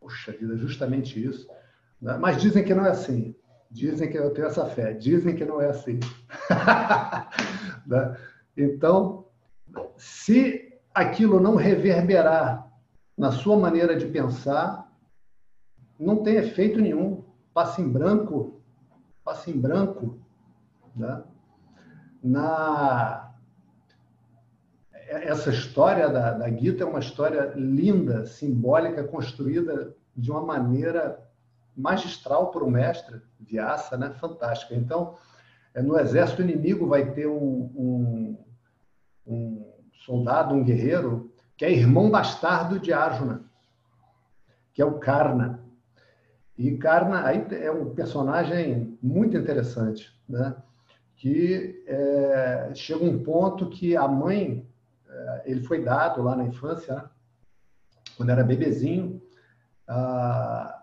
Puxa 0.00 0.32
vida, 0.32 0.56
justamente 0.56 1.22
isso. 1.22 1.48
Né? 2.00 2.16
Mas 2.18 2.40
dizem 2.40 2.64
que 2.64 2.74
não 2.74 2.86
é 2.86 2.90
assim. 2.90 3.34
Dizem 3.70 4.10
que 4.10 4.16
eu 4.16 4.32
tenho 4.32 4.46
essa 4.46 4.64
fé. 4.66 4.92
Dizem 4.92 5.34
que 5.34 5.44
não 5.44 5.60
é 5.60 5.68
assim. 5.68 5.98
né? 7.86 8.16
Então, 8.56 9.26
se 9.96 10.65
aquilo 10.96 11.38
não 11.38 11.56
reverberar 11.56 12.72
na 13.18 13.30
sua 13.30 13.54
maneira 13.54 13.94
de 13.94 14.06
pensar, 14.06 14.90
não 16.00 16.22
tem 16.22 16.36
efeito 16.36 16.80
nenhum. 16.80 17.22
Passa 17.52 17.82
em 17.82 17.88
branco, 17.88 18.62
passa 19.22 19.50
em 19.50 19.60
branco. 19.60 20.18
Né? 20.94 21.22
Na, 22.22 23.30
essa 25.06 25.50
história 25.50 26.08
da, 26.08 26.32
da 26.32 26.50
Gita 26.50 26.82
é 26.82 26.86
uma 26.86 27.00
história 27.00 27.52
linda, 27.54 28.24
simbólica, 28.24 29.04
construída 29.04 29.94
de 30.16 30.30
uma 30.30 30.40
maneira 30.40 31.22
magistral 31.76 32.50
por 32.50 32.62
um 32.62 32.70
mestre, 32.70 33.20
Vyasa, 33.38 33.98
né? 33.98 34.14
fantástica. 34.18 34.74
Então, 34.74 35.14
é, 35.74 35.82
no 35.82 35.98
exército 35.98 36.40
inimigo 36.40 36.86
vai 36.86 37.12
ter 37.12 37.26
um, 37.26 37.70
um, 37.76 38.44
um 39.26 39.75
soldado, 40.04 40.54
um 40.54 40.64
guerreiro, 40.64 41.32
que 41.56 41.64
é 41.64 41.72
irmão 41.72 42.10
bastardo 42.10 42.78
de 42.78 42.92
Arjuna, 42.92 43.44
que 44.72 44.82
é 44.82 44.84
o 44.84 44.98
Karna. 44.98 45.60
E 46.56 46.76
Karna 46.76 47.26
aí 47.26 47.46
é 47.50 47.70
um 47.70 47.94
personagem 47.94 48.98
muito 49.02 49.36
interessante, 49.36 50.12
né? 50.28 50.54
que 51.16 51.82
é, 51.86 52.72
chega 52.74 53.04
um 53.04 53.22
ponto 53.22 53.70
que 53.70 53.96
a 53.96 54.06
mãe, 54.06 54.66
é, 55.08 55.42
ele 55.46 55.62
foi 55.62 55.82
dado 55.82 56.22
lá 56.22 56.36
na 56.36 56.44
infância, 56.44 56.94
né? 56.94 57.04
quando 58.16 58.30
era 58.30 58.44
bebezinho, 58.44 59.20
a, 59.88 60.82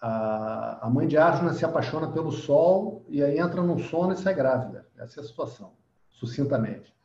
a, 0.00 0.86
a, 0.86 0.90
mãe 0.90 1.06
de 1.06 1.16
Arjuna 1.16 1.54
se 1.54 1.64
apaixona 1.64 2.10
pelo 2.10 2.30
sol 2.30 3.04
e 3.08 3.22
aí 3.22 3.38
entra 3.38 3.62
num 3.62 3.78
sono 3.78 4.12
e 4.12 4.16
sai 4.16 4.34
grávida. 4.34 4.86
Essa 4.96 5.20
é 5.20 5.22
a 5.22 5.26
situação, 5.26 5.72
sucintamente. 6.10 6.97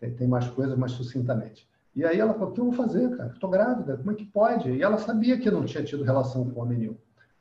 Tem, 0.00 0.14
tem 0.14 0.26
mais 0.26 0.48
coisas, 0.48 0.76
mas 0.76 0.92
sucintamente. 0.92 1.68
E 1.94 2.04
aí 2.04 2.18
ela 2.18 2.32
falou, 2.32 2.48
o 2.48 2.52
que 2.52 2.60
eu 2.60 2.64
vou 2.64 2.72
fazer, 2.72 3.16
cara? 3.16 3.30
Estou 3.30 3.50
grávida, 3.50 3.96
como 3.96 4.10
é 4.10 4.14
que 4.14 4.24
pode? 4.24 4.70
E 4.70 4.82
ela 4.82 4.98
sabia 4.98 5.38
que 5.38 5.50
não 5.50 5.64
tinha 5.64 5.84
tido 5.84 6.02
relação 6.02 6.48
com 6.48 6.60
homem 6.60 6.78
nenhum. 6.78 6.96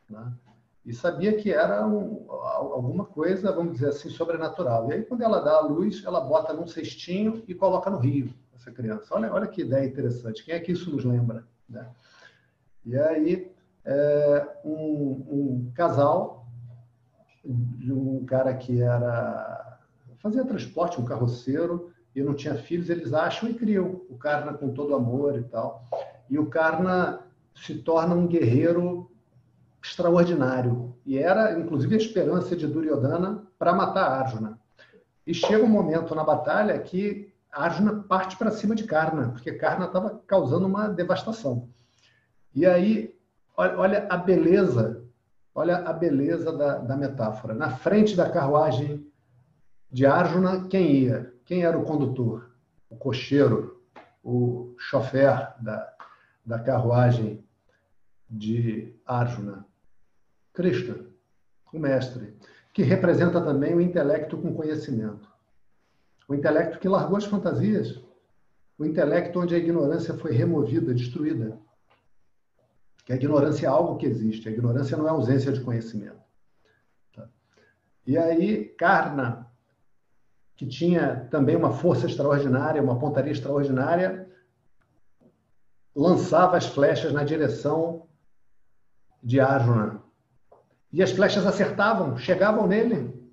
Né? 0.09 0.33
e 0.89 0.93
sabia 0.93 1.37
que 1.37 1.51
era 1.51 1.85
um, 1.85 2.25
alguma 2.29 3.05
coisa, 3.05 3.51
vamos 3.51 3.73
dizer 3.73 3.89
assim, 3.89 4.09
sobrenatural. 4.09 4.89
E 4.89 4.93
aí, 4.93 5.03
quando 5.03 5.21
ela 5.21 5.39
dá 5.39 5.57
a 5.57 5.61
luz, 5.61 6.03
ela 6.03 6.19
bota 6.19 6.51
num 6.51 6.65
cestinho 6.65 7.43
e 7.47 7.53
coloca 7.53 7.91
no 7.91 7.99
rio, 7.99 8.33
essa 8.55 8.71
criança. 8.71 9.13
Olha, 9.13 9.31
olha 9.31 9.45
que 9.47 9.61
ideia 9.61 9.85
interessante. 9.85 10.43
Quem 10.43 10.55
é 10.55 10.59
que 10.59 10.71
isso 10.71 10.89
nos 10.89 11.05
lembra? 11.05 11.45
Né? 11.69 11.87
E 12.83 12.97
aí, 12.97 13.51
é, 13.85 14.47
um, 14.65 15.25
um, 15.29 15.71
casal, 15.75 16.47
um 17.45 18.25
cara 18.25 18.53
que 18.55 18.81
era 18.81 19.77
fazia 20.17 20.43
transporte, 20.43 20.99
um 20.99 21.05
carroceiro, 21.05 21.91
e 22.15 22.21
não 22.21 22.33
tinha 22.33 22.55
filhos, 22.55 22.89
eles 22.89 23.13
acham 23.13 23.49
e 23.49 23.53
criam 23.53 24.01
o 24.09 24.17
Karna 24.17 24.53
com 24.53 24.73
todo 24.73 24.95
amor 24.95 25.37
e 25.37 25.43
tal. 25.43 25.87
E 26.29 26.37
o 26.37 26.47
Karna 26.47 27.21
se 27.55 27.75
torna 27.75 28.15
um 28.15 28.27
guerreiro 28.27 29.09
extraordinário. 29.81 30.95
E 31.05 31.17
era, 31.17 31.57
inclusive, 31.59 31.95
a 31.95 31.97
esperança 31.97 32.55
de 32.55 32.67
Duryodhana 32.67 33.43
para 33.57 33.73
matar 33.73 34.11
Arjuna. 34.11 34.59
E 35.25 35.33
chega 35.33 35.63
um 35.63 35.69
momento 35.69 36.15
na 36.15 36.23
batalha 36.23 36.77
que 36.79 37.31
Arjuna 37.51 38.03
parte 38.03 38.37
para 38.37 38.51
cima 38.51 38.75
de 38.75 38.83
Karna, 38.83 39.29
porque 39.29 39.51
Karna 39.53 39.85
estava 39.85 40.21
causando 40.27 40.65
uma 40.65 40.87
devastação. 40.87 41.69
E 42.53 42.65
aí, 42.65 43.15
olha 43.55 44.07
a 44.09 44.17
beleza, 44.17 45.03
olha 45.53 45.77
a 45.77 45.93
beleza 45.93 46.51
da, 46.51 46.77
da 46.79 46.95
metáfora. 46.95 47.53
Na 47.53 47.71
frente 47.71 48.15
da 48.15 48.29
carruagem 48.29 49.05
de 49.91 50.05
Arjuna, 50.05 50.67
quem 50.67 50.91
ia? 50.91 51.33
Quem 51.49 51.63
era 51.63 51.75
o 51.75 51.83
condutor? 51.83 52.51
O 52.91 52.95
cocheiro, 52.95 53.81
o 54.23 54.75
chofer 54.77 55.51
da, 55.59 55.95
da 56.45 56.59
carruagem 56.59 57.43
de 58.29 58.93
Arjuna. 59.03 59.65
Krishna, 60.53 61.07
o 61.73 61.79
mestre, 61.79 62.37
que 62.71 62.83
representa 62.83 63.41
também 63.41 63.73
o 63.73 63.81
intelecto 63.81 64.37
com 64.37 64.53
conhecimento. 64.53 65.27
O 66.27 66.35
intelecto 66.35 66.77
que 66.77 66.87
largou 66.87 67.17
as 67.17 67.25
fantasias, 67.25 67.99
o 68.77 68.85
intelecto 68.85 69.39
onde 69.39 69.55
a 69.55 69.57
ignorância 69.57 70.13
foi 70.13 70.33
removida, 70.33 70.93
destruída. 70.93 71.57
Que 73.03 73.13
a 73.13 73.15
ignorância 73.15 73.65
é 73.65 73.69
algo 73.69 73.97
que 73.97 74.05
existe, 74.05 74.47
a 74.47 74.51
ignorância 74.51 74.95
não 74.95 75.07
é 75.07 75.09
ausência 75.09 75.51
de 75.51 75.61
conhecimento. 75.61 76.21
Tá? 77.11 77.27
E 78.05 78.19
aí, 78.19 78.65
Karna, 78.77 79.48
que 80.59 80.67
tinha 80.67 81.25
também 81.31 81.55
uma 81.55 81.71
força 81.71 82.05
extraordinária, 82.05 82.83
uma 82.83 82.99
pontaria 82.99 83.31
extraordinária, 83.31 84.29
lançava 85.95 86.57
as 86.57 86.65
flechas 86.65 87.13
na 87.13 87.23
direção 87.23 88.07
de 89.23 89.39
Arjuna, 89.39 90.03
e 90.91 91.01
as 91.01 91.11
flechas 91.11 91.45
acertavam, 91.45 92.17
chegavam 92.17 92.67
nele, 92.67 93.31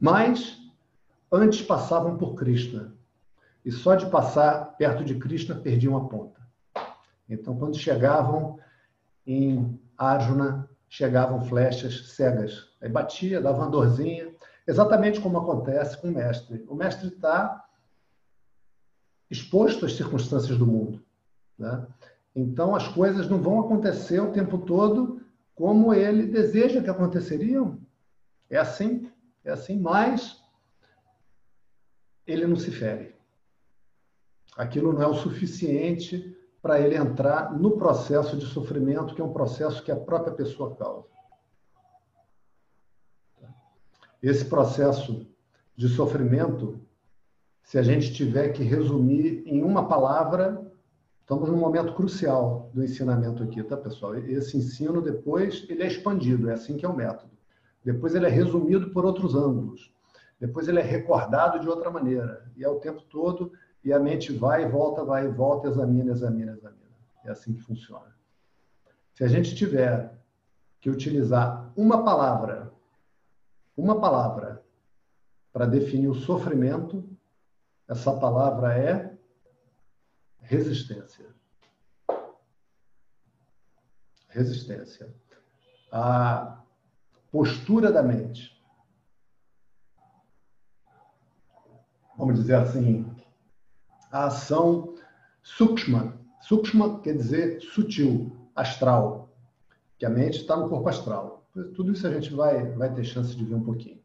mas 0.00 0.58
antes 1.30 1.62
passavam 1.62 2.18
por 2.18 2.34
Krishna. 2.34 2.92
E 3.64 3.70
só 3.70 3.94
de 3.94 4.06
passar 4.06 4.76
perto 4.76 5.04
de 5.04 5.14
Krishna 5.14 5.54
perdiam 5.54 5.96
a 5.96 6.08
ponta. 6.08 6.40
Então, 7.28 7.56
quando 7.56 7.78
chegavam 7.78 8.58
em 9.24 9.78
Arjuna, 9.96 10.68
chegavam 10.88 11.44
flechas 11.44 12.08
cegas. 12.08 12.68
Aí 12.82 12.88
batia, 12.88 13.40
dava 13.40 13.58
uma 13.58 13.70
dorzinha, 13.70 14.33
exatamente 14.66 15.20
como 15.20 15.38
acontece 15.38 16.00
com 16.00 16.08
o 16.08 16.12
mestre. 16.12 16.64
O 16.68 16.74
mestre 16.74 17.08
está 17.08 17.64
exposto 19.30 19.84
às 19.84 19.94
circunstâncias 19.94 20.56
do 20.56 20.66
mundo. 20.66 21.04
Né? 21.58 21.86
Então, 22.34 22.74
as 22.74 22.88
coisas 22.88 23.28
não 23.28 23.40
vão 23.40 23.60
acontecer 23.60 24.20
o 24.20 24.32
tempo 24.32 24.58
todo 24.58 25.20
como 25.54 25.94
ele 25.94 26.26
deseja 26.26 26.82
que 26.82 26.90
aconteceriam. 26.90 27.80
É 28.50 28.58
assim, 28.58 29.10
é 29.44 29.52
assim, 29.52 29.78
mas 29.78 30.42
ele 32.26 32.46
não 32.46 32.56
se 32.56 32.70
fere. 32.70 33.14
Aquilo 34.56 34.92
não 34.92 35.02
é 35.02 35.06
o 35.06 35.14
suficiente 35.14 36.36
para 36.62 36.80
ele 36.80 36.96
entrar 36.96 37.52
no 37.52 37.76
processo 37.76 38.36
de 38.36 38.46
sofrimento, 38.46 39.14
que 39.14 39.20
é 39.20 39.24
um 39.24 39.32
processo 39.32 39.82
que 39.82 39.92
a 39.92 39.96
própria 39.96 40.32
pessoa 40.32 40.74
causa. 40.76 41.13
Esse 44.26 44.44
processo 44.44 45.26
de 45.76 45.88
sofrimento, 45.88 46.80
se 47.62 47.78
a 47.78 47.82
gente 47.82 48.12
tiver 48.12 48.48
que 48.50 48.62
resumir 48.62 49.42
em 49.46 49.62
uma 49.62 49.86
palavra, 49.86 50.64
Estamos 51.24 51.48
num 51.48 51.56
momento 51.56 51.94
crucial 51.94 52.70
do 52.74 52.84
ensinamento 52.84 53.42
aqui, 53.42 53.62
tá, 53.62 53.78
pessoal? 53.78 54.14
Esse 54.14 54.58
ensino 54.58 55.00
depois 55.00 55.64
ele 55.70 55.82
é 55.82 55.86
expandido, 55.86 56.50
é 56.50 56.52
assim 56.52 56.76
que 56.76 56.84
é 56.84 56.88
o 56.88 56.94
método. 56.94 57.32
Depois 57.82 58.14
ele 58.14 58.26
é 58.26 58.28
resumido 58.28 58.90
por 58.90 59.06
outros 59.06 59.34
ângulos. 59.34 59.90
Depois 60.38 60.68
ele 60.68 60.80
é 60.80 60.82
recordado 60.82 61.60
de 61.60 61.66
outra 61.66 61.90
maneira. 61.90 62.44
E 62.54 62.62
é 62.62 62.68
o 62.68 62.78
tempo 62.78 63.00
todo, 63.08 63.52
e 63.82 63.90
a 63.90 63.98
mente 63.98 64.34
vai 64.34 64.64
e 64.64 64.68
volta, 64.68 65.02
vai 65.02 65.24
e 65.24 65.30
volta, 65.30 65.68
examina, 65.68 66.12
examina, 66.12 66.52
examina. 66.52 66.82
É 67.24 67.30
assim 67.30 67.54
que 67.54 67.62
funciona. 67.62 68.14
Se 69.14 69.24
a 69.24 69.28
gente 69.28 69.54
tiver 69.54 70.12
que 70.78 70.90
utilizar 70.90 71.72
uma 71.74 72.04
palavra, 72.04 72.70
uma 73.76 74.00
palavra, 74.00 74.64
para 75.52 75.66
definir 75.66 76.08
o 76.08 76.14
sofrimento, 76.14 77.08
essa 77.88 78.12
palavra 78.18 78.76
é 78.76 79.16
resistência. 80.40 81.34
Resistência. 84.28 85.14
A 85.92 86.62
postura 87.30 87.92
da 87.92 88.02
mente. 88.02 88.54
Vamos 92.16 92.36
dizer 92.36 92.54
assim, 92.54 93.12
a 94.10 94.26
ação 94.26 94.96
sukshma. 95.42 96.18
Sukshma 96.40 97.00
quer 97.00 97.16
dizer 97.16 97.60
sutil, 97.60 98.36
astral, 98.54 99.28
que 99.98 100.06
a 100.06 100.10
mente 100.10 100.38
está 100.38 100.56
no 100.56 100.68
corpo 100.68 100.88
astral. 100.88 101.43
Tudo 101.74 101.92
isso 101.92 102.06
a 102.06 102.12
gente 102.12 102.34
vai, 102.34 102.72
vai 102.72 102.92
ter 102.92 103.04
chance 103.04 103.34
de 103.36 103.44
ver 103.44 103.54
um 103.54 103.62
pouquinho. 103.62 104.02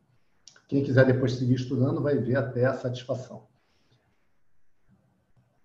Quem 0.67 0.83
quiser 0.83 1.05
depois 1.05 1.33
seguir 1.33 1.55
estudando 1.55 2.01
vai 2.01 2.15
ver 2.15 2.35
até 2.35 2.65
a 2.65 2.75
satisfação. 2.75 3.47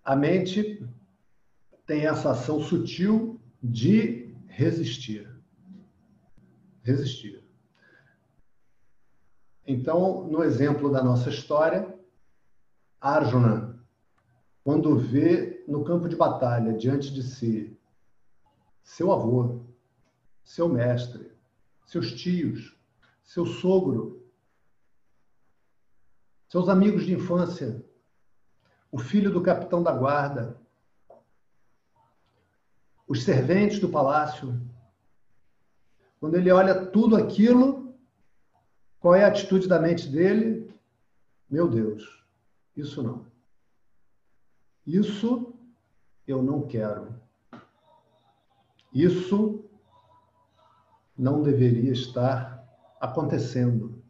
A 0.03 0.17
mente 0.17 0.83
tem 1.87 2.07
essa 2.07 2.31
ação 2.31 2.61
sutil 2.61 3.39
de 3.63 4.35
resistir. 4.47 5.31
Resistir. 6.83 7.45
Então, 9.67 10.27
no 10.27 10.43
exemplo 10.43 10.91
da 10.91 11.03
nossa 11.03 11.29
história, 11.29 11.95
Arjuna, 13.01 13.79
quando 14.63 14.99
vê 14.99 15.63
no 15.69 15.85
campo 15.85 16.09
de 16.09 16.17
batalha 16.17 16.73
diante 16.73 17.13
de 17.13 17.23
si 17.23 17.79
seu 18.83 19.13
avô, 19.13 19.63
seu 20.43 20.69
mestre, 20.69 21.33
seus 21.87 22.13
tios, 22.13 22.77
seu 23.23 23.47
sogro, 23.47 24.25
seus 26.49 26.69
amigos 26.69 27.05
de 27.05 27.15
infância, 27.15 27.85
o 28.91 28.99
filho 28.99 29.33
do 29.33 29.43
capitão 29.43 29.83
da 29.83 29.93
guarda, 29.93 30.57
os 33.09 33.23
serventes 33.23 33.81
do 33.81 33.89
palácio. 33.89 34.61
Quando 36.21 36.37
ele 36.37 36.51
olha 36.51 36.87
tudo 36.87 37.17
aquilo, 37.17 37.95
qual 39.01 39.15
é 39.15 39.25
a 39.25 39.29
atitude 39.29 39.69
da 39.69 39.79
mente 39.79 40.09
dele? 40.09 40.73
Meu 41.51 41.69
Deus, 41.69 42.25
isso 42.77 43.03
não. 43.03 43.27
Isso 44.87 45.55
eu 46.27 46.43
não 46.43 46.67
quero. 46.67 47.15
Isso 48.93 49.64
não 51.17 51.43
deveria 51.43 51.93
estar 51.93 52.65
acontecendo. 53.01 54.03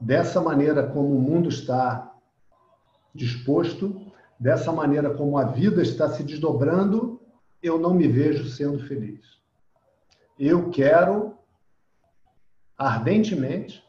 Dessa 0.00 0.40
maneira 0.40 0.86
como 0.86 1.14
o 1.14 1.20
mundo 1.20 1.48
está 1.48 2.12
disposto, 3.14 4.12
dessa 4.38 4.72
maneira 4.72 5.14
como 5.14 5.38
a 5.38 5.44
vida 5.44 5.82
está 5.82 6.08
se 6.08 6.22
desdobrando, 6.22 7.20
eu 7.62 7.78
não 7.78 7.94
me 7.94 8.08
vejo 8.08 8.48
sendo 8.48 8.80
feliz. 8.86 9.40
Eu 10.38 10.70
quero 10.70 11.38
ardentemente 12.76 13.84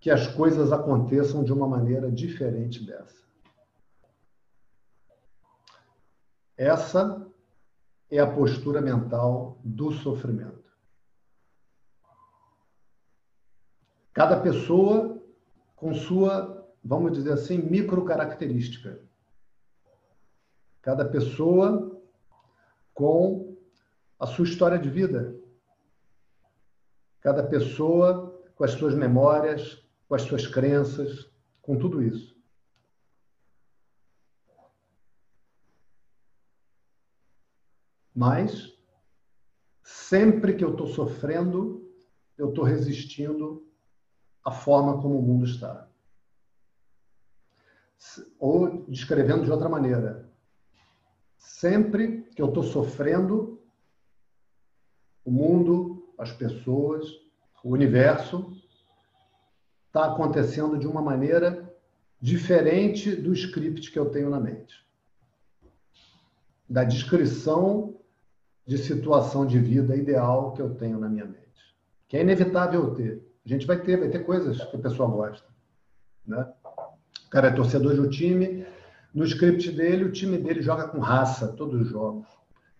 que 0.00 0.10
as 0.10 0.26
coisas 0.28 0.72
aconteçam 0.72 1.42
de 1.44 1.52
uma 1.52 1.66
maneira 1.66 2.10
diferente 2.10 2.84
dessa. 2.86 3.26
Essa 6.56 7.26
é 8.10 8.18
a 8.18 8.30
postura 8.30 8.80
mental 8.80 9.58
do 9.64 9.90
sofrimento. 9.92 10.64
Cada 14.12 14.40
pessoa 14.40 15.22
com 15.74 15.92
sua, 15.92 16.66
vamos 16.82 17.12
dizer 17.12 17.32
assim, 17.32 17.58
microcaracterística. 17.58 19.00
Cada 20.80 21.04
pessoa 21.04 22.00
com 22.94 23.56
a 24.18 24.26
sua 24.26 24.46
história 24.46 24.78
de 24.78 24.88
vida. 24.88 25.36
Cada 27.20 27.42
pessoa 27.42 28.40
com 28.54 28.64
as 28.64 28.70
suas 28.70 28.94
memórias, 28.94 29.84
com 30.08 30.14
as 30.14 30.22
suas 30.22 30.46
crenças, 30.46 31.30
com 31.60 31.76
tudo 31.76 32.02
isso. 32.02 32.35
Mas, 38.16 38.72
sempre 39.82 40.54
que 40.54 40.64
eu 40.64 40.70
estou 40.70 40.86
sofrendo, 40.86 41.86
eu 42.38 42.48
estou 42.48 42.64
resistindo 42.64 43.70
à 44.42 44.50
forma 44.50 45.02
como 45.02 45.18
o 45.18 45.22
mundo 45.22 45.44
está. 45.44 45.86
Ou 48.38 48.86
descrevendo 48.86 49.44
de 49.44 49.50
outra 49.50 49.68
maneira, 49.68 50.32
sempre 51.36 52.22
que 52.34 52.40
eu 52.40 52.48
estou 52.48 52.62
sofrendo, 52.62 53.62
o 55.22 55.30
mundo, 55.30 56.14
as 56.16 56.32
pessoas, 56.32 57.06
o 57.62 57.70
universo 57.70 58.50
está 59.88 60.06
acontecendo 60.06 60.78
de 60.78 60.86
uma 60.86 61.02
maneira 61.02 61.76
diferente 62.18 63.14
do 63.14 63.34
script 63.34 63.90
que 63.90 63.98
eu 63.98 64.08
tenho 64.10 64.30
na 64.30 64.40
mente. 64.40 64.86
Da 66.68 66.82
descrição 66.82 67.95
de 68.66 68.76
situação 68.78 69.46
de 69.46 69.58
vida 69.58 69.96
ideal 69.96 70.52
que 70.52 70.60
eu 70.60 70.74
tenho 70.74 70.98
na 70.98 71.08
minha 71.08 71.24
mente. 71.24 71.76
Que 72.08 72.16
é 72.16 72.22
inevitável 72.22 72.92
ter. 72.94 73.24
A 73.44 73.48
gente 73.48 73.66
vai 73.66 73.78
ter, 73.78 73.96
vai 73.96 74.08
ter 74.08 74.20
coisas 74.20 74.62
que 74.64 74.76
a 74.76 74.80
pessoa 74.80 75.08
gosta. 75.08 75.46
Né? 76.26 76.46
O 77.26 77.30
cara 77.30 77.48
é 77.48 77.52
torcedor 77.52 77.94
de 77.94 78.00
um 78.00 78.08
time, 78.08 78.66
no 79.14 79.24
script 79.24 79.70
dele, 79.70 80.04
o 80.04 80.12
time 80.12 80.36
dele 80.36 80.60
joga 80.60 80.88
com 80.88 80.98
raça, 80.98 81.48
todos 81.48 81.80
os 81.80 81.88
jogos. 81.88 82.26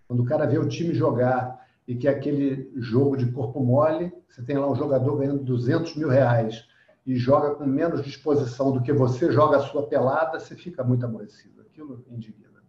Quando 0.08 0.22
o 0.22 0.26
cara 0.26 0.46
vê 0.46 0.58
o 0.58 0.68
time 0.68 0.92
jogar 0.92 1.64
e 1.86 1.94
que 1.94 2.08
é 2.08 2.10
aquele 2.10 2.70
jogo 2.76 3.16
de 3.16 3.30
corpo 3.30 3.60
mole, 3.60 4.12
você 4.28 4.42
tem 4.42 4.58
lá 4.58 4.70
um 4.70 4.74
jogador 4.74 5.16
ganhando 5.16 5.44
200 5.44 5.96
mil 5.96 6.08
reais 6.08 6.66
e 7.06 7.16
joga 7.16 7.54
com 7.54 7.64
menos 7.64 8.02
disposição 8.02 8.72
do 8.72 8.82
que 8.82 8.92
você 8.92 9.30
joga 9.30 9.58
a 9.58 9.60
sua 9.60 9.86
pelada, 9.86 10.40
você 10.40 10.56
fica 10.56 10.82
muito 10.82 11.06
aborrecido. 11.06 11.60
Aquilo 11.60 12.04
indigna. 12.10 12.62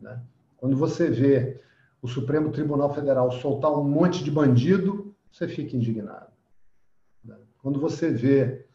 Né? 0.00 0.20
Quando 0.56 0.76
você 0.76 1.10
vê 1.10 1.60
o 2.00 2.08
Supremo 2.08 2.50
Tribunal 2.50 2.94
Federal 2.94 3.30
soltar 3.32 3.72
um 3.72 3.84
monte 3.84 4.22
de 4.22 4.30
bandido, 4.30 5.14
você 5.30 5.48
fica 5.48 5.76
indignado. 5.76 6.32
Quando 7.58 7.80
você 7.80 8.10
vê 8.10 8.66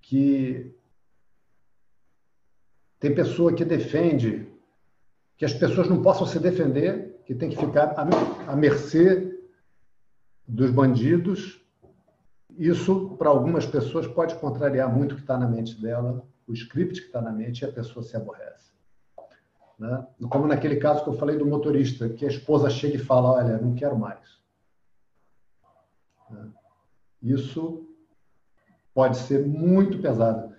que 0.00 0.74
tem 2.98 3.14
pessoa 3.14 3.54
que 3.54 3.64
defende 3.64 4.48
que 5.36 5.44
as 5.44 5.52
pessoas 5.52 5.88
não 5.88 6.02
possam 6.02 6.26
se 6.26 6.38
defender, 6.38 7.22
que 7.24 7.34
tem 7.34 7.48
que 7.48 7.56
ficar 7.56 7.94
à 8.46 8.56
mercê 8.56 9.40
dos 10.46 10.70
bandidos, 10.70 11.60
isso, 12.56 13.16
para 13.16 13.30
algumas 13.30 13.66
pessoas, 13.66 14.06
pode 14.06 14.34
contrariar 14.36 14.94
muito 14.94 15.12
o 15.12 15.14
que 15.16 15.22
está 15.22 15.36
na 15.38 15.48
mente 15.48 15.80
dela, 15.80 16.24
o 16.46 16.52
script 16.52 17.00
que 17.00 17.06
está 17.06 17.20
na 17.20 17.32
mente, 17.32 17.62
e 17.62 17.64
a 17.64 17.72
pessoa 17.72 18.02
se 18.02 18.16
aborrece. 18.16 18.73
Né? 19.78 20.06
Como 20.30 20.46
naquele 20.46 20.76
caso 20.76 21.02
que 21.02 21.10
eu 21.10 21.18
falei 21.18 21.36
do 21.36 21.46
motorista, 21.46 22.08
que 22.08 22.24
a 22.24 22.28
esposa 22.28 22.70
chega 22.70 22.96
e 22.96 23.04
fala: 23.04 23.32
Olha, 23.32 23.58
não 23.58 23.74
quero 23.74 23.98
mais. 23.98 24.40
Né? 26.30 26.50
Isso 27.22 27.88
pode 28.92 29.16
ser 29.16 29.44
muito 29.46 30.00
pesado. 30.00 30.54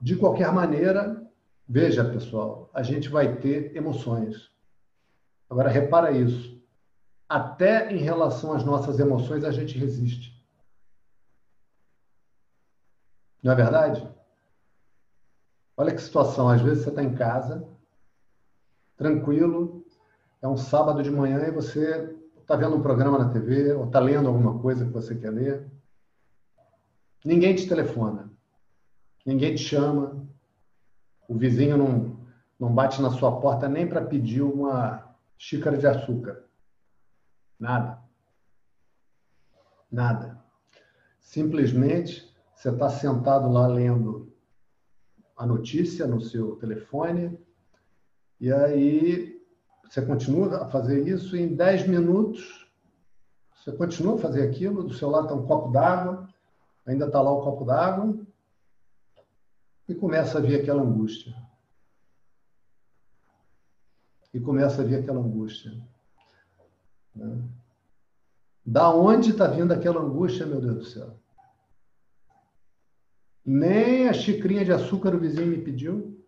De 0.00 0.16
qualquer 0.16 0.52
maneira, 0.52 1.22
veja, 1.68 2.04
pessoal, 2.04 2.70
a 2.72 2.82
gente 2.82 3.08
vai 3.08 3.36
ter 3.36 3.76
emoções. 3.76 4.50
Agora, 5.48 5.68
repara 5.68 6.10
isso. 6.12 6.56
Até 7.28 7.92
em 7.92 7.98
relação 7.98 8.52
às 8.52 8.64
nossas 8.64 8.98
emoções, 8.98 9.44
a 9.44 9.50
gente 9.50 9.76
resiste. 9.76 10.36
Não 13.42 13.52
é 13.52 13.54
verdade? 13.54 14.08
Olha 15.76 15.94
que 15.94 16.00
situação. 16.00 16.48
Às 16.48 16.60
vezes 16.60 16.84
você 16.84 16.90
está 16.90 17.02
em 17.02 17.14
casa, 17.14 17.68
tranquilo, 18.96 19.84
é 20.40 20.48
um 20.48 20.56
sábado 20.56 21.02
de 21.02 21.10
manhã 21.10 21.46
e 21.46 21.50
você 21.50 22.16
está 22.38 22.56
vendo 22.56 22.76
um 22.76 22.82
programa 22.82 23.18
na 23.18 23.30
TV 23.30 23.72
ou 23.72 23.86
está 23.86 23.98
lendo 23.98 24.28
alguma 24.28 24.58
coisa 24.60 24.84
que 24.84 24.92
você 24.92 25.14
quer 25.14 25.30
ler. 25.30 25.66
Ninguém 27.24 27.54
te 27.54 27.68
telefona, 27.68 28.30
ninguém 29.24 29.54
te 29.54 29.62
chama, 29.62 30.24
o 31.28 31.34
vizinho 31.36 31.76
não, 31.76 32.16
não 32.58 32.72
bate 32.72 33.02
na 33.02 33.10
sua 33.10 33.40
porta 33.40 33.68
nem 33.68 33.86
para 33.86 34.04
pedir 34.04 34.42
uma 34.42 35.14
xícara 35.36 35.76
de 35.76 35.86
açúcar. 35.86 36.44
Nada. 37.58 37.98
Nada. 39.90 40.40
Simplesmente 41.20 42.32
você 42.54 42.70
está 42.70 42.88
sentado 42.88 43.50
lá 43.50 43.66
lendo 43.66 44.32
a 45.36 45.46
notícia 45.46 46.06
no 46.06 46.20
seu 46.20 46.56
telefone, 46.56 47.38
e 48.40 48.52
aí 48.52 49.42
você 49.84 50.00
continua 50.02 50.62
a 50.62 50.68
fazer 50.68 51.06
isso, 51.06 51.36
em 51.36 51.54
10 51.54 51.88
minutos 51.88 52.66
você 53.66 53.72
continua 53.72 54.14
a 54.14 54.18
fazer 54.18 54.48
aquilo, 54.48 54.84
do 54.84 54.94
seu 54.94 55.10
lado 55.10 55.24
está 55.24 55.34
um 55.34 55.44
copo 55.44 55.72
d'água, 55.72 56.28
ainda 56.86 57.06
está 57.06 57.20
lá 57.20 57.32
o 57.32 57.42
copo 57.42 57.64
d'água, 57.64 58.16
e 59.88 59.94
começa 59.94 60.38
a 60.38 60.40
vir 60.40 60.60
aquela 60.60 60.82
angústia. 60.82 61.34
E 64.32 64.38
começa 64.38 64.82
a 64.82 64.84
vir 64.84 65.00
aquela 65.00 65.18
angústia. 65.18 65.72
Né? 67.12 67.42
Da 68.64 68.88
onde 68.90 69.30
está 69.30 69.48
vindo 69.48 69.72
aquela 69.72 70.00
angústia, 70.00 70.46
meu 70.46 70.60
Deus 70.60 70.76
do 70.76 70.84
céu? 70.84 71.18
Nem 73.46 74.08
a 74.08 74.12
xicrinha 74.12 74.64
de 74.64 74.72
açúcar 74.72 75.14
o 75.14 75.20
vizinho 75.20 75.46
me 75.46 75.62
pediu. 75.62 76.20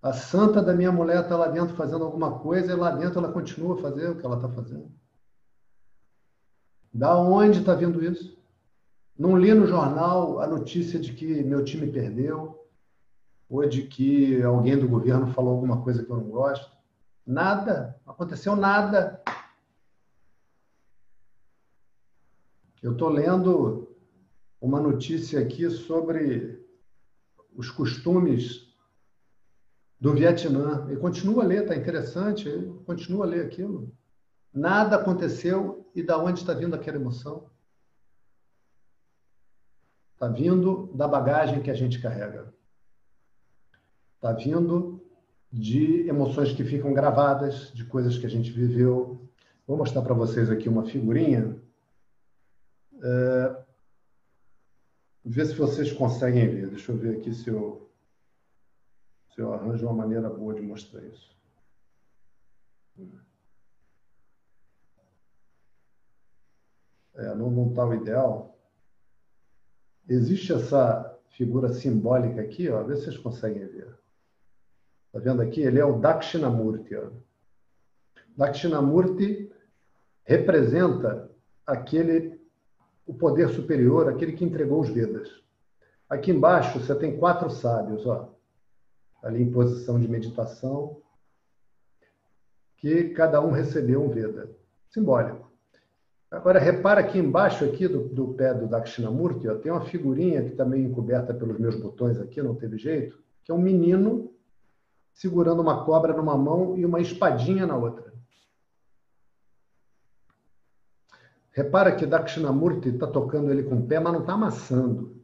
A 0.00 0.14
santa 0.14 0.62
da 0.62 0.72
minha 0.72 0.90
mulher 0.90 1.22
está 1.22 1.36
lá 1.36 1.48
dentro 1.48 1.76
fazendo 1.76 2.02
alguma 2.02 2.38
coisa 2.38 2.72
e 2.72 2.74
lá 2.76 2.90
dentro 2.90 3.18
ela 3.18 3.30
continua 3.30 3.74
a 3.74 3.82
fazer 3.82 4.08
o 4.08 4.16
que 4.16 4.24
ela 4.24 4.36
está 4.36 4.48
fazendo. 4.48 4.90
Da 6.94 7.14
onde 7.18 7.58
está 7.58 7.74
vindo 7.74 8.02
isso? 8.02 8.40
Não 9.18 9.36
li 9.36 9.52
no 9.52 9.66
jornal 9.66 10.40
a 10.40 10.46
notícia 10.46 10.98
de 10.98 11.12
que 11.12 11.42
meu 11.44 11.62
time 11.62 11.92
perdeu 11.92 12.66
ou 13.50 13.68
de 13.68 13.82
que 13.82 14.42
alguém 14.42 14.78
do 14.78 14.88
governo 14.88 15.26
falou 15.34 15.52
alguma 15.52 15.82
coisa 15.82 16.02
que 16.02 16.10
eu 16.10 16.16
não 16.16 16.30
gosto. 16.30 16.74
Nada. 17.26 18.00
Aconteceu 18.06 18.56
nada. 18.56 19.22
Eu 22.82 22.92
estou 22.92 23.10
lendo 23.10 23.89
uma 24.60 24.80
notícia 24.80 25.40
aqui 25.40 25.68
sobre 25.70 26.60
os 27.56 27.70
costumes 27.70 28.68
do 29.98 30.12
Vietnã. 30.12 30.86
E 30.92 30.96
continua 30.96 31.44
a 31.44 31.46
ler, 31.46 31.62
está 31.62 31.74
interessante, 31.74 32.50
continua 32.84 33.24
a 33.24 33.28
ler 33.28 33.46
aquilo. 33.46 33.92
Nada 34.52 34.96
aconteceu 34.96 35.90
e 35.94 36.02
da 36.02 36.18
onde 36.18 36.40
está 36.40 36.52
vindo 36.52 36.74
aquela 36.74 36.96
emoção? 36.96 37.48
Está 40.14 40.28
vindo 40.28 40.90
da 40.94 41.08
bagagem 41.08 41.62
que 41.62 41.70
a 41.70 41.74
gente 41.74 42.00
carrega. 42.00 42.52
Está 44.16 44.32
vindo 44.32 45.00
de 45.50 46.06
emoções 46.06 46.52
que 46.52 46.62
ficam 46.62 46.92
gravadas, 46.92 47.72
de 47.72 47.84
coisas 47.86 48.18
que 48.18 48.26
a 48.26 48.28
gente 48.28 48.50
viveu. 48.50 49.26
Vou 49.66 49.78
mostrar 49.78 50.02
para 50.02 50.14
vocês 50.14 50.50
aqui 50.50 50.68
uma 50.68 50.84
figurinha. 50.84 51.58
É 53.02 53.69
Ver 55.24 55.46
se 55.46 55.54
vocês 55.54 55.92
conseguem 55.92 56.48
ver. 56.48 56.68
Deixa 56.68 56.92
eu 56.92 56.96
ver 56.96 57.18
aqui 57.18 57.34
se 57.34 57.48
eu, 57.48 57.90
se 59.34 59.40
eu 59.40 59.52
arranjo 59.52 59.86
uma 59.86 59.94
maneira 59.94 60.28
boa 60.30 60.54
de 60.54 60.62
mostrar 60.62 61.02
isso. 61.04 61.38
É, 67.14 67.34
não 67.34 67.68
está 67.68 67.84
o 67.84 67.94
ideal. 67.94 68.58
Existe 70.08 70.52
essa 70.52 71.18
figura 71.30 71.72
simbólica 71.72 72.40
aqui, 72.40 72.68
ó, 72.68 72.82
vê 72.82 72.96
se 72.96 73.04
vocês 73.04 73.18
conseguem 73.18 73.66
ver. 73.66 73.94
Está 75.06 75.18
vendo 75.18 75.42
aqui? 75.42 75.60
Ele 75.60 75.78
é 75.78 75.84
o 75.84 75.98
Dakshinamurti. 75.98 76.94
Ó. 76.96 77.10
Dakshinamurti 78.36 79.52
representa 80.24 81.30
aquele 81.66 82.39
o 83.10 83.14
poder 83.14 83.48
superior, 83.48 84.08
aquele 84.08 84.32
que 84.32 84.44
entregou 84.44 84.80
os 84.80 84.88
Vedas. 84.88 85.28
Aqui 86.08 86.30
embaixo 86.30 86.78
você 86.78 86.94
tem 86.94 87.18
quatro 87.18 87.50
sábios, 87.50 88.06
ó, 88.06 88.32
ali 89.20 89.42
em 89.42 89.50
posição 89.50 89.98
de 89.98 90.06
meditação, 90.06 90.96
que 92.76 93.08
cada 93.10 93.40
um 93.40 93.50
recebeu 93.50 94.00
um 94.00 94.10
Veda, 94.10 94.48
simbólico. 94.88 95.50
Agora, 96.30 96.60
repara 96.60 97.00
aqui 97.00 97.18
embaixo 97.18 97.64
aqui 97.64 97.88
do, 97.88 98.08
do 98.08 98.28
pé 98.34 98.54
do 98.54 98.68
Dakshinamurti, 98.68 99.48
ó, 99.48 99.56
tem 99.56 99.72
uma 99.72 99.84
figurinha 99.84 100.44
que 100.44 100.52
também 100.52 100.84
tá 100.84 100.88
encoberta 100.88 101.34
pelos 101.34 101.58
meus 101.58 101.74
botões 101.74 102.16
aqui, 102.20 102.40
não 102.40 102.54
teve 102.54 102.78
jeito, 102.78 103.18
que 103.42 103.50
é 103.50 103.54
um 103.54 103.60
menino 103.60 104.32
segurando 105.12 105.60
uma 105.60 105.84
cobra 105.84 106.12
numa 106.16 106.38
mão 106.38 106.78
e 106.78 106.86
uma 106.86 107.00
espadinha 107.00 107.66
na 107.66 107.76
outra. 107.76 108.09
Repara 111.52 111.94
que 111.94 112.06
Dakshinamurti 112.06 112.90
está 112.90 113.06
tocando 113.06 113.50
ele 113.50 113.64
com 113.64 113.76
o 113.76 113.86
pé, 113.86 113.98
mas 113.98 114.12
não 114.12 114.20
está 114.20 114.34
amassando. 114.34 115.20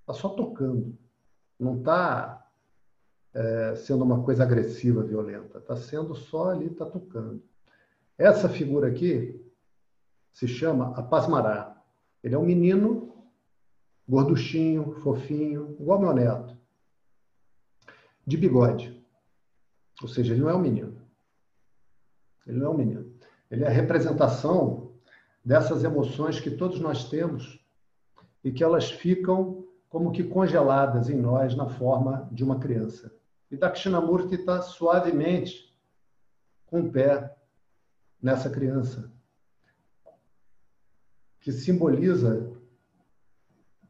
Está 0.00 0.14
só 0.14 0.30
tocando. 0.30 0.96
Não 1.58 1.78
está 1.78 2.46
é, 3.34 3.74
sendo 3.76 4.04
uma 4.04 4.22
coisa 4.22 4.42
agressiva, 4.42 5.02
violenta. 5.02 5.58
Está 5.58 5.76
sendo 5.76 6.14
só 6.14 6.50
ali, 6.50 6.66
está 6.66 6.86
tocando. 6.86 7.42
Essa 8.16 8.48
figura 8.48 8.88
aqui 8.88 9.44
se 10.32 10.48
chama 10.48 10.96
Apasmará. 10.96 11.76
Ele 12.22 12.34
é 12.34 12.38
um 12.38 12.46
menino 12.46 13.14
gorduchinho, 14.08 14.92
fofinho, 15.02 15.76
igual 15.78 16.00
meu 16.00 16.14
neto, 16.14 16.56
de 18.26 18.36
bigode. 18.36 18.98
Ou 20.00 20.08
seja, 20.08 20.32
ele 20.32 20.40
não 20.40 20.48
é 20.48 20.54
um 20.54 20.60
menino. 20.60 21.00
Ele 22.46 22.58
não 22.58 22.66
é 22.68 22.70
um 22.70 22.76
menino. 22.76 23.12
Ele 23.50 23.64
é 23.64 23.66
a 23.66 23.70
representação 23.70 24.87
dessas 25.48 25.82
emoções 25.82 26.38
que 26.38 26.50
todos 26.50 26.78
nós 26.78 27.08
temos 27.08 27.58
e 28.44 28.52
que 28.52 28.62
elas 28.62 28.90
ficam 28.90 29.64
como 29.88 30.12
que 30.12 30.22
congeladas 30.22 31.08
em 31.08 31.16
nós 31.16 31.54
na 31.54 31.66
forma 31.66 32.28
de 32.30 32.44
uma 32.44 32.58
criança. 32.58 33.10
E 33.50 33.56
Dakshinamurti 33.56 34.34
está 34.34 34.60
suavemente 34.60 35.74
com 36.66 36.82
o 36.82 36.92
pé 36.92 37.34
nessa 38.20 38.50
criança, 38.50 39.10
que 41.40 41.50
simboliza 41.50 42.52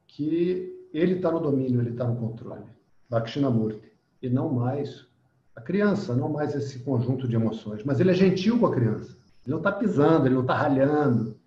que 0.07 0.89
ele 0.95 1.15
está 1.15 1.33
no 1.33 1.41
domínio, 1.41 1.81
ele 1.81 1.91
está 1.91 2.05
no 2.05 2.21
controle. 2.21 2.71
Dakshinamurti. 3.11 3.93
E 4.23 4.29
não 4.29 4.49
mais 4.49 5.09
a 5.57 5.61
criança, 5.61 6.15
não 6.15 6.29
mais 6.29 6.55
esse 6.55 6.79
conjunto 6.85 7.27
de 7.27 7.35
emoções. 7.35 7.83
Mas 7.83 7.99
ele 7.99 8.13
é 8.13 8.15
gentil 8.15 8.61
com 8.61 8.67
a 8.67 8.73
criança. 8.73 9.19
Ele 9.45 9.51
não 9.51 9.59
está 9.59 9.73
pisando, 9.73 10.27
ele 10.27 10.37
não 10.37 10.43
está 10.43 10.55
ralhando, 10.55 11.38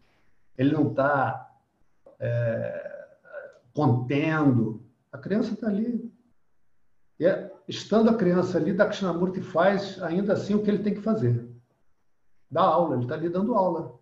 ele 0.58 0.74
não 0.74 0.90
está 0.90 1.52
é, 2.20 3.08
contendo. 3.74 4.84
A 5.12 5.18
criança 5.18 5.54
está 5.54 5.68
ali. 5.68 6.12
E 7.20 7.26
é, 7.26 7.52
estando 7.68 8.10
a 8.10 8.16
criança 8.16 8.58
ali, 8.58 8.74
Dakshinamurti 8.74 9.42
faz 9.42 10.02
ainda 10.02 10.34
assim 10.34 10.56
o 10.56 10.64
que 10.64 10.70
ele 10.70 10.84
tem 10.84 10.94
que 10.94 11.02
fazer. 11.02 11.48
Dá 12.50 12.62
aula, 12.62 12.96
ele 12.96 13.04
está 13.04 13.16
ali 13.16 13.30
dando 13.30 13.56
aula 13.56 14.00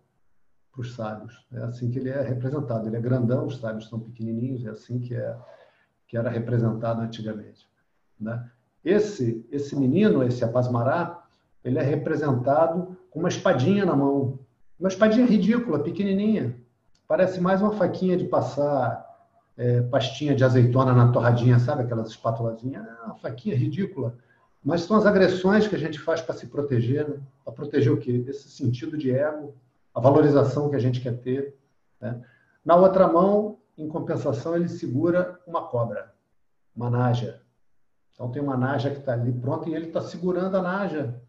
para 0.72 0.80
os 0.80 0.94
sábios. 0.94 1.46
É 1.52 1.62
assim 1.62 1.90
que 1.90 1.98
ele 1.98 2.10
é 2.10 2.20
representado. 2.22 2.88
Ele 2.88 2.96
é 2.96 3.00
grandão, 3.00 3.46
os 3.46 3.58
sábios 3.58 3.88
são 3.88 4.00
pequenininhos, 4.00 4.64
é 4.64 4.70
assim 4.70 4.98
que, 4.98 5.14
é, 5.14 5.36
que 6.08 6.16
era 6.16 6.30
representado 6.30 7.00
antigamente. 7.00 7.68
Né? 8.18 8.50
Esse, 8.84 9.46
esse 9.50 9.76
menino, 9.76 10.22
esse 10.22 10.44
Apasmará, 10.44 11.26
ele 11.62 11.78
é 11.78 11.82
representado 11.82 12.96
com 13.10 13.18
uma 13.20 13.28
espadinha 13.28 13.84
na 13.84 13.94
mão. 13.94 14.38
Uma 14.80 14.88
espadinha 14.88 15.26
ridícula, 15.26 15.78
pequenininha. 15.78 16.56
Parece 17.06 17.38
mais 17.38 17.60
uma 17.60 17.72
faquinha 17.72 18.16
de 18.16 18.24
passar 18.24 19.06
é, 19.54 19.82
pastinha 19.82 20.34
de 20.34 20.42
azeitona 20.42 20.94
na 20.94 21.12
torradinha, 21.12 21.58
sabe? 21.58 21.82
Aquelas 21.82 22.08
espátulazinhas. 22.08 22.86
É 22.86 23.04
uma 23.04 23.14
faquinha 23.16 23.54
ridícula. 23.54 24.16
Mas 24.64 24.80
são 24.82 24.96
as 24.96 25.04
agressões 25.04 25.68
que 25.68 25.76
a 25.76 25.78
gente 25.78 25.98
faz 25.98 26.22
para 26.22 26.34
se 26.34 26.46
proteger, 26.46 27.06
né? 27.06 27.18
Para 27.44 27.52
proteger 27.52 27.92
o 27.92 27.98
quê? 27.98 28.24
Esse 28.26 28.48
sentido 28.48 28.96
de 28.96 29.10
ego, 29.10 29.54
a 29.94 30.00
valorização 30.00 30.70
que 30.70 30.76
a 30.76 30.80
gente 30.80 31.02
quer 31.02 31.18
ter. 31.18 31.54
Né? 32.00 32.18
Na 32.64 32.74
outra 32.74 33.06
mão, 33.06 33.58
em 33.76 33.86
compensação, 33.86 34.56
ele 34.56 34.68
segura 34.68 35.38
uma 35.46 35.68
cobra, 35.68 36.14
uma 36.74 36.88
naja. 36.88 37.42
Então 38.14 38.30
tem 38.30 38.40
uma 38.40 38.56
naja 38.56 38.90
que 38.90 39.00
está 39.00 39.12
ali 39.12 39.30
pronta 39.30 39.68
e 39.68 39.74
ele 39.74 39.88
está 39.88 40.00
segurando 40.00 40.56
a 40.56 40.62
naja. 40.62 41.20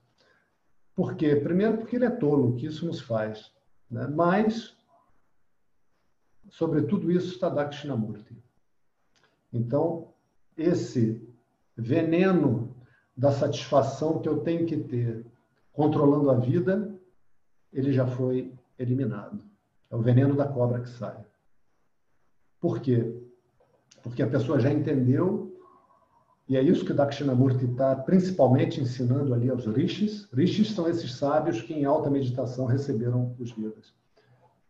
Por 1.02 1.16
quê? 1.16 1.36
Primeiro 1.36 1.80
porque 1.80 1.96
ele 1.96 2.06
é 2.06 2.12
tolo, 2.12 2.56
que 2.56 2.68
isso 2.68 2.86
nos 2.86 3.02
faz. 3.02 3.52
Né? 3.90 4.06
Mas, 4.06 4.78
sobre 6.48 6.84
tudo 6.84 7.12
isso, 7.12 7.34
está 7.34 7.50
Dakshinamurti. 7.50 8.38
Então, 9.52 10.14
esse 10.56 11.28
veneno 11.76 12.76
da 13.18 13.32
satisfação 13.32 14.22
que 14.22 14.30
eu 14.30 14.42
tenho 14.42 14.68
que 14.68 14.78
ter 14.78 15.26
controlando 15.74 16.30
a 16.30 16.36
vida, 16.36 16.96
ele 17.74 17.92
já 17.92 18.06
foi 18.06 18.54
eliminado. 18.78 19.44
É 19.90 19.96
o 19.96 20.04
veneno 20.04 20.36
da 20.36 20.48
cobra 20.48 20.82
que 20.82 20.90
sai. 20.90 21.26
Por 22.60 22.80
quê? 22.80 23.12
Porque 24.04 24.22
a 24.22 24.30
pessoa 24.30 24.60
já 24.60 24.72
entendeu 24.72 25.51
e 26.52 26.58
é 26.58 26.62
isso 26.62 26.84
que 26.84 26.92
Dakshinamurti 26.92 27.64
está 27.64 27.96
principalmente 27.96 28.82
ensinando 28.82 29.34
ali 29.34 29.50
aos 29.50 29.66
rishis. 29.66 30.28
Rishis 30.34 30.72
são 30.72 30.86
esses 30.86 31.16
sábios 31.16 31.62
que 31.62 31.74
em 31.74 31.86
alta 31.86 32.10
meditação 32.10 32.66
receberam 32.66 33.34
os 33.40 33.54
Vedas. 33.54 33.94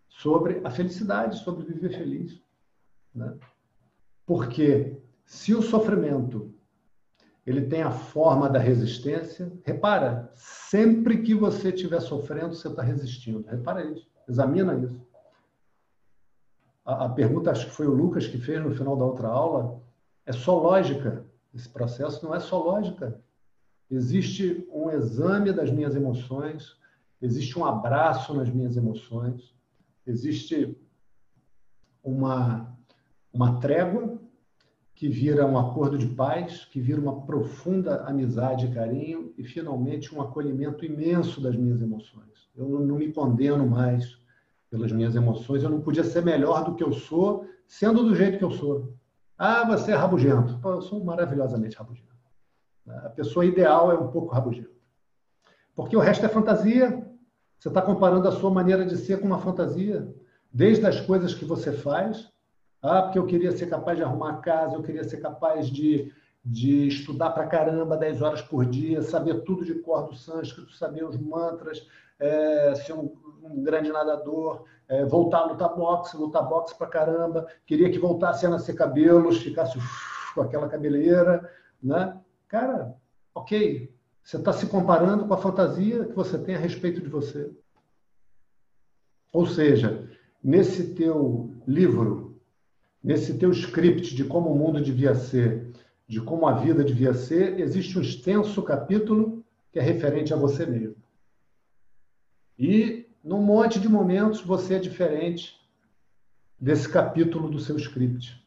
Sobre 0.08 0.62
a 0.64 0.70
felicidade, 0.70 1.40
sobre 1.40 1.66
viver 1.66 1.90
feliz. 1.98 2.40
Né? 3.16 3.36
Porque 4.28 5.02
se 5.26 5.56
o 5.56 5.64
sofrimento 5.64 6.54
ele 7.48 7.66
tem 7.66 7.82
a 7.82 7.90
forma 7.90 8.48
da 8.48 8.60
resistência, 8.60 9.52
repara, 9.64 10.32
sempre 10.36 11.24
que 11.24 11.34
você 11.34 11.70
estiver 11.70 12.00
sofrendo, 12.00 12.54
você 12.54 12.68
está 12.68 12.84
resistindo. 12.84 13.44
Repara 13.48 13.84
isso, 13.86 14.08
examina 14.30 14.76
isso. 14.76 15.02
A, 16.86 17.06
a 17.06 17.10
pergunta, 17.10 17.50
acho 17.50 17.66
que 17.66 17.72
foi 17.72 17.88
o 17.88 17.96
Lucas 17.96 18.28
que 18.28 18.38
fez 18.38 18.64
no 18.64 18.70
final 18.70 18.96
da 18.96 19.04
outra 19.04 19.30
aula, 19.30 19.82
é 20.28 20.32
só 20.32 20.60
lógica. 20.60 21.26
Esse 21.54 21.70
processo 21.70 22.26
não 22.26 22.34
é 22.34 22.40
só 22.40 22.62
lógica. 22.62 23.20
Existe 23.90 24.68
um 24.72 24.90
exame 24.90 25.52
das 25.52 25.70
minhas 25.70 25.96
emoções, 25.96 26.78
existe 27.22 27.60
um 27.60 27.66
abraço 27.66 28.34
nas 28.34 28.50
minhas 28.50 28.78
emoções, 28.78 29.54
existe 30.08 30.78
uma, 32.04 32.76
uma 33.34 33.60
trégua 33.60 34.20
que 34.96 35.10
vira 35.10 35.46
um 35.48 35.58
acordo 35.58 35.98
de 35.98 36.08
paz, 36.08 36.64
que 36.66 36.80
vira 36.80 37.02
uma 37.02 37.22
profunda 37.22 38.04
amizade 38.04 38.68
e 38.68 38.72
carinho 38.72 39.34
e, 39.36 39.44
finalmente, 39.44 40.14
um 40.14 40.22
acolhimento 40.22 40.86
imenso 40.86 41.42
das 41.42 41.56
minhas 41.56 41.82
emoções. 41.82 42.50
Eu 42.56 42.70
não, 42.70 42.98
me 42.98 43.12
condeno 43.12 43.68
mais 43.68 44.20
pelas 44.70 44.92
minhas 44.92 45.16
emoções, 45.16 45.64
eu 45.64 45.70
não 45.70 45.82
podia 45.82 46.04
ser 46.04 46.24
melhor 46.24 46.64
do 46.64 46.76
que 46.76 46.84
eu 46.84 46.94
sou, 46.94 47.46
sendo 47.68 48.04
do 48.04 48.16
jeito 48.16 48.38
que 48.38 48.44
eu 48.44 48.52
sou. 48.52 48.94
Ah, 49.44 49.66
você 49.66 49.92
é 49.92 49.96
rabugento. 49.96 50.60
Pô, 50.60 50.74
eu 50.74 50.84
sou 50.84 51.04
maravilhosamente 51.04 51.76
rabugento. 51.76 52.14
A 52.88 53.10
pessoa 53.10 53.44
ideal 53.44 53.92
é 53.92 53.96
um 53.96 54.12
pouco 54.12 54.32
rabugenta. 54.32 54.70
Porque 55.76 55.98
o 55.98 56.00
resto 56.00 56.24
é 56.24 56.30
fantasia. 56.30 57.04
Você 57.58 57.68
está 57.68 57.82
comparando 57.82 58.28
a 58.28 58.32
sua 58.32 58.52
maneira 58.52 58.86
de 58.86 58.96
ser 58.98 59.20
com 59.20 59.26
uma 59.26 59.40
fantasia. 59.40 60.14
Desde 60.54 60.86
as 60.86 61.00
coisas 61.00 61.34
que 61.34 61.44
você 61.44 61.72
faz. 61.72 62.32
Ah, 62.84 63.02
porque 63.02 63.18
eu 63.18 63.26
queria 63.26 63.52
ser 63.52 63.66
capaz 63.66 63.98
de 63.98 64.04
arrumar 64.04 64.30
a 64.30 64.38
casa, 64.38 64.76
eu 64.76 64.84
queria 64.84 65.04
ser 65.04 65.18
capaz 65.18 65.72
de, 65.72 66.14
de 66.46 66.88
estudar 66.88 67.32
para 67.32 67.48
caramba 67.48 67.98
10 67.98 68.22
horas 68.22 68.44
por 68.44 68.64
dia, 68.64 69.02
saber 69.02 69.42
tudo 69.42 69.66
de 69.66 69.74
cor 69.80 70.08
do 70.08 70.16
sânscrito, 70.16 70.72
saber 70.74 71.04
os 71.04 71.18
mantras, 71.18 71.84
é, 72.20 72.76
ser 72.76 72.94
um, 72.94 73.12
um 73.44 73.64
grande 73.64 73.92
nadador, 73.92 74.66
é, 74.92 75.06
voltar 75.06 75.40
a 75.40 75.46
lutar 75.46 75.76
boxe, 75.76 76.18
lutar 76.18 76.48
boxe 76.48 76.76
pra 76.76 76.88
caramba, 76.88 77.48
queria 77.66 77.90
que 77.90 77.98
voltasse 77.98 78.46
a 78.46 78.50
nascer 78.50 78.76
cabelos, 78.76 79.42
ficasse 79.42 79.78
uf, 79.78 80.34
com 80.36 80.42
aquela 80.42 80.70
cabeleira, 80.70 81.50
né? 81.82 82.20
Cara, 82.48 82.94
ok, 83.34 83.92
você 84.24 84.38
está 84.38 84.54
se 84.54 84.68
comparando 84.68 85.26
com 85.26 85.34
a 85.34 85.38
fantasia 85.38 86.06
que 86.06 86.14
você 86.14 86.38
tem 86.38 86.56
a 86.56 86.60
respeito 86.60 87.02
de 87.02 87.10
você. 87.10 87.50
Ou 89.34 89.46
seja, 89.46 90.10
nesse 90.44 90.94
teu 90.94 91.56
livro 91.66 92.32
nesse 93.04 93.38
teu 93.38 93.52
script 93.52 94.16
de 94.16 94.24
como 94.24 94.52
o 94.52 94.58
mundo 94.58 94.82
devia 94.82 95.16
ser, 95.16 95.72
de 96.08 96.22
como 96.22 96.48
a 96.48 96.54
vida 96.54 96.84
devia 96.84 97.14
ser, 97.14 97.60
existe 97.60 97.98
um 97.98 98.02
extenso 98.02 98.62
capítulo 98.62 99.44
que 99.72 99.80
é 99.80 99.82
referente 99.82 100.34
a 100.34 100.38
você 100.38 100.66
mesmo. 100.66 100.98
E 102.60 103.01
num 103.24 103.42
monte 103.42 103.80
de 103.80 103.88
momentos 103.88 104.42
você 104.42 104.76
é 104.76 104.80
diferente 104.80 105.60
desse 106.60 106.90
capítulo 106.90 107.50
do 107.50 107.60
seu 107.60 107.76
script, 107.78 108.44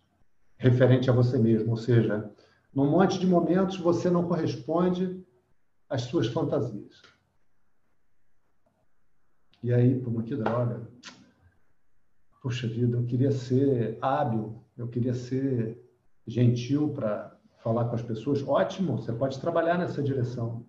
referente 0.56 1.08
a 1.08 1.12
você 1.12 1.38
mesmo, 1.38 1.70
ou 1.70 1.76
seja, 1.76 2.30
num 2.72 2.90
monte 2.90 3.18
de 3.18 3.26
momentos 3.26 3.76
você 3.76 4.10
não 4.10 4.26
corresponde 4.26 5.24
às 5.88 6.02
suas 6.02 6.26
fantasias. 6.26 7.02
E 9.62 9.72
aí, 9.72 9.98
pô, 10.00 10.22
que 10.22 10.36
droga. 10.36 10.86
Puxa 12.42 12.68
vida, 12.68 12.98
eu 12.98 13.04
queria 13.06 13.32
ser 13.32 13.96
hábil, 14.02 14.62
eu 14.76 14.86
queria 14.88 15.14
ser 15.14 15.82
gentil 16.26 16.90
para 16.90 17.34
falar 17.62 17.86
com 17.86 17.94
as 17.94 18.02
pessoas. 18.02 18.46
Ótimo, 18.46 18.98
você 18.98 19.12
pode 19.12 19.40
trabalhar 19.40 19.78
nessa 19.78 20.02
direção. 20.02 20.66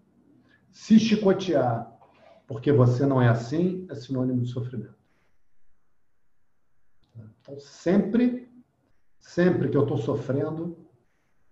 Se 0.71 0.97
chicotear 0.97 1.94
porque 2.47 2.71
você 2.71 3.05
não 3.05 3.21
é 3.21 3.27
assim, 3.27 3.85
é 3.89 3.95
sinônimo 3.95 4.41
de 4.41 4.49
sofrimento. 4.49 4.95
Então, 7.41 7.59
sempre, 7.59 8.49
sempre 9.19 9.69
que 9.69 9.77
eu 9.77 9.83
estou 9.83 9.97
sofrendo, 9.97 10.77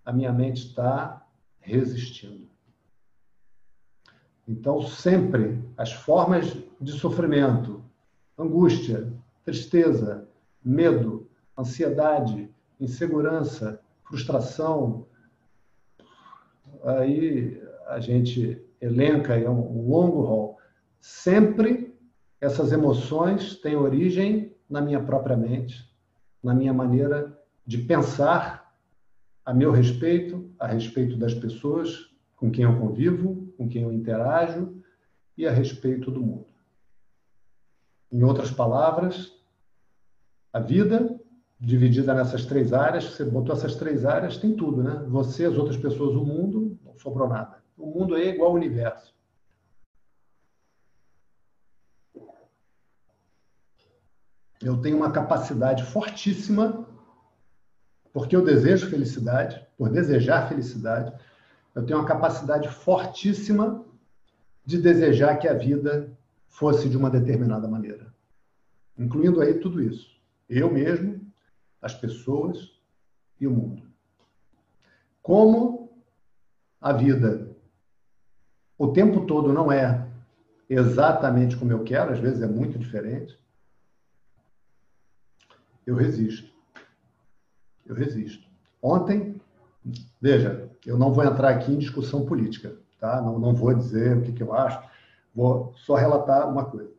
a 0.06 0.12
minha 0.12 0.32
mente 0.32 0.68
está 0.68 1.26
resistindo. 1.60 2.50
Então, 4.48 4.82
sempre 4.82 5.64
as 5.78 5.94
formas 5.94 6.58
de 6.80 6.92
sofrimento, 6.92 7.84
angústia, 8.38 9.14
tristeza, 9.46 10.28
medo, 10.64 11.30
ansiedade, 11.58 12.50
insegurança, 12.80 13.80
frustração. 14.04 15.08
Aí 16.84 17.62
a 17.88 18.00
gente 18.00 18.62
elenca, 18.82 19.36
é 19.36 19.50
um 19.50 19.88
longo 19.88 20.22
rol. 20.22 20.58
Sempre 21.04 21.94
essas 22.40 22.72
emoções 22.72 23.58
têm 23.58 23.76
origem 23.76 24.56
na 24.70 24.80
minha 24.80 25.04
própria 25.04 25.36
mente, 25.36 25.94
na 26.42 26.54
minha 26.54 26.74
maneira 26.74 27.38
de 27.68 27.80
pensar 27.80 28.74
a 29.44 29.54
meu 29.54 29.70
respeito, 29.70 30.50
a 30.58 30.66
respeito 30.66 31.18
das 31.18 31.34
pessoas 31.34 32.10
com 32.38 32.50
quem 32.50 32.64
eu 32.64 32.80
convivo, 32.80 33.54
com 33.58 33.68
quem 33.68 33.82
eu 33.82 33.92
interajo 33.92 34.82
e 35.38 35.46
a 35.46 35.52
respeito 35.52 36.10
do 36.10 36.22
mundo. 36.22 36.48
Em 38.10 38.24
outras 38.24 38.50
palavras, 38.50 39.30
a 40.54 40.60
vida 40.62 41.20
dividida 41.60 42.14
nessas 42.14 42.46
três 42.46 42.72
áreas, 42.72 43.04
você 43.04 43.26
botou 43.26 43.54
essas 43.54 43.76
três 43.76 44.06
áreas, 44.06 44.38
tem 44.38 44.56
tudo, 44.56 44.82
né? 44.82 45.04
Você, 45.10 45.44
as 45.44 45.58
outras 45.58 45.76
pessoas, 45.76 46.16
o 46.16 46.24
mundo, 46.24 46.80
não 46.82 46.98
sobrou 46.98 47.28
nada. 47.28 47.62
O 47.78 47.88
mundo 47.88 48.16
é 48.16 48.30
igual 48.30 48.52
ao 48.52 48.56
universo. 48.56 49.13
Eu 54.64 54.78
tenho 54.78 54.98
uma 54.98 55.12
capacidade 55.12 55.84
fortíssima, 55.84 56.88
porque 58.14 58.36
eu 58.36 58.44
desejo 58.44 58.90
felicidade, 58.90 59.66
por 59.78 59.90
desejar 59.90 60.48
felicidade, 60.48 61.14
eu 61.76 61.86
tenho 61.86 62.00
uma 62.00 62.08
capacidade 62.08 62.70
fortíssima 62.70 63.84
de 64.66 64.78
desejar 64.82 65.38
que 65.38 65.48
a 65.48 65.54
vida 65.54 66.12
fosse 66.48 66.88
de 66.88 66.96
uma 66.96 67.10
determinada 67.10 67.68
maneira. 67.68 68.14
Incluindo 68.98 69.42
aí 69.42 69.56
tudo 69.56 69.82
isso. 69.82 70.16
Eu 70.48 70.72
mesmo, 70.72 71.20
as 71.82 71.94
pessoas 71.94 72.72
e 73.42 73.48
o 73.48 73.52
mundo. 73.52 73.84
Como 75.22 75.92
a 76.80 76.94
vida 76.94 77.54
o 78.78 78.88
tempo 78.90 79.26
todo 79.26 79.54
não 79.54 79.72
é 79.72 80.06
exatamente 80.70 81.56
como 81.56 81.72
eu 81.72 81.84
quero, 81.84 82.12
às 82.12 82.20
vezes 82.20 82.42
é 82.42 82.48
muito 82.48 82.78
diferente, 82.78 83.38
eu 85.86 85.96
resisto. 85.96 86.52
Eu 87.86 87.96
resisto. 87.96 88.48
Ontem, 88.82 89.42
veja, 90.22 90.70
eu 90.86 90.98
não 90.98 91.14
vou 91.14 91.24
entrar 91.24 91.50
aqui 91.50 91.72
em 91.72 91.78
discussão 91.78 92.26
política, 92.26 92.76
tá? 93.00 93.22
Não, 93.22 93.40
não 93.40 93.54
vou 93.54 93.74
dizer 93.74 94.18
o 94.18 94.22
que, 94.22 94.32
que 94.32 94.44
eu 94.44 94.54
acho, 94.54 94.82
vou 95.34 95.74
só 95.76 95.96
relatar 95.96 96.50
uma 96.50 96.66
coisa. 96.66 96.94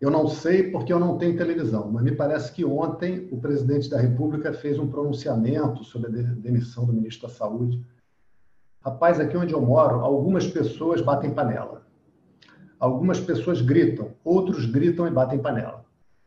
Eu 0.00 0.10
não 0.10 0.28
sei 0.28 0.70
porque 0.70 0.90
eu 0.90 0.98
não 0.98 1.18
tenho 1.18 1.36
televisão, 1.36 1.90
mas 1.92 2.02
me 2.02 2.12
parece 2.12 2.50
que 2.52 2.64
ontem 2.64 3.28
o 3.30 3.38
presidente 3.38 3.90
da 3.90 4.00
República 4.00 4.50
fez 4.50 4.78
um 4.78 4.90
pronunciamento 4.90 5.84
sobre 5.84 6.08
a 6.08 6.22
demissão 6.22 6.86
do 6.86 6.92
ministro 6.92 7.28
da 7.28 7.34
Saúde. 7.34 7.84
Rapaz, 8.80 9.20
aqui 9.20 9.36
onde 9.36 9.52
eu 9.52 9.60
moro, 9.60 10.00
algumas 10.00 10.46
pessoas 10.46 11.02
batem 11.02 11.34
panela. 11.34 11.86
Algumas 12.78 13.20
pessoas 13.20 13.60
gritam, 13.60 14.12
outros 14.24 14.64
gritam 14.64 15.06
e 15.06 15.10
batem 15.10 15.38
panela. 15.38 15.79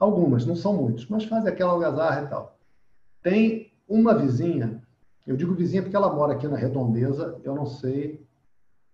Algumas, 0.04 0.46
não 0.46 0.56
são 0.56 0.74
muitos, 0.74 1.08
mas 1.08 1.24
fazem 1.26 1.52
aquela 1.52 1.72
algazarra 1.72 2.24
e 2.24 2.28
tal. 2.28 2.58
Tem 3.22 3.72
uma 3.88 4.14
vizinha, 4.14 4.82
eu 5.26 5.36
digo 5.38 5.54
vizinha 5.54 5.82
porque 5.82 5.96
ela 5.96 6.14
mora 6.14 6.34
aqui 6.34 6.48
na 6.48 6.58
Redondeza, 6.58 7.40
eu 7.44 7.56
não 7.56 7.66
sei 7.66 8.26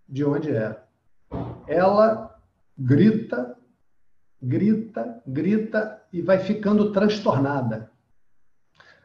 de 0.07 0.24
onde 0.24 0.51
é. 0.51 0.80
Ela 1.68 2.39
grita 2.78 3.57
grita, 4.41 5.22
grita 5.26 6.01
e 6.12 6.22
vai 6.22 6.39
ficando 6.39 6.91
transtornada. 6.91 7.91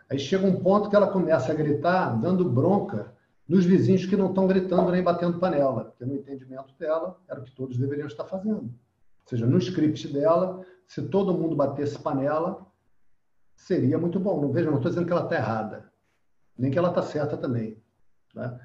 Aí 0.09 0.19
chega 0.19 0.47
um 0.47 0.63
ponto 0.63 0.89
que 0.89 0.97
ela 0.97 1.09
começa 1.11 1.51
a 1.51 1.55
gritar, 1.55 2.21
dando 2.21 2.49
bronca 2.49 3.13
nos 3.49 3.65
vizinhos 3.65 4.07
que 4.07 4.17
não 4.17 4.29
estão 4.29 4.47
gritando 4.47 4.91
nem 4.91 5.03
batendo 5.03 5.39
panela, 5.39 5.87
porque 5.87 6.05
no 6.05 6.15
entendimento 6.15 6.73
dela 6.79 7.19
era 7.29 7.41
o 7.41 7.45
que 7.45 7.55
todos 7.55 7.77
deveriam 7.77 8.07
estar 8.07 8.25
fazendo. 8.25 8.73
Ou 9.25 9.29
seja, 9.29 9.47
no 9.47 9.59
script 9.59 10.13
dela, 10.13 10.65
se 10.87 11.09
todo 11.09 11.35
mundo 11.35 11.57
batesse 11.57 11.99
panela, 11.99 12.67
seria 13.57 13.99
muito 13.99 14.21
bom. 14.21 14.41
Não 14.41 14.53
veja, 14.53 14.71
não 14.71 14.77
estou 14.77 14.91
dizendo 14.91 15.07
que 15.07 15.13
ela 15.13 15.25
está 15.25 15.37
errada, 15.37 15.91
nem 16.57 16.71
que 16.71 16.79
ela 16.79 16.91
está 16.91 17.03
certa 17.03 17.37
também. 17.37 17.83
Né? 18.35 18.59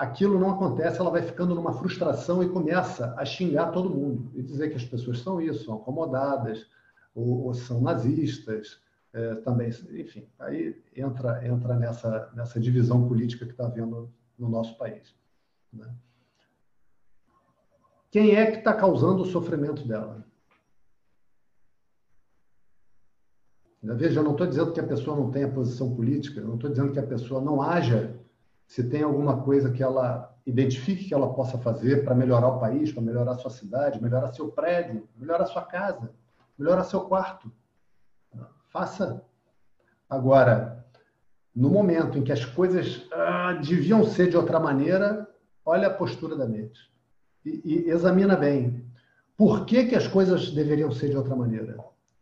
aquilo 0.00 0.40
não 0.40 0.52
acontece, 0.52 0.98
ela 0.98 1.10
vai 1.10 1.20
ficando 1.20 1.54
numa 1.54 1.74
frustração 1.74 2.42
e 2.42 2.48
começa 2.48 3.14
a 3.18 3.24
xingar 3.26 3.70
todo 3.70 3.90
mundo 3.90 4.32
e 4.34 4.42
dizer 4.42 4.70
que 4.70 4.76
as 4.76 4.84
pessoas 4.84 5.18
são 5.18 5.38
isso, 5.42 5.66
são 5.66 5.74
acomodadas, 5.74 6.66
ou, 7.14 7.44
ou 7.44 7.52
são 7.52 7.82
nazistas, 7.82 8.80
é, 9.12 9.34
também, 9.36 9.68
enfim, 9.68 10.26
aí 10.38 10.82
entra 10.96 11.46
entra 11.46 11.74
nessa 11.74 12.30
nessa 12.34 12.58
divisão 12.58 13.06
política 13.06 13.44
que 13.44 13.50
está 13.50 13.66
havendo 13.66 14.10
no 14.38 14.48
nosso 14.48 14.78
país. 14.78 15.14
Né? 15.70 15.86
Quem 18.10 18.34
é 18.34 18.50
que 18.50 18.58
está 18.58 18.74
causando 18.74 19.22
o 19.22 19.26
sofrimento 19.26 19.86
dela? 19.86 20.24
Veja, 23.82 24.20
eu 24.20 24.24
não 24.24 24.32
estou 24.32 24.46
dizendo 24.46 24.72
que 24.72 24.80
a 24.80 24.86
pessoa 24.86 25.16
não 25.16 25.30
tenha 25.30 25.48
posição 25.48 25.94
política, 25.94 26.40
eu 26.40 26.48
não 26.48 26.56
estou 26.56 26.68
dizendo 26.68 26.92
que 26.92 26.98
a 26.98 27.06
pessoa 27.06 27.40
não 27.40 27.62
haja 27.62 28.18
se 28.66 28.84
tem 28.84 29.02
alguma 29.02 29.42
coisa 29.42 29.70
que 29.70 29.82
ela 29.82 30.36
identifique 30.44 31.06
que 31.06 31.14
ela 31.14 31.32
possa 31.32 31.56
fazer 31.58 32.04
para 32.04 32.14
melhorar 32.14 32.48
o 32.48 32.58
país, 32.58 32.92
para 32.92 33.02
melhorar 33.02 33.32
a 33.32 33.38
sua 33.38 33.50
cidade, 33.50 34.02
melhorar 34.02 34.32
seu 34.32 34.50
prédio, 34.50 35.08
melhorar 35.16 35.46
sua 35.46 35.62
casa, 35.62 36.12
melhorar 36.58 36.84
seu 36.84 37.02
quarto. 37.02 37.50
Faça. 38.68 39.24
Agora, 40.08 40.84
no 41.54 41.70
momento 41.70 42.18
em 42.18 42.24
que 42.24 42.32
as 42.32 42.44
coisas 42.44 43.06
ah, 43.12 43.54
deviam 43.54 44.04
ser 44.04 44.28
de 44.28 44.36
outra 44.36 44.60
maneira, 44.60 45.28
olha 45.64 45.86
a 45.86 45.94
postura 45.94 46.36
da 46.36 46.46
mente 46.46 46.90
e, 47.44 47.62
e 47.64 47.90
examina 47.90 48.36
bem. 48.36 48.84
Por 49.36 49.64
que, 49.64 49.86
que 49.86 49.96
as 49.96 50.06
coisas 50.06 50.50
deveriam 50.50 50.92
ser 50.92 51.10
de 51.10 51.16
outra 51.16 51.34
maneira? 51.34 51.78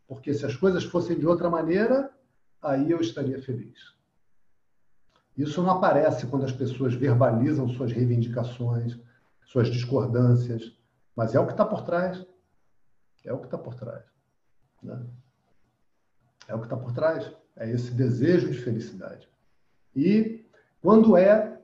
Porque 0.06 0.32
se 0.32 0.46
as 0.46 0.56
coisas 0.56 0.84
fossem 0.84 1.18
de 1.18 1.26
outra 1.26 1.50
maneira, 1.50 2.10
aí 2.62 2.90
eu 2.90 3.00
estaria 3.00 3.42
feliz. 3.42 3.96
Isso 5.36 5.62
não 5.62 5.70
aparece 5.70 6.26
quando 6.26 6.44
as 6.44 6.52
pessoas 6.52 6.94
verbalizam 6.94 7.68
suas 7.68 7.92
reivindicações, 7.92 8.98
suas 9.44 9.68
discordâncias, 9.68 10.76
mas 11.14 11.34
é 11.34 11.40
o 11.40 11.46
que 11.46 11.52
está 11.52 11.64
por 11.64 11.82
trás. 11.82 12.24
É 13.24 13.32
o 13.32 13.38
que 13.38 13.46
está 13.46 13.58
por 13.58 13.74
trás. 13.74 14.04
Né? 14.82 15.04
É 16.46 16.54
o 16.54 16.58
que 16.58 16.66
está 16.66 16.76
por 16.76 16.92
trás. 16.92 17.30
É 17.56 17.68
esse 17.70 17.90
desejo 17.92 18.50
de 18.50 18.58
felicidade. 18.58 19.28
E 19.94 20.44
quando 20.80 21.16
é 21.16 21.60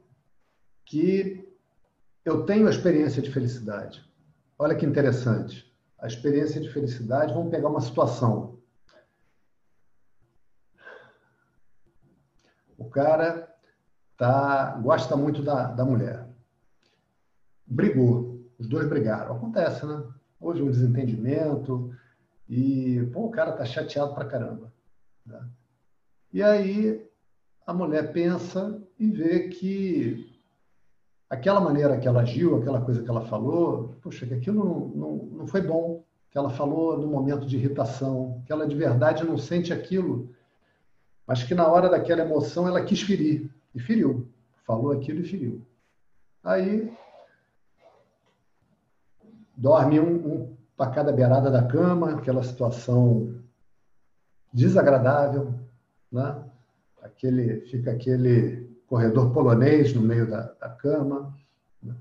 que 0.84 1.43
eu 2.24 2.46
tenho 2.46 2.66
a 2.66 2.70
experiência 2.70 3.20
de 3.20 3.30
felicidade? 3.30 4.04
Olha 4.58 4.74
que 4.74 4.86
interessante. 4.86 5.70
A 5.98 6.06
experiência 6.06 6.60
de 6.60 6.72
felicidade, 6.72 7.34
vamos 7.34 7.50
pegar 7.50 7.68
uma 7.68 7.80
situação. 7.80 8.58
O 12.78 12.88
cara 12.88 13.54
tá, 14.16 14.78
gosta 14.82 15.16
muito 15.16 15.42
da, 15.42 15.72
da 15.72 15.84
mulher. 15.84 16.28
Brigou, 17.66 18.42
os 18.58 18.68
dois 18.68 18.88
brigaram. 18.88 19.36
Acontece, 19.36 19.84
né? 19.86 20.02
Hoje 20.40 20.62
um 20.62 20.70
desentendimento 20.70 21.94
e 22.48 23.08
pô, 23.12 23.26
o 23.26 23.30
cara 23.30 23.52
tá 23.52 23.64
chateado 23.64 24.14
pra 24.14 24.26
caramba. 24.26 24.72
Né? 25.24 25.48
E 26.32 26.42
aí 26.42 27.10
a 27.66 27.72
mulher 27.72 28.12
pensa 28.12 28.82
e 28.98 29.10
vê 29.10 29.48
que 29.48 30.34
aquela 31.35 31.61
maneira 31.61 31.99
que 31.99 32.09
ela 32.09 32.22
agiu, 32.22 32.57
aquela 32.57 32.80
coisa 32.80 33.03
que 33.03 33.11
ela 33.11 33.22
falou, 33.26 33.97
poxa, 34.03 34.26
que 34.26 34.35
aquilo 34.35 34.64
não, 34.64 34.89
não, 34.89 35.16
não 35.39 35.47
foi 35.47 35.61
bom, 35.61 36.03
que 36.30 36.39
ela 36.39 36.51
falou 36.51 36.99
no 36.99 37.07
momento 37.07 37.47
de 37.47 37.57
irritação, 37.57 38.43
que 38.47 38.53
ela 38.53 38.66
de 38.66 38.74
verdade 38.74 39.24
não 39.24 39.39
sente 39.39 39.72
aquilo, 39.72 40.35
mas 41.26 41.43
que 41.43 41.55
na 41.55 41.66
hora 41.66 41.89
daquela 41.89 42.22
emoção 42.22 42.66
ela 42.66 42.85
quis 42.85 43.03
ferir, 43.03 43.51
e 43.74 43.80
feriu. 43.80 44.28
Falou 44.66 44.93
aquilo 44.93 45.20
e 45.20 45.28
feriu. 45.28 45.62
Aí 46.43 46.93
dorme 49.57 50.01
um, 50.01 50.14
um 50.26 50.57
para 50.76 50.91
cada 50.91 51.12
beirada 51.12 51.51
da 51.51 51.62
cama, 51.62 52.12
aquela 52.12 52.43
situação 52.43 53.35
desagradável, 54.53 55.55
né? 56.11 56.43
Aquele, 57.03 57.61
fica 57.66 57.93
aquele 57.93 58.63
corredor 58.89 59.32
polonês 59.32 59.95
no 59.95 60.03
meio 60.03 60.28
da, 60.28 60.43
da 60.61 60.68
cama. 60.68 61.37
Né? 61.82 61.95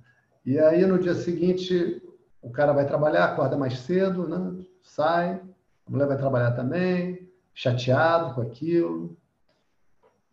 E 0.46 0.60
aí, 0.60 0.86
no 0.86 1.00
dia 1.00 1.16
seguinte, 1.16 2.02
o 2.42 2.50
cara 2.50 2.74
vai 2.74 2.86
trabalhar, 2.86 3.26
acorda 3.26 3.58
mais 3.58 3.80
cedo, 3.80 4.28
né? 4.28 4.64
sai, 4.82 5.42
a 5.88 5.92
mulher 5.92 6.08
vai 6.08 6.18
trabalhar 6.18 6.52
também, 6.52 7.30
chateado 7.54 8.34
com 8.36 8.42
aquilo. 8.42 9.18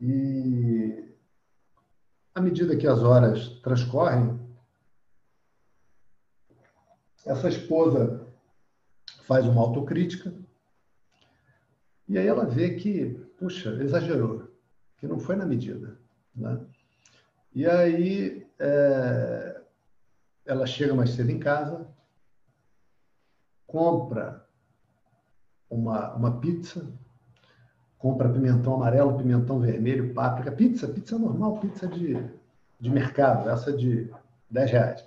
E 0.01 1.15
à 2.35 2.41
medida 2.41 2.77
que 2.77 2.87
as 2.87 3.03
horas 3.03 3.49
transcorrem, 3.61 4.41
essa 7.27 7.49
esposa 7.49 8.27
faz 9.27 9.47
uma 9.47 9.61
autocrítica 9.61 10.35
e 12.11 12.19
aí 12.19 12.27
ela 12.27 12.45
vê 12.45 12.75
que, 12.75 13.11
puxa, 13.39 13.71
exagerou, 13.81 14.51
que 14.99 15.07
não 15.07 15.21
foi 15.21 15.37
na 15.37 15.47
medida. 15.47 15.89
Né? 16.35 16.61
E 17.55 17.66
aí 17.66 18.47
é, 18.59 19.61
ela 20.47 20.66
chega 20.66 20.95
mais 20.95 21.11
cedo 21.11 21.31
em 21.31 21.39
casa, 21.39 21.87
compra 23.66 24.45
uma, 25.68 26.14
uma 26.14 26.41
pizza, 26.41 26.87
compra 27.99 28.28
pimentão 28.28 28.74
amarelo, 28.74 29.16
pimentão 29.16 29.61
vermelho, 29.61 30.12
páprica, 30.14 30.51
pizza, 30.51 30.89
pizza 30.89 31.18
normal, 31.18 31.59
pizza 31.59 31.87
de, 31.87 32.16
de 32.81 32.91
mercado, 32.91 33.49
essa 33.49 33.72
de 33.72 34.11
10 34.51 34.70
reais. 34.70 35.05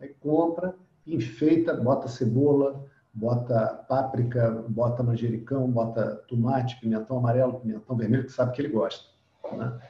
Aí 0.00 0.14
compra, 0.20 0.74
enfeita, 1.06 1.74
bota 1.74 2.08
cebola, 2.08 2.84
bota 3.12 3.84
páprica, 3.88 4.64
bota 4.68 5.02
manjericão, 5.02 5.70
bota 5.70 6.16
tomate, 6.28 6.78
pimentão 6.78 7.18
amarelo, 7.18 7.60
pimentão 7.60 7.96
vermelho, 7.96 8.24
que 8.24 8.32
sabe 8.32 8.52
que 8.52 8.60
ele 8.60 8.72
gosta. 8.72 9.08
Né? 9.52 9.80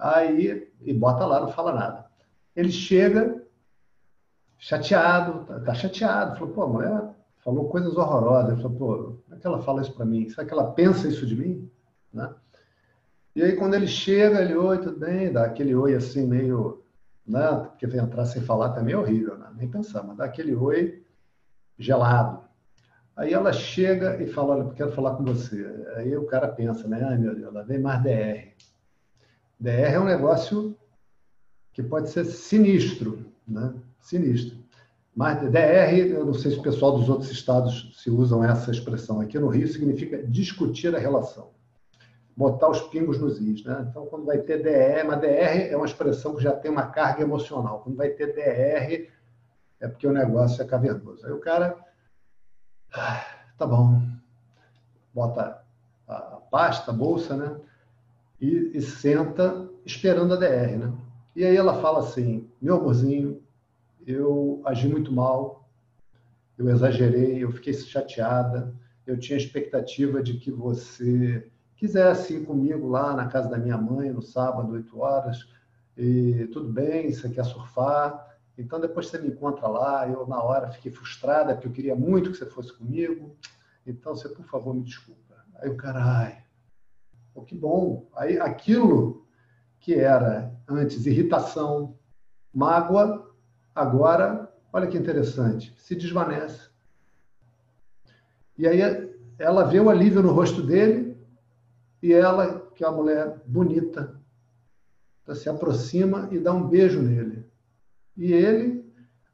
Aí, 0.00 0.72
e 0.80 0.94
bota 0.94 1.26
lá, 1.26 1.40
não 1.40 1.48
fala 1.48 1.72
nada. 1.74 2.06
Ele 2.56 2.72
chega 2.72 3.44
chateado, 4.58 5.44
tá, 5.44 5.60
tá 5.60 5.74
chateado, 5.74 6.38
falou, 6.38 6.54
pô, 6.54 6.62
a 6.62 6.68
mulher 6.68 7.14
falou 7.44 7.68
coisas 7.68 7.96
horrorosas. 7.96 8.52
Ele 8.52 8.62
falou, 8.62 8.78
pô, 8.78 8.96
como 9.24 9.36
é 9.36 9.36
que 9.36 9.46
ela 9.46 9.62
fala 9.62 9.82
isso 9.82 9.92
para 9.92 10.06
mim? 10.06 10.28
Será 10.28 10.46
que 10.46 10.52
ela 10.52 10.72
pensa 10.72 11.06
isso 11.06 11.26
de 11.26 11.36
mim? 11.36 11.70
Né? 12.12 12.32
E 13.36 13.42
aí, 13.42 13.56
quando 13.56 13.74
ele 13.74 13.86
chega, 13.86 14.40
ele, 14.40 14.56
oi, 14.56 14.78
tudo 14.78 14.98
bem? 14.98 15.32
Dá 15.32 15.44
aquele 15.44 15.74
oi 15.74 15.94
assim, 15.94 16.26
meio. 16.26 16.82
Né? 17.26 17.46
Porque 17.70 17.86
entrar 17.96 18.24
sem 18.24 18.42
falar 18.42 18.70
também 18.70 18.94
é 18.94 18.98
horrível, 18.98 19.36
né? 19.38 19.50
nem 19.54 19.68
pensar, 19.68 20.02
mas 20.02 20.16
dá 20.16 20.24
aquele 20.24 20.54
oi 20.54 21.04
gelado. 21.78 22.42
Aí 23.14 23.34
ela 23.34 23.52
chega 23.52 24.20
e 24.22 24.26
fala, 24.26 24.56
olha, 24.56 24.74
quero 24.74 24.92
falar 24.92 25.14
com 25.14 25.24
você. 25.24 25.62
Aí 25.96 26.16
o 26.16 26.24
cara 26.24 26.48
pensa, 26.48 26.88
né? 26.88 27.04
Ai, 27.04 27.18
meu 27.18 27.34
Deus, 27.34 27.48
ela 27.48 27.62
vem 27.62 27.78
mais 27.78 28.02
DR. 28.02 28.54
DR 29.60 29.94
é 29.94 30.00
um 30.00 30.04
negócio 30.04 30.74
que 31.72 31.82
pode 31.82 32.08
ser 32.10 32.24
sinistro, 32.24 33.26
né? 33.46 33.74
Sinistro. 34.00 34.58
Mas 35.14 35.40
DR, 35.50 35.94
eu 36.10 36.24
não 36.24 36.32
sei 36.32 36.52
se 36.52 36.58
o 36.58 36.62
pessoal 36.62 36.96
dos 36.96 37.08
outros 37.08 37.30
estados 37.30 37.92
se 38.02 38.08
usam 38.08 38.42
essa 38.42 38.70
expressão. 38.70 39.20
Aqui 39.20 39.38
no 39.38 39.48
Rio 39.48 39.68
significa 39.68 40.22
discutir 40.22 40.94
a 40.94 40.98
relação. 40.98 41.50
Botar 42.34 42.70
os 42.70 42.80
pingos 42.82 43.18
nos 43.18 43.38
is, 43.38 43.62
né? 43.64 43.86
Então, 43.90 44.06
quando 44.06 44.24
vai 44.24 44.38
ter 44.38 44.62
DR, 44.62 45.06
mas 45.06 45.20
DR 45.20 45.68
é 45.70 45.76
uma 45.76 45.84
expressão 45.84 46.34
que 46.34 46.42
já 46.42 46.52
tem 46.52 46.70
uma 46.70 46.86
carga 46.86 47.22
emocional. 47.22 47.80
Quando 47.80 47.96
vai 47.96 48.10
ter 48.10 48.32
DR, 48.32 49.10
é 49.80 49.88
porque 49.88 50.06
o 50.06 50.12
negócio 50.12 50.62
é 50.62 50.64
cavernoso. 50.64 51.26
Aí 51.26 51.32
o 51.32 51.40
cara 51.40 51.76
ah, 52.92 53.24
tá 53.58 53.66
bom. 53.66 54.00
Bota 55.12 55.62
a 56.08 56.40
pasta, 56.50 56.90
a 56.90 56.94
bolsa, 56.94 57.36
né? 57.36 57.60
E, 58.40 58.72
e, 58.74 58.80
senta 58.80 59.68
esperando 59.84 60.34
a 60.34 60.36
DR, 60.36 60.78
né? 60.78 60.92
E 61.36 61.44
aí 61.44 61.56
ela 61.56 61.80
fala 61.80 62.00
assim: 62.00 62.48
meu 62.60 62.76
amorzinho, 62.76 63.42
eu 64.06 64.62
agi 64.64 64.88
muito 64.88 65.12
mal, 65.12 65.68
eu 66.56 66.68
exagerei, 66.68 67.42
eu 67.44 67.52
fiquei 67.52 67.72
chateada, 67.72 68.74
eu 69.06 69.18
tinha 69.18 69.36
expectativa 69.36 70.22
de 70.22 70.34
que 70.34 70.50
você 70.50 71.46
quisesse 71.76 72.34
ir 72.34 72.46
comigo 72.46 72.88
lá 72.88 73.14
na 73.14 73.26
casa 73.26 73.48
da 73.48 73.58
minha 73.58 73.76
mãe 73.76 74.10
no 74.10 74.22
sábado, 74.22 74.72
8 74.72 74.98
horas, 74.98 75.46
e 75.96 76.48
tudo 76.52 76.70
bem, 76.70 77.12
você 77.12 77.28
quer 77.28 77.44
surfar, 77.44 78.30
então, 78.60 78.78
depois 78.78 79.06
você 79.06 79.18
me 79.18 79.28
encontra 79.28 79.66
lá, 79.66 80.06
eu 80.06 80.26
na 80.26 80.42
hora 80.42 80.70
fiquei 80.70 80.92
frustrada, 80.92 81.54
porque 81.54 81.66
eu 81.66 81.72
queria 81.72 81.96
muito 81.96 82.30
que 82.30 82.36
você 82.36 82.44
fosse 82.44 82.76
comigo. 82.76 83.34
Então, 83.86 84.14
você, 84.14 84.28
por 84.28 84.44
favor, 84.44 84.74
me 84.74 84.82
desculpa. 84.82 85.34
Aí 85.54 85.70
o 85.70 85.78
cara, 85.78 86.42
oh, 87.40 87.44
que 87.44 87.54
bom. 87.54 88.06
Aí 88.16 88.38
aquilo 88.38 89.26
que 89.78 89.94
era 89.94 90.54
antes 90.68 91.06
irritação, 91.06 91.96
mágoa, 92.52 93.30
agora, 93.74 94.52
olha 94.72 94.86
que 94.86 94.98
interessante, 94.98 95.74
se 95.78 95.94
desvanece. 95.94 96.68
E 98.56 98.68
aí 98.68 98.80
ela 99.38 99.64
vê 99.64 99.80
o 99.80 99.88
alívio 99.88 100.22
no 100.22 100.32
rosto 100.32 100.62
dele 100.62 101.16
e 102.02 102.12
ela, 102.12 102.60
que 102.74 102.84
é 102.84 102.88
uma 102.88 102.96
mulher 102.96 103.40
bonita, 103.46 104.18
se 105.34 105.48
aproxima 105.48 106.28
e 106.32 106.38
dá 106.38 106.52
um 106.52 106.66
beijo 106.66 107.00
nele. 107.00 107.46
E 108.16 108.32
ele, 108.32 108.84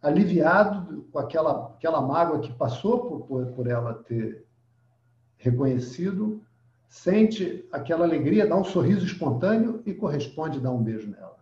aliviado 0.00 1.06
com 1.10 1.18
aquela, 1.18 1.68
aquela 1.68 2.00
mágoa 2.00 2.40
que 2.40 2.52
passou 2.52 3.08
por, 3.08 3.26
por, 3.26 3.46
por 3.46 3.66
ela 3.66 3.94
ter 3.94 4.46
reconhecido, 5.38 6.42
sente 6.96 7.68
aquela 7.70 8.06
alegria, 8.06 8.46
dá 8.46 8.56
um 8.56 8.64
sorriso 8.64 9.04
espontâneo 9.04 9.82
e 9.84 9.92
corresponde 9.92 10.58
dar 10.58 10.72
um 10.72 10.82
beijo 10.82 11.10
nela. 11.10 11.36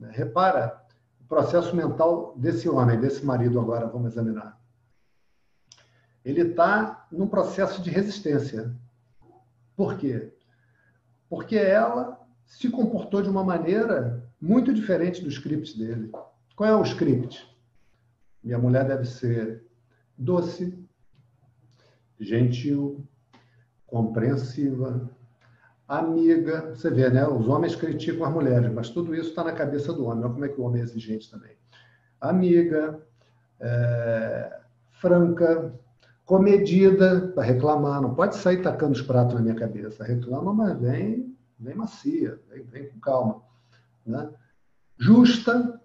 Repara 0.00 0.80
o 1.20 1.24
processo 1.24 1.74
mental 1.74 2.34
desse 2.38 2.68
homem, 2.68 2.98
desse 3.00 3.26
marido 3.26 3.58
agora, 3.58 3.88
vamos 3.88 4.12
examinar. 4.12 4.58
Ele 6.24 6.42
está 6.42 7.06
num 7.10 7.26
processo 7.26 7.82
de 7.82 7.90
resistência. 7.90 8.72
Por 9.76 9.98
quê? 9.98 10.32
Porque 11.28 11.56
ela 11.56 12.24
se 12.46 12.70
comportou 12.70 13.22
de 13.22 13.28
uma 13.28 13.42
maneira 13.42 14.24
muito 14.40 14.72
diferente 14.72 15.20
do 15.20 15.28
script 15.28 15.76
dele. 15.76 16.12
Qual 16.54 16.68
é 16.68 16.76
o 16.76 16.84
script? 16.84 17.44
Minha 18.42 18.58
mulher 18.58 18.86
deve 18.86 19.04
ser 19.04 19.64
doce, 20.16 20.78
gentil, 22.20 23.04
compreensiva, 23.90 25.10
amiga. 25.86 26.72
Você 26.74 26.88
vê, 26.88 27.10
né? 27.10 27.26
Os 27.26 27.48
homens 27.48 27.74
criticam 27.74 28.24
as 28.24 28.32
mulheres, 28.32 28.72
mas 28.72 28.88
tudo 28.88 29.14
isso 29.14 29.30
está 29.30 29.44
na 29.44 29.52
cabeça 29.52 29.92
do 29.92 30.06
homem. 30.06 30.24
Olha 30.24 30.32
como 30.32 30.44
é 30.44 30.48
que 30.48 30.60
o 30.60 30.64
homem 30.64 30.80
é 30.80 30.84
exigente 30.84 31.30
também. 31.30 31.56
Amiga, 32.20 33.00
é, 33.58 34.60
franca, 34.92 35.74
comedida, 36.24 37.32
para 37.34 37.42
reclamar. 37.42 38.00
Não 38.00 38.14
pode 38.14 38.36
sair 38.36 38.62
tacando 38.62 38.92
os 38.92 39.02
pratos 39.02 39.34
na 39.34 39.40
minha 39.40 39.54
cabeça. 39.54 40.04
Reclama, 40.04 40.54
mas 40.54 40.78
vem, 40.78 41.36
vem 41.58 41.74
macia, 41.74 42.38
vem, 42.48 42.62
vem 42.62 42.88
com 42.88 43.00
calma. 43.00 43.42
Né? 44.06 44.30
Justa, 44.96 45.80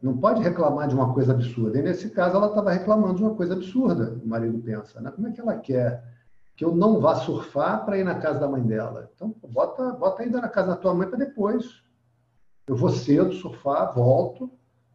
não 0.00 0.16
pode 0.16 0.42
reclamar 0.42 0.88
de 0.88 0.94
uma 0.94 1.12
coisa 1.12 1.32
absurda. 1.32 1.78
E 1.78 1.82
nesse 1.82 2.10
caso, 2.10 2.36
ela 2.36 2.48
estava 2.48 2.72
reclamando 2.72 3.16
de 3.16 3.22
uma 3.22 3.34
coisa 3.34 3.54
absurda, 3.54 4.18
o 4.24 4.26
marido 4.26 4.58
pensa. 4.58 5.00
Né? 5.00 5.10
Como 5.10 5.26
é 5.26 5.32
que 5.32 5.40
ela 5.40 5.56
quer 5.56 6.15
que 6.56 6.64
eu 6.64 6.74
não 6.74 7.00
vá 7.00 7.16
surfar 7.16 7.84
para 7.84 7.98
ir 7.98 8.04
na 8.04 8.14
casa 8.14 8.40
da 8.40 8.48
mãe 8.48 8.62
dela? 8.62 9.10
Então, 9.14 9.34
bota, 9.48 9.92
bota 9.92 10.22
ainda 10.22 10.40
na 10.40 10.48
casa 10.48 10.68
da 10.68 10.76
tua 10.76 10.94
mãe 10.94 11.06
para 11.06 11.18
depois. 11.18 11.82
Eu 12.66 12.74
vou 12.74 12.90
cedo 12.90 13.32
surfar, 13.32 13.94
volto 13.94 14.50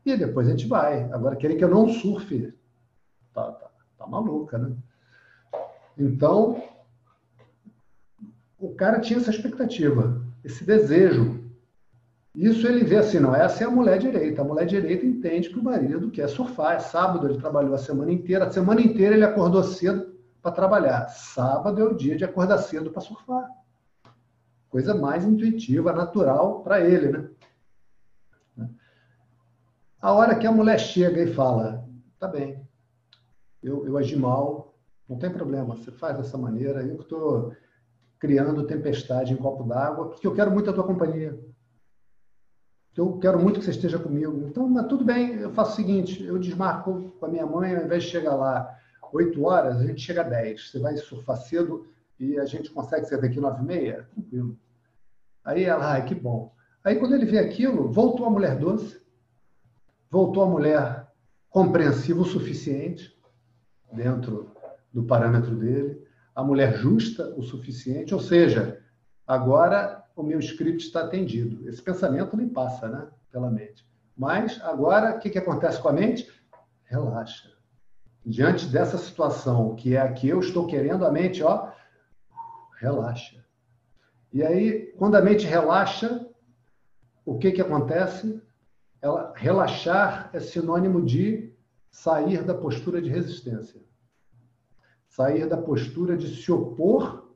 e 0.06 0.18
depois 0.18 0.48
a 0.48 0.52
gente 0.52 0.68
vai. 0.68 1.04
Agora, 1.12 1.36
querer 1.36 1.56
que 1.56 1.64
eu 1.64 1.70
não 1.70 1.88
surfe, 1.88 2.54
tá, 3.34 3.52
tá, 3.52 3.70
tá 3.98 4.08
maluca, 4.08 4.58
né? 4.58 4.76
Então, 5.98 6.64
o 8.60 8.74
cara 8.74 9.00
tinha 9.00 9.20
essa 9.20 9.30
expectativa, 9.30 10.22
esse 10.44 10.66
desejo 10.66 11.42
isso 12.34 12.66
ele 12.66 12.86
vê 12.86 12.96
assim, 12.96 13.20
não, 13.20 13.36
essa 13.36 13.64
é 13.64 13.68
a 13.68 13.72
mulher 13.72 14.00
direita. 14.00 14.42
A 14.42 14.46
mulher 14.46 14.66
direita 14.66 15.06
entende 15.06 15.50
que 15.50 15.60
o 15.60 15.64
marido 15.64 16.10
quer 16.10 16.30
surfar. 16.30 16.76
É 16.76 16.80
sábado, 16.80 17.28
ele 17.28 17.38
trabalhou 17.38 17.74
a 17.74 17.78
semana 17.78 18.12
inteira. 18.12 18.46
A 18.46 18.52
semana 18.52 18.82
inteira 18.82 19.16
ele 19.16 19.26
acordou 19.26 19.62
cedo 19.64 20.11
para 20.42 20.52
trabalhar. 20.52 21.08
Sábado 21.10 21.80
é 21.80 21.84
o 21.84 21.96
dia 21.96 22.16
de 22.16 22.26
acordar 22.26 22.58
cedo 22.58 22.92
para 22.92 23.02
surfar. 23.02 23.50
coisa 24.70 24.96
mais 24.96 25.26
intuitiva, 25.26 25.92
natural 25.92 26.62
para 26.62 26.80
ele, 26.82 27.12
né? 27.12 27.30
A 30.02 30.14
hora 30.14 30.36
que 30.36 30.48
a 30.48 30.52
mulher 30.52 30.80
chega 30.80 31.22
e 31.22 31.34
fala, 31.34 31.88
tá 32.18 32.28
bem, 32.28 32.60
eu, 33.62 33.86
eu 33.86 33.98
agi 33.98 34.16
mal, 34.16 34.74
não 35.08 35.20
tem 35.20 35.30
problema, 35.30 35.76
você 35.76 35.92
faz 35.92 36.18
dessa 36.18 36.40
maneira, 36.40 36.82
eu 36.82 37.02
estou 37.02 37.56
criando 38.18 38.66
tempestade 38.66 39.32
em 39.32 39.38
copo 39.38 39.64
d'água, 39.64 40.10
porque 40.10 40.26
eu 40.26 40.34
quero 40.34 40.50
muito 40.50 40.70
a 40.70 40.74
tua 40.74 40.86
companhia. 40.86 41.40
Eu 42.96 43.20
quero 43.20 43.40
muito 43.40 43.60
que 43.60 43.66
você 43.66 43.72
esteja 43.72 44.00
comigo. 44.00 44.44
Então, 44.48 44.68
mas 44.68 44.88
tudo 44.88 45.04
bem, 45.04 45.36
eu 45.36 45.52
faço 45.52 45.74
o 45.74 45.76
seguinte, 45.76 46.24
eu 46.24 46.38
desmarco 46.40 47.12
com 47.20 47.26
a 47.26 47.30
minha 47.30 47.46
mãe, 47.46 47.76
ao 47.76 47.84
invés 47.84 48.04
de 48.04 48.10
chegar 48.10 48.36
lá 48.36 48.76
8 49.12 49.44
horas, 49.44 49.78
a 49.78 49.86
gente 49.86 50.02
chega 50.02 50.24
10. 50.24 50.70
Você 50.70 50.80
vai 50.80 50.96
surfar 50.98 51.38
cedo 51.38 51.88
e 52.20 52.40
a 52.40 52.46
gente 52.46 52.70
consegue 52.70 53.06
sair 53.06 53.22
daqui 53.22 53.40
9 53.40 53.62
e 53.62 53.66
meia? 53.66 54.08
Tranquilo. 54.14 54.58
Aí 55.44 55.64
ela, 55.64 56.00
que 56.02 56.16
bom. 56.16 56.54
Aí 56.84 56.96
quando 56.98 57.16
ele 57.16 57.26
vê 57.26 57.40
aquilo, 57.40 57.92
voltou 57.92 58.26
a 58.26 58.30
mulher 58.30 58.58
doce, 58.58 59.02
voltou 60.10 60.44
a 60.44 60.48
mulher 60.48 61.08
compreensiva 61.50 62.22
o 62.22 62.26
suficiente 62.26 63.16
dentro 63.92 64.52
do 64.94 65.04
parâmetro 65.04 65.56
dele, 65.56 66.02
a 66.34 66.44
mulher 66.44 66.74
justa 66.74 67.34
o 67.36 67.44
suficiente, 67.44 68.14
ou 68.14 68.20
seja, 68.20 68.82
agora 69.28 70.04
o 70.16 70.24
meu 70.24 70.40
script 70.40 70.86
está 70.86 71.02
atendido. 71.02 71.68
Esse 71.68 71.82
pensamento 71.82 72.36
nem 72.36 72.50
passa 72.50 72.88
né, 72.88 73.08
pela 73.32 73.50
mente. 73.50 73.86
Mas 74.16 74.60
agora, 74.62 75.16
o 75.16 75.20
que, 75.20 75.30
que 75.30 75.38
acontece 75.38 75.82
com 75.82 75.90
a 75.90 75.94
mente? 75.94 76.32
Relaxa. 76.84 77.51
Diante 78.26 78.68
dessa 78.68 78.98
situação 78.98 79.76
que 79.76 79.96
é 79.96 80.02
a 80.02 80.12
que 80.12 80.28
eu 80.28 80.40
estou 80.40 80.68
querendo, 80.68 81.06
a 81.06 81.12
mente, 81.12 81.42
ó, 81.44 81.72
relaxa. 82.78 83.44
E 84.32 84.44
aí, 84.44 84.94
quando 84.98 85.16
a 85.16 85.22
mente 85.22 85.46
relaxa, 85.46 86.28
o 87.26 87.38
que, 87.38 87.52
que 87.52 87.62
acontece? 87.62 88.42
Ela, 89.02 89.34
relaxar 89.36 90.30
é 90.34 90.40
sinônimo 90.40 91.04
de 91.04 91.54
sair 91.90 92.44
da 92.44 92.54
postura 92.54 93.02
de 93.02 93.10
resistência 93.10 93.82
sair 95.12 95.48
da 95.48 95.58
postura 95.58 96.16
de 96.16 96.42
se 96.42 96.50
opor 96.52 97.36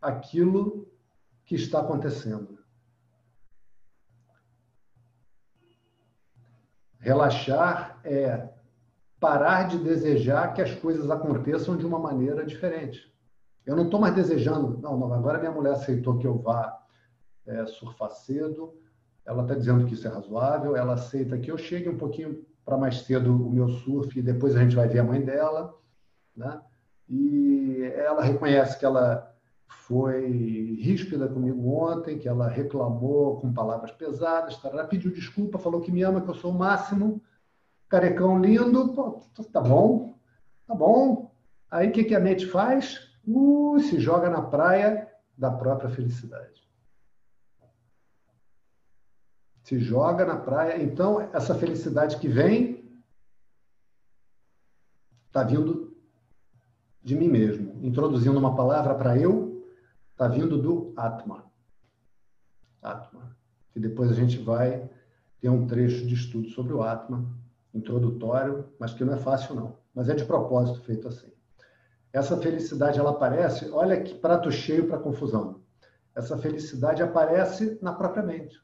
àquilo 0.00 0.90
que 1.44 1.54
está 1.54 1.80
acontecendo. 1.80 2.58
Relaxar 6.98 8.00
é 8.02 8.52
parar 9.20 9.68
de 9.68 9.78
desejar 9.78 10.54
que 10.54 10.62
as 10.62 10.74
coisas 10.74 11.10
aconteçam 11.10 11.76
de 11.76 11.84
uma 11.84 11.98
maneira 11.98 12.44
diferente. 12.44 13.12
Eu 13.66 13.76
não 13.76 13.84
estou 13.84 14.00
mais 14.00 14.14
desejando, 14.14 14.78
não, 14.78 14.96
não, 14.96 15.12
agora 15.12 15.38
minha 15.38 15.50
mulher 15.50 15.72
aceitou 15.72 16.18
que 16.18 16.26
eu 16.26 16.38
vá 16.38 16.78
é, 17.46 17.66
surfar 17.66 18.10
cedo, 18.10 18.74
ela 19.26 19.42
está 19.42 19.54
dizendo 19.54 19.84
que 19.84 19.94
isso 19.94 20.06
é 20.06 20.10
razoável, 20.10 20.74
ela 20.76 20.94
aceita 20.94 21.38
que 21.38 21.50
eu 21.50 21.58
chegue 21.58 21.88
um 21.88 21.98
pouquinho 21.98 22.46
para 22.64 22.78
mais 22.78 23.02
cedo 23.02 23.30
o 23.30 23.50
meu 23.50 23.68
surf 23.68 24.18
e 24.18 24.22
depois 24.22 24.56
a 24.56 24.60
gente 24.60 24.76
vai 24.76 24.88
ver 24.88 25.00
a 25.00 25.04
mãe 25.04 25.20
dela, 25.20 25.74
né? 26.34 26.60
e 27.08 27.82
ela 27.96 28.22
reconhece 28.22 28.78
que 28.78 28.84
ela 28.84 29.34
foi 29.66 30.76
ríspida 30.80 31.28
comigo 31.28 31.66
ontem, 31.70 32.18
que 32.18 32.28
ela 32.28 32.46
reclamou 32.46 33.40
com 33.40 33.52
palavras 33.52 33.90
pesadas, 33.92 34.58
ela 34.64 34.84
pediu 34.84 35.10
desculpa, 35.10 35.58
falou 35.58 35.80
que 35.80 35.90
me 35.90 36.02
ama, 36.02 36.20
que 36.20 36.28
eu 36.28 36.34
sou 36.34 36.52
o 36.52 36.58
máximo, 36.58 37.22
carecão 37.88 38.40
lindo, 38.40 38.92
Pô, 38.94 39.22
tá 39.52 39.60
bom, 39.60 40.18
tá 40.66 40.74
bom. 40.74 41.34
Aí 41.70 41.88
o 41.88 41.92
que, 41.92 42.04
que 42.04 42.14
a 42.14 42.20
mente 42.20 42.46
faz? 42.46 43.10
Uh, 43.26 43.78
se 43.80 44.00
joga 44.00 44.30
na 44.30 44.42
praia 44.42 45.08
da 45.36 45.50
própria 45.50 45.90
felicidade. 45.90 46.66
Se 49.62 49.78
joga 49.78 50.24
na 50.24 50.36
praia. 50.36 50.82
Então, 50.82 51.20
essa 51.20 51.54
felicidade 51.54 52.16
que 52.18 52.28
vem 52.28 52.78
está 55.26 55.42
vindo 55.42 55.94
de 57.02 57.14
mim 57.14 57.28
mesmo. 57.28 57.78
Introduzindo 57.82 58.38
uma 58.38 58.56
palavra 58.56 58.94
para 58.94 59.18
eu, 59.18 59.66
está 60.12 60.26
vindo 60.26 60.60
do 60.60 60.92
Atma. 60.96 61.44
Atma. 62.82 63.36
E 63.76 63.80
depois 63.80 64.10
a 64.10 64.14
gente 64.14 64.38
vai 64.38 64.90
ter 65.40 65.48
um 65.50 65.66
trecho 65.66 66.06
de 66.06 66.14
estudo 66.14 66.48
sobre 66.48 66.72
o 66.72 66.82
Atma, 66.82 67.30
introdutório, 67.74 68.72
mas 68.78 68.94
que 68.94 69.04
não 69.04 69.14
é 69.14 69.18
fácil 69.18 69.54
não. 69.54 69.78
Mas 69.94 70.08
é 70.08 70.14
de 70.14 70.24
propósito 70.24 70.80
feito 70.82 71.08
assim. 71.08 71.32
Essa 72.12 72.36
felicidade 72.36 72.98
ela 72.98 73.10
aparece, 73.10 73.70
olha 73.70 74.02
que 74.02 74.14
prato 74.14 74.50
cheio 74.50 74.88
para 74.88 74.98
confusão. 74.98 75.62
Essa 76.14 76.36
felicidade 76.38 77.02
aparece 77.02 77.78
na 77.80 77.92
própria 77.92 78.22
mente, 78.22 78.60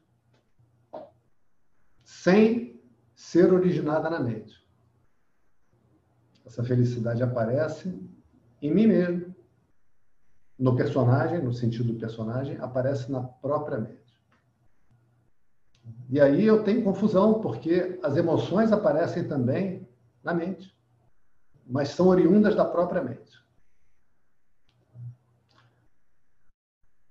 sem 2.03 2.83
ser 3.15 3.53
originada 3.53 4.09
na 4.09 4.19
mente. 4.19 4.65
Essa 6.45 6.63
felicidade 6.63 7.23
aparece 7.23 7.97
em 8.61 8.73
mim 8.73 8.87
mesmo, 8.87 9.35
no 10.57 10.75
personagem, 10.75 11.41
no 11.41 11.53
sentido 11.53 11.93
do 11.93 11.99
personagem, 11.99 12.57
aparece 12.57 13.11
na 13.11 13.21
própria 13.21 13.77
mente. 13.77 14.04
E 16.09 16.21
aí 16.21 16.45
eu 16.45 16.63
tenho 16.63 16.83
confusão, 16.83 17.41
porque 17.41 17.99
as 18.03 18.15
emoções 18.15 18.71
aparecem 18.71 19.27
também 19.27 19.87
na 20.23 20.33
mente, 20.33 20.75
mas 21.65 21.89
são 21.89 22.07
oriundas 22.07 22.55
da 22.55 22.65
própria 22.65 23.03
mente. 23.03 23.43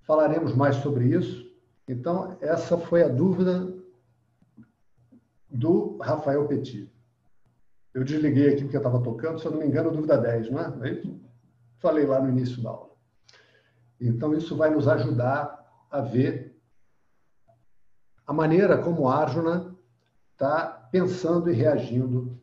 Falaremos 0.03 0.55
mais 0.55 0.77
sobre 0.77 1.09
isso. 1.09 1.45
Então, 1.89 2.37
essa 2.41 2.79
foi 2.79 3.03
a 3.03 3.09
dúvida 3.09 3.75
do 5.49 5.97
Rafael 5.99 6.47
Petit. 6.47 6.91
Eu 7.93 8.05
desliguei 8.05 8.49
aqui 8.49 8.63
porque 8.63 8.77
eu 8.77 8.81
estava 8.81 9.03
tocando, 9.03 9.39
se 9.39 9.47
eu 9.47 9.53
não 9.53 9.59
me 9.59 9.67
engano, 9.67 9.91
dúvida 9.91 10.19
10, 10.19 10.51
não 10.51 10.61
é? 10.61 10.91
é 10.91 11.03
falei 11.79 12.07
lá 12.07 12.21
no 12.21 12.29
início 12.29 12.63
da 12.63 12.71
aula. 12.71 12.91
Então, 14.01 14.35
isso 14.35 14.57
vai 14.57 14.71
nos 14.71 14.89
ajudar 14.89 15.87
a 15.91 16.01
ver 16.01 16.54
a 18.27 18.33
maneira 18.33 18.79
como 18.79 19.09
Arjuna 19.09 19.77
está 20.33 20.89
pensando 20.91 21.51
e 21.51 21.55
reagindo 21.55 22.41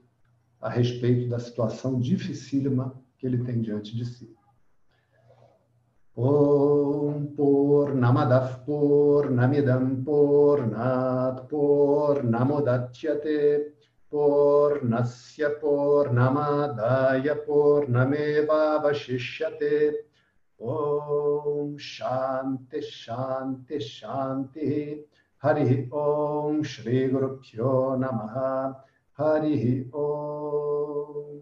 a 0.62 0.70
respeito 0.70 1.28
da 1.30 1.40
situação 1.40 2.00
dificílima 2.00 2.94
que 3.18 3.26
ele 3.26 3.44
tem 3.44 3.60
diante 3.62 3.96
de 3.96 4.06
si. 4.06 4.32
Om 6.16 7.34
Purnamadav 7.36 8.64
Purnamidam 8.66 10.04
Purnat 10.04 11.48
Purnamudachyate 11.48 13.74
Purnasya 14.10 15.52
Purnamadaya 15.52 17.36
Purnameva 17.38 18.80
Vashishyate 18.84 20.06
Om 20.60 21.78
Shanti 21.80 22.82
Shanti 22.82 23.80
Shanti 23.80 25.06
Hari 25.42 25.90
Om 25.92 26.64
Shri 26.64 27.08
Guru 27.08 27.40
Pyo 27.40 27.98
Namaha 27.98 28.78
Hari 29.18 29.90
Om 29.92 31.42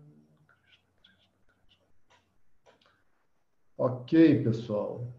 Ok, 3.78 4.44
pessoal. 4.44 5.14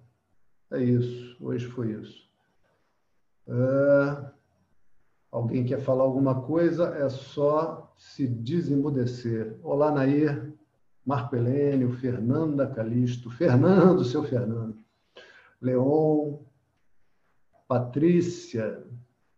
É 0.71 0.83
isso. 0.83 1.37
Hoje 1.45 1.67
foi 1.67 1.93
isso. 1.93 2.27
Uh, 3.47 4.31
alguém 5.31 5.63
quer 5.63 5.81
falar 5.83 6.05
alguma 6.05 6.41
coisa? 6.41 6.89
É 6.97 7.09
só 7.11 7.93
se 7.99 8.27
desembudecer. 8.27 9.59
Olá, 9.63 9.91
Nair, 9.91 10.55
Marco 11.05 11.37
Helênio, 11.37 11.93
Fernanda 11.99 12.67
Calixto, 12.67 13.31
Fernando, 13.31 14.05
seu 14.07 14.25
Fernando, 14.25 14.79
Leon, 15.61 16.39
Patrícia, 17.71 18.85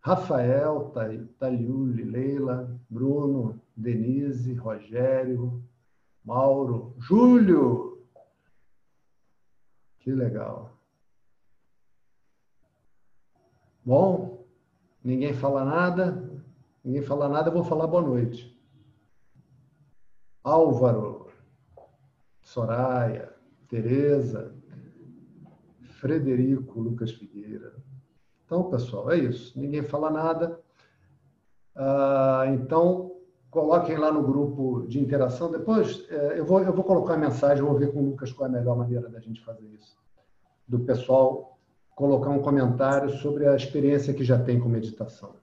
Rafael, 0.01 0.91
Taliuli, 1.39 2.03
Leila, 2.03 2.81
Bruno, 2.89 3.61
Denise, 3.77 4.55
Rogério, 4.55 5.63
Mauro, 6.25 6.95
Júlio. 6.99 8.09
Que 9.99 10.13
legal. 10.13 10.79
Bom, 13.85 14.33
Ninguém 15.05 15.35
fala 15.35 15.65
nada. 15.65 16.31
Ninguém 16.85 17.03
fala 17.03 17.29
nada, 17.29 17.49
eu 17.49 17.53
vou 17.53 17.65
falar 17.65 17.87
boa 17.87 18.03
noite. 18.03 18.57
Álvaro, 20.43 21.29
Soraya, 22.41 23.33
Tereza, 23.69 24.55
Frederico 26.01 26.81
Lucas 26.81 27.13
Figueira. 27.13 27.82
Então, 28.53 28.65
pessoal, 28.65 29.11
é 29.11 29.17
isso. 29.17 29.59
Ninguém 29.59 29.83
fala 29.83 30.11
nada. 30.11 30.61
Ah, 31.75 32.45
então, 32.49 33.17
coloquem 33.51 33.97
lá 33.97 34.13
no 34.13 34.23
grupo 34.23 34.87
de 34.87 35.01
interação. 35.01 35.51
Depois, 35.51 36.05
é, 36.11 36.39
eu, 36.39 36.45
vou, 36.45 36.61
eu 36.61 36.71
vou 36.71 36.85
colocar 36.85 37.15
a 37.15 37.17
mensagem, 37.17 37.65
vou 37.65 37.79
ver 37.79 37.91
com 37.91 38.01
o 38.01 38.11
Lucas 38.11 38.31
qual 38.31 38.47
é 38.47 38.51
a 38.51 38.59
melhor 38.59 38.77
maneira 38.77 39.09
da 39.09 39.21
gente 39.21 39.43
fazer 39.43 39.65
isso. 39.69 39.97
Do 40.69 40.81
pessoal 40.81 41.59
colocar 41.95 42.29
um 42.29 42.43
comentário 42.43 43.09
sobre 43.21 43.49
a 43.49 43.57
experiência 43.57 44.13
que 44.13 44.23
já 44.23 44.39
tem 44.39 44.61
com 44.61 44.69
meditação. 44.69 45.35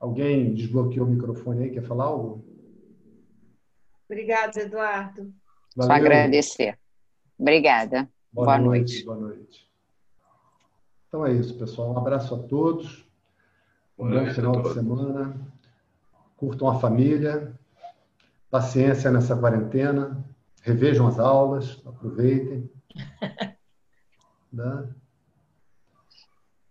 Alguém 0.00 0.52
desbloqueou 0.54 1.06
o 1.06 1.10
microfone 1.10 1.62
aí, 1.62 1.70
quer 1.70 1.84
falar 1.84 2.06
algo? 2.06 2.44
Obrigada, 4.10 4.60
Eduardo. 4.60 5.32
Valeu. 5.76 5.88
Só 5.88 5.92
agradecer. 5.92 6.76
Obrigada. 7.38 8.08
Boa, 8.32 8.46
Boa 8.46 8.58
noite, 8.58 9.04
noite. 9.04 9.04
Boa 9.04 9.16
noite. 9.18 9.73
Então 11.14 11.24
é 11.24 11.32
isso, 11.32 11.56
pessoal. 11.56 11.92
Um 11.92 11.98
abraço 11.98 12.34
a 12.34 12.38
todos. 12.48 13.08
Um 13.96 14.10
bom 14.10 14.26
final 14.34 14.60
de 14.60 14.74
semana. 14.74 15.40
Curtam 16.36 16.66
a 16.66 16.80
família. 16.80 17.54
Paciência 18.50 19.12
nessa 19.12 19.36
quarentena. 19.36 20.24
Revejam 20.62 21.06
as 21.06 21.20
aulas. 21.20 21.80
Aproveitem. 21.86 22.68
né? 24.52 24.88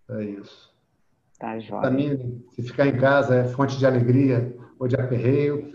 É 0.09 0.23
isso. 0.25 0.75
Tá, 1.39 1.57
joia. 1.57 1.79
Para 1.79 1.91
mim, 1.91 2.45
se 2.49 2.63
ficar 2.63 2.87
em 2.87 2.97
casa 2.97 3.35
é 3.35 3.47
fonte 3.47 3.77
de 3.77 3.85
alegria 3.85 4.57
ou 4.77 4.89
de 4.89 4.97
aperreio. 4.97 5.71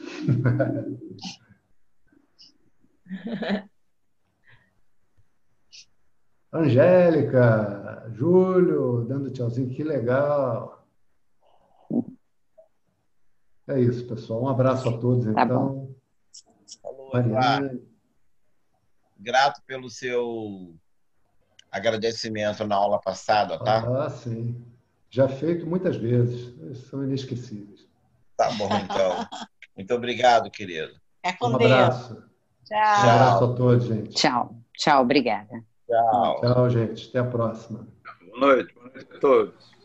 Angélica, 6.52 8.10
Júlio, 8.14 9.04
dando 9.04 9.30
tchauzinho, 9.30 9.68
que 9.68 9.82
legal. 9.82 10.86
É 13.66 13.78
isso, 13.78 14.06
pessoal. 14.06 14.42
Um 14.42 14.48
abraço 14.48 14.88
a 14.88 14.98
todos, 14.98 15.26
tá 15.26 15.44
então. 15.44 15.94
Falou, 16.82 17.10
Mariana. 17.12 17.78
Grato 19.18 19.60
pelo 19.66 19.90
seu 19.90 20.74
agradecimento 21.70 22.66
na 22.66 22.76
aula 22.76 22.98
passada, 22.98 23.58
tá? 23.58 24.04
Ah, 24.04 24.08
sim. 24.08 24.64
Já 25.10 25.28
feito 25.28 25.66
muitas 25.66 25.96
vezes. 25.96 26.54
São 26.88 27.04
inesquecíveis. 27.04 27.86
Tá 28.36 28.50
bom, 28.52 28.68
então. 28.84 29.26
Muito 29.76 29.94
obrigado, 29.94 30.50
querido. 30.50 30.98
É 31.22 31.32
com 31.32 31.48
um 31.48 31.56
abraço. 31.56 32.14
Deus. 32.14 32.24
Tchau. 32.64 32.78
Um 32.78 33.10
abraço 33.10 33.44
a 33.44 33.54
todos, 33.54 33.84
gente. 33.84 34.10
Tchau. 34.14 34.56
Tchau, 34.74 35.02
obrigada. 35.02 35.62
Tchau. 35.88 36.40
Tchau, 36.40 36.70
gente. 36.70 37.08
Até 37.08 37.18
a 37.18 37.24
próxima. 37.24 37.88
Boa 38.26 38.40
noite. 38.40 38.74
Boa 38.74 38.90
noite 38.94 39.08
a 39.10 39.18
todos. 39.18 39.77